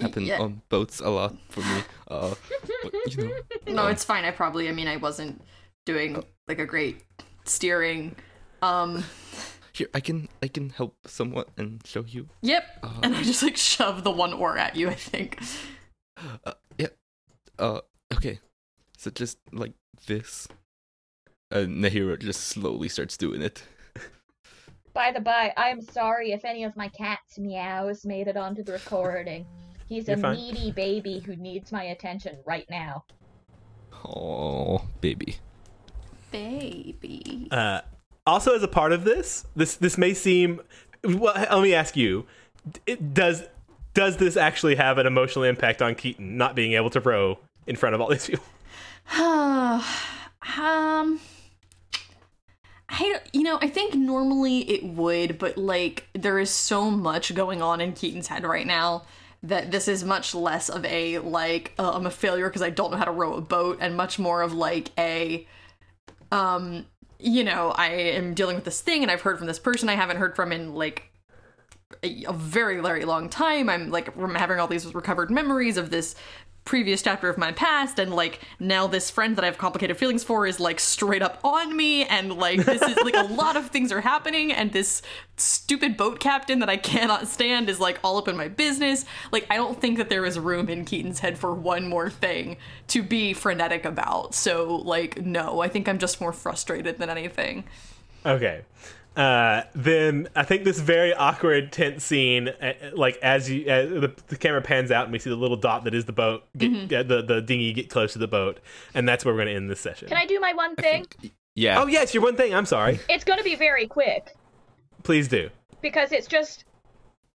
happen 0.00 0.24
Yeah. 0.24 0.40
on 0.40 0.62
boats 0.68 1.00
a 1.00 1.10
lot 1.10 1.34
for 1.48 1.60
me. 1.60 1.82
Uh, 2.08 2.34
but 2.82 2.92
you 3.06 3.24
know. 3.24 3.34
No, 3.72 3.84
um, 3.86 3.90
it's 3.92 4.04
fine. 4.04 4.24
I 4.24 4.30
probably, 4.30 4.68
I 4.68 4.72
mean, 4.72 4.88
I 4.88 4.96
wasn't 4.96 5.40
doing 5.86 6.22
like 6.48 6.58
a 6.58 6.66
great 6.66 7.02
steering. 7.44 8.14
Um, 8.62 9.04
Here, 9.72 9.88
I 9.94 10.00
can 10.00 10.28
I 10.42 10.48
can 10.48 10.70
help 10.70 10.96
somewhat 11.06 11.48
and 11.56 11.80
show 11.86 12.04
you. 12.06 12.28
yep. 12.42 12.64
Uh, 12.82 13.00
And 13.02 13.16
I 13.16 13.22
just 13.22 13.42
like 13.42 13.56
shove 13.56 14.04
the 14.04 14.10
one 14.10 14.32
oar 14.34 14.56
at 14.58 14.76
you, 14.76 14.88
I 14.90 14.94
think. 14.94 15.40
Uh, 16.44 16.52
yeah. 16.78 16.88
Uh, 17.58 17.80
okay. 18.14 18.38
So 18.98 19.10
just 19.10 19.38
like 19.50 19.72
this. 20.06 20.46
Uh, 21.53 21.66
Nahira 21.66 22.18
just 22.18 22.44
slowly 22.44 22.88
starts 22.88 23.18
doing 23.18 23.42
it. 23.42 23.62
By 24.94 25.12
the 25.12 25.20
by, 25.20 25.53
I'm 25.57 25.82
sorry 25.82 26.32
if 26.32 26.44
any 26.44 26.64
of 26.64 26.74
my 26.76 26.88
cat's 26.88 27.38
meows 27.38 28.07
made 28.07 28.26
it 28.26 28.36
onto 28.36 28.62
the 28.62 28.72
recording. 28.72 29.46
He's 29.86 30.09
You're 30.09 30.16
a 30.16 30.20
fine. 30.20 30.36
needy 30.36 30.70
baby 30.70 31.18
who 31.18 31.36
needs 31.36 31.72
my 31.72 31.84
attention 31.84 32.38
right 32.46 32.66
now. 32.70 33.05
Oh, 34.05 34.86
baby. 35.00 35.36
Baby. 36.30 37.48
Uh, 37.50 37.82
also, 38.26 38.55
as 38.55 38.62
a 38.62 38.68
part 38.68 38.92
of 38.92 39.05
this, 39.05 39.46
this 39.55 39.76
this 39.76 39.98
may 39.98 40.14
seem. 40.14 40.61
Well, 41.05 41.34
let 41.34 41.62
me 41.62 41.74
ask 41.74 41.96
you: 41.96 42.26
it, 42.86 43.12
Does 43.12 43.44
does 43.94 44.16
this 44.16 44.36
actually 44.36 44.76
have 44.76 44.98
an 44.98 45.07
emotional 45.07 45.44
impact 45.44 45.82
on 45.82 45.94
Keaton 45.94 46.38
not 46.38 46.55
being 46.55 46.72
able 46.72 46.90
to 46.90 47.00
row 47.00 47.38
in 47.66 47.76
front 47.76 47.94
of 47.94 48.00
all 48.00 48.09
these 48.09 48.26
people? 48.26 48.44
um, 49.18 49.82
I 52.93 53.20
you 53.32 53.43
know, 53.43 53.59
I 53.61 53.68
think 53.68 53.95
normally 53.95 54.70
it 54.70 54.84
would, 54.84 55.38
but 55.38 55.57
like 55.57 56.07
there 56.12 56.38
is 56.38 56.51
so 56.51 56.90
much 56.90 57.34
going 57.34 57.62
on 57.62 57.80
in 57.80 57.95
Keaton's 57.95 58.28
head 58.28 58.45
right 58.45 58.66
now 58.66 59.05
that 59.43 59.70
this 59.72 59.88
is 59.88 60.05
much 60.05 60.34
less 60.34 60.68
of 60.68 60.84
a 60.84 61.18
like 61.20 61.72
uh, 61.78 61.93
I'm 61.93 62.07
a 62.07 62.11
failure 62.11 62.49
because 62.49 62.62
I 62.62 62.70
don't 62.70 62.90
know 62.90 62.99
how 62.99 63.07
to 63.07 63.11
row 63.11 63.34
a 63.34 63.40
boat, 63.40 63.78
and 63.80 63.97
much 63.97 64.18
more 64.18 64.43
of 64.43 64.53
like 64.53 64.90
a 64.99 65.47
um, 66.30 66.86
you 67.18 67.45
know, 67.45 67.70
I 67.70 67.88
am 67.88 68.34
dealing 68.34 68.57
with 68.57 68.64
this 68.64 68.80
thing, 68.80 69.03
and 69.03 69.11
I've 69.11 69.22
heard 69.22 69.38
from 69.38 69.47
this 69.47 69.59
person 69.59 69.88
I 69.88 69.95
haven't 69.95 70.18
heard 70.18 70.36
from 70.36 70.53
in 70.53 70.74
like 70.74 71.11
a, 72.03 72.24
a 72.28 72.32
very 72.34 72.78
very 72.80 73.07
long 73.07 73.30
time. 73.30 73.70
I'm 73.70 73.90
like 73.90 74.14
having 74.36 74.61
all 74.61 74.68
these 74.68 74.95
recovered 74.95 75.30
memories 75.30 75.78
of 75.78 75.88
this 75.88 76.14
previous 76.64 77.02
chapter 77.02 77.28
of 77.28 77.36
my 77.36 77.50
past 77.50 77.98
and 77.98 78.14
like 78.14 78.40
now 78.60 78.86
this 78.86 79.10
friend 79.10 79.36
that 79.36 79.42
I 79.42 79.46
have 79.46 79.58
complicated 79.58 79.96
feelings 79.96 80.22
for 80.22 80.46
is 80.46 80.60
like 80.60 80.78
straight 80.78 81.22
up 81.22 81.40
on 81.42 81.76
me 81.76 82.04
and 82.04 82.34
like 82.34 82.64
this 82.64 82.80
is 82.82 82.96
like 82.98 83.16
a 83.16 83.22
lot 83.32 83.56
of 83.56 83.68
things 83.68 83.90
are 83.90 84.00
happening 84.00 84.52
and 84.52 84.72
this 84.72 85.02
stupid 85.36 85.96
boat 85.96 86.20
captain 86.20 86.60
that 86.60 86.68
I 86.68 86.76
cannot 86.76 87.26
stand 87.26 87.68
is 87.68 87.80
like 87.80 87.98
all 88.04 88.16
up 88.16 88.28
in 88.28 88.36
my 88.36 88.46
business. 88.46 89.04
Like 89.32 89.46
I 89.50 89.56
don't 89.56 89.80
think 89.80 89.98
that 89.98 90.08
there 90.08 90.24
is 90.24 90.38
room 90.38 90.68
in 90.68 90.84
Keaton's 90.84 91.18
head 91.18 91.36
for 91.36 91.52
one 91.52 91.88
more 91.88 92.10
thing 92.10 92.58
to 92.88 93.02
be 93.02 93.34
frenetic 93.34 93.84
about. 93.84 94.34
So 94.34 94.76
like 94.76 95.20
no, 95.20 95.60
I 95.60 95.68
think 95.68 95.88
I'm 95.88 95.98
just 95.98 96.20
more 96.20 96.32
frustrated 96.32 96.98
than 96.98 97.10
anything. 97.10 97.64
Okay. 98.24 98.62
Uh, 99.16 99.62
then 99.74 100.28
I 100.34 100.42
think 100.42 100.64
this 100.64 100.80
very 100.80 101.12
awkward, 101.12 101.70
tense 101.70 102.02
scene, 102.04 102.48
uh, 102.48 102.72
like 102.94 103.18
as 103.18 103.50
you 103.50 103.70
uh, 103.70 103.84
the, 103.86 104.14
the 104.28 104.36
camera 104.36 104.62
pans 104.62 104.90
out 104.90 105.04
and 105.04 105.12
we 105.12 105.18
see 105.18 105.28
the 105.28 105.36
little 105.36 105.56
dot 105.58 105.84
that 105.84 105.94
is 105.94 106.06
the 106.06 106.12
boat, 106.12 106.44
get, 106.56 106.92
uh, 106.92 107.02
the 107.02 107.22
the 107.22 107.42
dinghy 107.42 107.74
get 107.74 107.90
close 107.90 108.14
to 108.14 108.18
the 108.18 108.26
boat, 108.28 108.58
and 108.94 109.06
that's 109.06 109.24
where 109.24 109.34
we're 109.34 109.38
going 109.44 109.48
to 109.48 109.54
end 109.54 109.70
this 109.70 109.80
session. 109.80 110.08
Can 110.08 110.16
I 110.16 110.24
do 110.24 110.40
my 110.40 110.54
one 110.54 110.76
thing? 110.76 111.04
Yeah. 111.54 111.82
Oh 111.82 111.86
yes, 111.86 112.14
your 112.14 112.22
one 112.22 112.36
thing. 112.36 112.54
I'm 112.54 112.64
sorry. 112.64 113.00
It's 113.10 113.24
going 113.24 113.38
to 113.38 113.44
be 113.44 113.54
very 113.54 113.86
quick 113.86 114.34
Please 115.02 115.28
do. 115.28 115.50
because 115.82 116.10
it's 116.12 116.26
just 116.26 116.64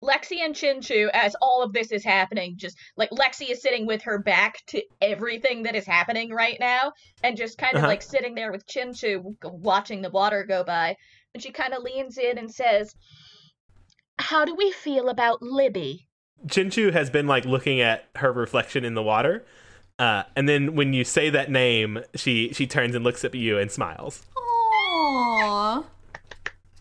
Lexi 0.06 0.40
and 0.44 0.54
Chinchu 0.56 1.10
as 1.14 1.36
all 1.42 1.64
of 1.64 1.74
this 1.74 1.92
is 1.92 2.04
happening. 2.04 2.54
Just 2.58 2.78
like 2.98 3.10
Lexi 3.10 3.50
is 3.50 3.62
sitting 3.62 3.86
with 3.86 4.02
her 4.04 4.20
back 4.20 4.58
to 4.68 4.82
everything 5.02 5.64
that 5.64 5.76
is 5.76 5.86
happening 5.86 6.30
right 6.32 6.58
now 6.60 6.94
and 7.24 7.36
just 7.38 7.58
kind 7.58 7.74
of 7.76 7.80
Uh-huh. 7.80 7.88
like 7.88 8.02
sitting 8.02 8.36
there 8.36 8.52
with 8.52 8.66
Chinchu 8.68 9.24
g- 9.24 9.36
watching 9.44 10.02
the 10.02 10.10
water 10.10 10.44
go 10.44 10.64
by. 10.64 10.96
And 11.34 11.42
she 11.44 11.52
kind 11.52 11.74
of 11.74 11.84
leans 11.84 12.18
in 12.18 12.38
and 12.38 12.50
says, 12.54 12.96
How 14.20 14.46
do 14.46 14.56
we 14.56 14.72
feel 14.72 15.10
about 15.10 15.42
Libby? 15.42 16.08
Chinchu 16.48 16.94
has 16.94 17.10
been 17.10 17.28
like 17.28 17.46
looking 17.46 17.82
at 17.82 18.06
her 18.18 18.32
reflection 18.32 18.86
in 18.86 18.94
the 18.94 19.02
water, 19.04 19.46
uh, 19.98 20.24
and 20.36 20.48
then 20.48 20.76
when 20.76 20.94
you 20.94 21.04
say 21.04 21.30
that 21.30 21.50
name, 21.50 22.00
she 22.14 22.54
she 22.54 22.68
turns 22.68 22.94
and 22.94 23.04
looks 23.04 23.24
at 23.26 23.34
you 23.34 23.58
and 23.58 23.72
smiles, 23.72 24.26
Aww. 24.38 25.86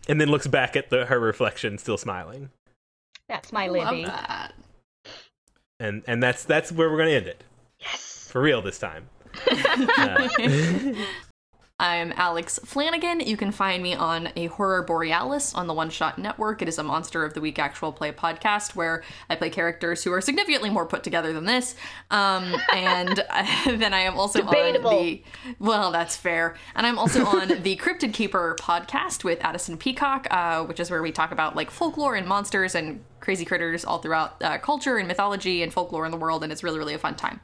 and 0.07 0.19
then 0.21 0.29
looks 0.29 0.45
back 0.47 0.75
at 0.75 0.89
the 0.89 1.05
her 1.05 1.19
reflection, 1.19 1.77
still 1.77 1.97
smiling, 1.97 2.49
That's 3.29 3.51
my 3.51 3.67
Love 3.67 3.91
Libby. 3.91 4.05
that. 4.05 4.53
and 5.79 6.03
and 6.07 6.21
that's 6.21 6.43
that's 6.45 6.71
where 6.71 6.89
we're 6.89 6.97
going 6.97 7.09
to 7.09 7.15
end 7.15 7.27
it 7.27 7.43
Yes. 7.79 8.27
for 8.31 8.41
real 8.41 8.61
this 8.61 8.79
time. 8.79 9.09
Uh, 9.51 10.29
I'm 11.77 12.13
Alex 12.15 12.57
Flanagan. 12.63 13.19
You 13.19 13.35
can 13.35 13.51
find 13.51 13.83
me 13.83 13.93
on 13.93 14.29
A 14.37 14.45
Horror 14.45 14.83
Borealis 14.83 15.53
on 15.53 15.67
the 15.67 15.73
One 15.73 15.89
Shot 15.89 16.17
Network. 16.17 16.61
It 16.61 16.69
is 16.69 16.77
a 16.77 16.83
Monster 16.83 17.25
of 17.25 17.33
the 17.33 17.41
Week 17.41 17.59
actual 17.59 17.91
play 17.91 18.13
podcast 18.13 18.75
where 18.75 19.03
I 19.29 19.35
play 19.35 19.49
characters 19.49 20.01
who 20.01 20.13
are 20.13 20.21
significantly 20.21 20.69
more 20.69 20.85
put 20.85 21.03
together 21.03 21.33
than 21.33 21.43
this. 21.43 21.75
Um, 22.11 22.55
and 22.73 23.17
then 23.65 23.93
I 23.93 23.99
am 23.99 24.17
also 24.17 24.39
Debatable. 24.39 24.89
on 24.89 25.03
the. 25.03 25.23
Well, 25.59 25.91
that's 25.91 26.15
fair. 26.15 26.55
And 26.75 26.87
I'm 26.87 26.97
also 26.97 27.25
on 27.25 27.49
the 27.49 27.75
Cryptid 27.75 28.13
Keeper 28.13 28.55
podcast 28.57 29.25
with 29.25 29.43
Addison 29.43 29.77
Peacock, 29.77 30.27
uh, 30.31 30.63
which 30.63 30.79
is 30.79 30.89
where 30.89 31.01
we 31.01 31.11
talk 31.11 31.33
about 31.33 31.57
like 31.57 31.69
folklore 31.69 32.15
and 32.15 32.25
monsters 32.25 32.73
and 32.73 33.03
crazy 33.19 33.43
critters 33.43 33.83
all 33.83 33.97
throughout 33.97 34.41
uh, 34.41 34.57
culture 34.59 34.95
and 34.95 35.09
mythology 35.09 35.61
and 35.61 35.73
folklore 35.73 36.05
in 36.05 36.11
the 36.11 36.17
world. 36.17 36.41
And 36.41 36.53
it's 36.53 36.63
really, 36.63 36.79
really 36.79 36.93
a 36.93 36.99
fun 36.99 37.15
time. 37.15 37.41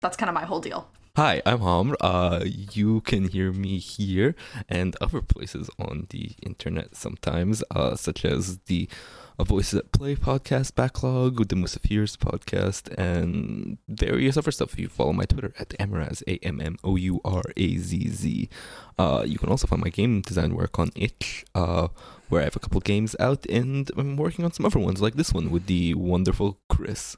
That's 0.00 0.16
kind 0.16 0.28
of 0.28 0.34
my 0.34 0.46
whole 0.46 0.60
deal. 0.60 0.90
Hi, 1.18 1.42
I'm 1.44 1.58
Hamr. 1.58 1.96
Uh, 2.00 2.44
you 2.44 3.00
can 3.00 3.26
hear 3.26 3.50
me 3.50 3.78
here 3.78 4.36
and 4.68 4.96
other 5.00 5.20
places 5.20 5.68
on 5.76 6.06
the 6.10 6.30
internet 6.44 6.94
sometimes, 6.94 7.64
uh, 7.72 7.96
such 7.96 8.24
as 8.24 8.58
the 8.66 8.88
uh, 9.36 9.42
Voices 9.42 9.80
at 9.80 9.90
Play 9.90 10.14
podcast 10.14 10.76
backlog, 10.76 11.48
the 11.48 11.56
Musafir's 11.56 12.16
podcast, 12.16 12.96
and 12.96 13.78
various 13.88 14.36
other 14.36 14.52
stuff. 14.52 14.74
If 14.74 14.78
you 14.78 14.86
follow 14.88 15.12
my 15.12 15.24
Twitter 15.24 15.52
at 15.58 15.70
Amouraz, 15.80 16.22
A 16.28 16.38
M 16.44 16.60
M 16.60 16.76
O 16.84 16.94
U 16.94 17.20
R 17.24 17.42
A 17.56 17.78
Z 17.78 18.10
Z. 18.10 18.48
Uh, 18.96 19.24
you 19.26 19.38
can 19.38 19.48
also 19.48 19.66
find 19.66 19.82
my 19.82 19.90
game 19.90 20.20
design 20.20 20.54
work 20.54 20.78
on 20.78 20.92
itch, 20.94 21.44
uh, 21.52 21.88
where 22.28 22.42
I 22.42 22.44
have 22.44 22.54
a 22.54 22.60
couple 22.60 22.80
games 22.80 23.16
out, 23.18 23.44
and 23.46 23.90
I'm 23.96 24.16
working 24.16 24.44
on 24.44 24.52
some 24.52 24.66
other 24.66 24.78
ones 24.78 25.02
like 25.02 25.14
this 25.14 25.32
one 25.32 25.50
with 25.50 25.66
the 25.66 25.94
wonderful 25.94 26.60
Chris. 26.68 27.16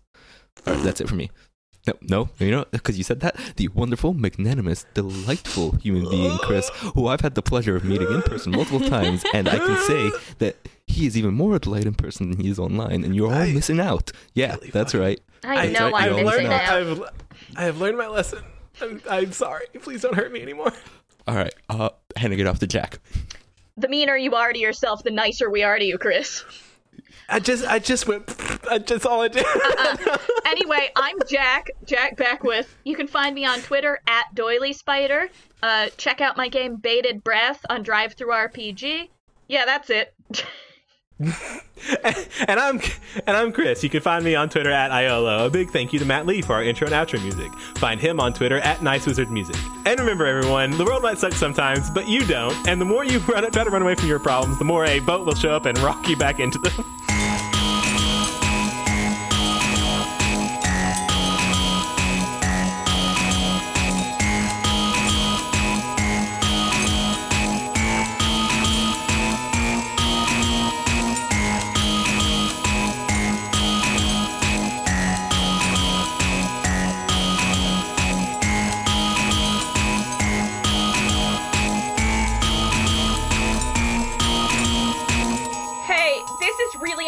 All 0.67 0.73
right, 0.73 0.83
that's 0.83 1.03
it 1.03 1.09
for 1.11 1.17
me. 1.17 1.31
No, 1.87 1.95
no, 2.03 2.29
you 2.39 2.51
know, 2.51 2.67
because 2.73 2.99
you 2.99 3.05
said 3.05 3.21
that 3.21 3.37
the 3.57 3.69
wonderful, 3.69 4.13
magnanimous, 4.13 4.85
delightful 4.93 5.73
human 5.77 6.09
being, 6.11 6.37
Chris, 6.39 6.69
who 6.95 7.07
I've 7.09 7.23
had 7.23 7.35
the 7.35 7.43
pleasure 7.43 7.75
of 7.75 7.85
meeting 7.85 8.09
in 8.13 8.21
person 8.23 8.53
multiple 8.53 8.81
times, 8.81 9.25
and 9.33 9.49
I 9.49 9.57
can 9.57 9.77
say 9.87 10.11
that 10.39 10.57
he 10.87 11.07
is 11.07 11.17
even 11.17 11.33
more 11.35 11.57
a 11.57 11.59
delight 11.59 11.87
in 11.87 11.95
person 11.95 12.31
than 12.31 12.41
he 12.41 12.51
is 12.51 12.59
online, 12.59 13.03
and 13.03 13.17
you're 13.17 13.29
all 13.29 13.33
I 13.33 13.53
missing 13.53 13.81
out. 13.81 14.13
Yeah, 14.35 14.57
really 14.57 14.71
that's 14.71 14.93
fucking- 14.93 15.01
right. 15.07 15.21
I 15.43 15.69
That's 15.69 15.79
know 15.81 15.91
right, 15.91 16.03
I'm 16.13 16.17
I've 16.19 16.25
missing 16.27 16.27
learned. 16.27 16.49
know. 16.51 16.55
out. 16.55 16.71
I've 16.71 17.03
I 17.57 17.63
have 17.65 17.79
learned 17.81 17.97
my 17.97 18.09
lesson. 18.09 18.41
I'm, 18.83 19.01
I'm 19.11 19.33
sorry. 19.33 19.65
Please 19.81 20.03
don't 20.03 20.15
hurt 20.15 20.31
me 20.33 20.43
anymore. 20.43 20.73
All 21.27 21.35
right, 21.35 21.55
uh, 21.71 21.89
handing 22.17 22.41
it 22.41 22.47
off 22.47 22.59
to 22.59 22.67
Jack. 22.67 22.99
The 23.79 23.89
meaner 23.89 24.17
you 24.19 24.35
are 24.35 24.53
to 24.53 24.59
yourself, 24.59 25.03
the 25.03 25.11
nicer 25.11 25.49
we 25.49 25.63
are 25.63 25.79
to 25.79 25.85
you, 25.85 25.97
Chris. 25.97 26.45
I 27.29 27.39
just 27.39 27.65
I 27.65 27.79
just 27.79 28.09
went. 28.09 28.25
I 28.71 28.79
just 28.79 29.07
all 29.07 29.23
I 29.23 29.29
did. 29.29 29.47
anyway, 30.47 30.91
I'm 30.97 31.17
Jack, 31.29 31.71
Jack 31.87 32.17
Beckwith. 32.17 32.77
You 32.85 32.97
can 32.97 33.07
find 33.07 33.35
me 33.35 33.45
on 33.45 33.61
Twitter 33.61 34.01
at 34.07 34.35
Doily 34.35 34.73
Spider. 34.73 35.29
Uh, 35.63 35.89
check 35.97 36.21
out 36.21 36.37
my 36.37 36.49
game 36.49 36.77
Baited 36.77 37.23
Breath 37.23 37.65
on 37.71 37.85
DriveThruRPG. 37.85 39.09
Yeah, 39.49 39.65
that's 39.65 39.91
it. 39.91 40.15
and 42.49 42.59
I'm 42.59 42.81
and 43.27 43.37
I'm 43.37 43.53
Chris. 43.53 43.85
You 43.85 43.91
can 43.91 44.01
find 44.01 44.25
me 44.25 44.35
on 44.35 44.49
Twitter 44.49 44.71
at 44.71 44.91
Iolo. 44.91 45.47
A 45.47 45.51
big 45.51 45.71
thank 45.71 45.93
you 45.93 45.99
to 45.99 46.05
Matt 46.05 46.27
Lee 46.27 46.41
for 46.41 46.55
our 46.55 46.63
intro 46.63 46.87
and 46.87 46.95
outro 46.95 47.23
music. 47.23 47.53
Find 47.77 48.01
him 48.01 48.21
on 48.21 48.33
Twitter 48.33 48.59
at 48.59 48.83
Nice 48.83 49.07
Wizard 49.07 49.31
Music. 49.31 49.57
And 49.85 50.01
remember, 50.01 50.25
everyone, 50.25 50.71
the 50.71 50.85
world 50.85 51.03
might 51.03 51.19
suck 51.19 51.33
sometimes, 51.35 51.91
but 51.91 52.09
you 52.09 52.25
don't. 52.27 52.57
And 52.67 52.81
the 52.81 52.87
more 52.87 53.05
you 53.05 53.19
run, 53.29 53.51
try 53.51 53.65
to 53.65 53.71
run 53.71 53.83
away 53.83 53.95
from 53.97 54.09
your 54.09 54.19
problems, 54.19 54.59
the 54.59 54.65
more 54.65 54.87
a 54.87 55.01
boat 55.01 55.27
will 55.27 55.35
show 55.35 55.51
up 55.51 55.67
and 55.67 55.77
rock 55.79 56.09
you 56.09 56.17
back 56.17 56.41
into 56.41 56.59
them. 56.59 56.97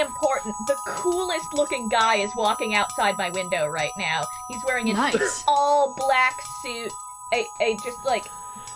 important. 0.07 0.55
The 0.67 0.77
coolest 0.87 1.53
looking 1.55 1.89
guy 1.89 2.17
is 2.17 2.31
walking 2.37 2.75
outside 2.75 3.17
my 3.19 3.31
window 3.31 3.67
right 3.67 3.91
now. 3.99 4.23
He's 4.49 4.63
wearing 4.67 4.91
an 4.91 4.97
Nice. 4.97 5.45
all 5.49 5.95
black 5.97 6.35
suit, 6.63 6.91
a, 7.33 7.47
a 7.61 7.77
just 7.85 7.99
like 8.05 8.27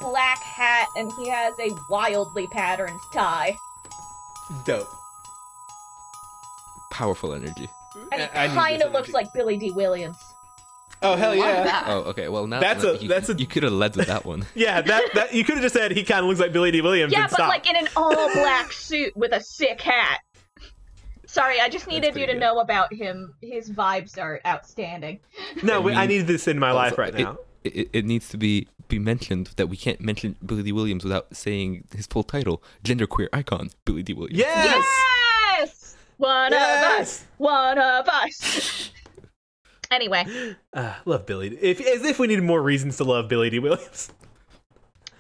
black 0.01 0.39
hat, 0.43 0.89
and 0.97 1.11
he 1.13 1.29
has 1.29 1.55
a 1.61 1.71
wildly 1.91 2.47
patterned 2.49 3.01
tie. 3.13 3.57
Dope. 4.65 4.89
Powerful 6.91 7.35
energy. 7.35 7.69
And 8.13 8.23
he 8.23 8.29
I- 8.29 8.45
I 8.45 8.47
need 8.49 8.55
kind 8.55 8.83
of 8.83 8.93
looks 8.93 9.09
energy. 9.09 9.13
like 9.13 9.33
Billy 9.33 9.57
Dee 9.57 9.71
Williams. 9.73 10.17
Oh 11.03 11.15
hell 11.15 11.35
yeah! 11.35 11.85
Oh, 11.89 11.99
okay. 12.11 12.29
Well, 12.29 12.47
now 12.47 12.59
That's 12.59 12.83
now 12.83 12.91
a- 12.93 12.97
you, 12.97 13.09
that's 13.09 13.29
a- 13.29 13.35
you 13.35 13.47
could 13.47 13.65
have 13.65 13.73
led 13.73 13.97
with 13.97 14.07
that 14.07 14.25
one. 14.25 14.47
Yeah, 14.55 14.81
that 14.81 15.03
that 15.15 15.35
you 15.35 15.45
could 15.45 15.57
have 15.57 15.63
just 15.63 15.75
said 15.75 15.93
he 15.93 16.05
kind 16.05 16.21
of 16.21 16.27
looks 16.27 16.41
like 16.41 16.53
Billy 16.55 16.71
Dee 16.71 16.81
Williams. 16.81 17.13
Yeah, 17.13 17.23
and 17.25 17.31
but 17.31 17.37
stopped. 17.37 17.51
like 17.51 17.69
in 17.69 17.77
an 17.77 17.89
all 17.97 18.33
black 18.33 18.73
suit 18.73 19.15
with 19.15 19.33
a 19.33 19.41
sick 19.43 19.81
hat. 19.83 20.21
Sorry, 21.37 21.61
I 21.61 21.69
just 21.69 21.87
needed 21.87 22.17
you 22.17 22.27
to 22.27 22.33
good. 22.33 22.41
know 22.41 22.61
about 22.61 22.93
him. 22.95 23.35
His 23.43 23.71
vibes 23.71 24.17
are 24.19 24.41
outstanding. 24.47 25.21
no, 25.63 25.87
I 25.89 26.07
mean- 26.07 26.09
need 26.09 26.27
this 26.27 26.49
in 26.49 26.59
my 26.59 26.73
life 26.73 26.97
right 26.97 27.15
it- 27.15 27.23
now. 27.23 27.37
It, 27.63 27.91
it 27.93 28.05
needs 28.05 28.29
to 28.31 28.37
be 28.39 28.69
be 28.89 28.99
mentioned 29.01 29.51
that 29.57 29.67
we 29.69 29.77
can't 29.77 30.01
mention 30.01 30.37
Billy 30.47 30.63
Dee 30.63 30.71
Williams 30.73 31.03
without 31.03 31.35
saying 31.37 31.85
his 31.95 32.07
full 32.07 32.23
title: 32.23 32.63
genderqueer 32.85 33.29
icon 33.33 33.71
Billy 33.85 34.03
Dee 34.05 34.15
Williams. 34.15 34.39
Yes. 34.39 34.85
Yes! 35.59 35.97
One 36.17 36.53
of 36.55 36.59
us! 36.61 37.25
One 37.39 37.79
of 37.79 38.09
us! 38.09 38.91
anyway, 39.91 40.25
Uh, 40.73 40.95
love 41.05 41.27
Billy. 41.27 41.49
If 41.61 41.81
as 41.81 42.03
if 42.05 42.19
we 42.19 42.29
needed 42.29 42.45
more 42.45 42.63
reasons 42.63 42.97
to 42.99 43.05
love 43.05 43.29
Billy 43.29 43.51
D. 43.51 43.59
Williams. 43.59 44.11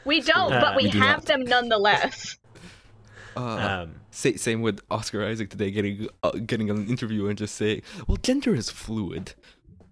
we 0.04 0.20
don't, 0.20 0.52
Uh, 0.52 0.60
but 0.60 0.76
we, 0.76 0.84
we 0.84 0.90
do 0.92 0.98
have 1.00 1.18
not. 1.18 1.26
them 1.26 1.44
nonetheless. 1.44 2.38
Uh, 3.37 3.82
Um, 3.82 3.95
Sa- 4.11 4.30
same 4.37 4.62
with 4.62 4.80
Oscar 4.91 5.24
Isaac 5.26 5.51
today, 5.51 5.70
getting 5.70 6.09
uh, 6.22 6.30
getting 6.30 6.70
an 6.70 6.87
interview 6.89 7.26
and 7.28 7.37
just 7.37 7.55
say, 7.55 7.82
"Well, 8.07 8.16
gender 8.22 8.55
is 8.55 8.70
fluid." 8.70 9.34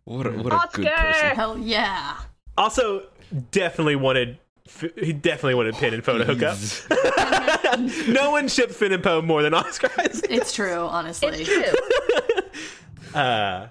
What 0.05 0.27
a, 0.27 0.31
what 0.31 0.53
a 0.53 0.69
good 0.73 0.87
Oscar! 0.89 1.03
person. 1.13 1.37
Hell 1.37 1.59
yeah. 1.59 2.17
also, 2.57 3.07
definitely 3.51 3.97
wanted. 3.97 4.39
He 4.97 5.13
definitely 5.13 5.55
wanted 5.57 5.77
Finn 5.77 5.93
and 5.95 6.03
Poe 6.03 6.17
to 6.19 6.25
hook 6.25 6.43
up. 6.43 6.57
No 8.09 8.31
one 8.31 8.49
shipped 8.49 8.73
Finn 8.73 8.93
and 8.93 9.03
Poe 9.03 9.21
more 9.21 9.43
than 9.43 9.53
Oscar 9.53 9.91
Isaac. 9.99 10.27
It's 10.31 10.53
true, 10.55 10.73
honestly. 10.81 11.29
It's 11.29 11.49
true. 11.49 11.75
Uh, 13.15 13.69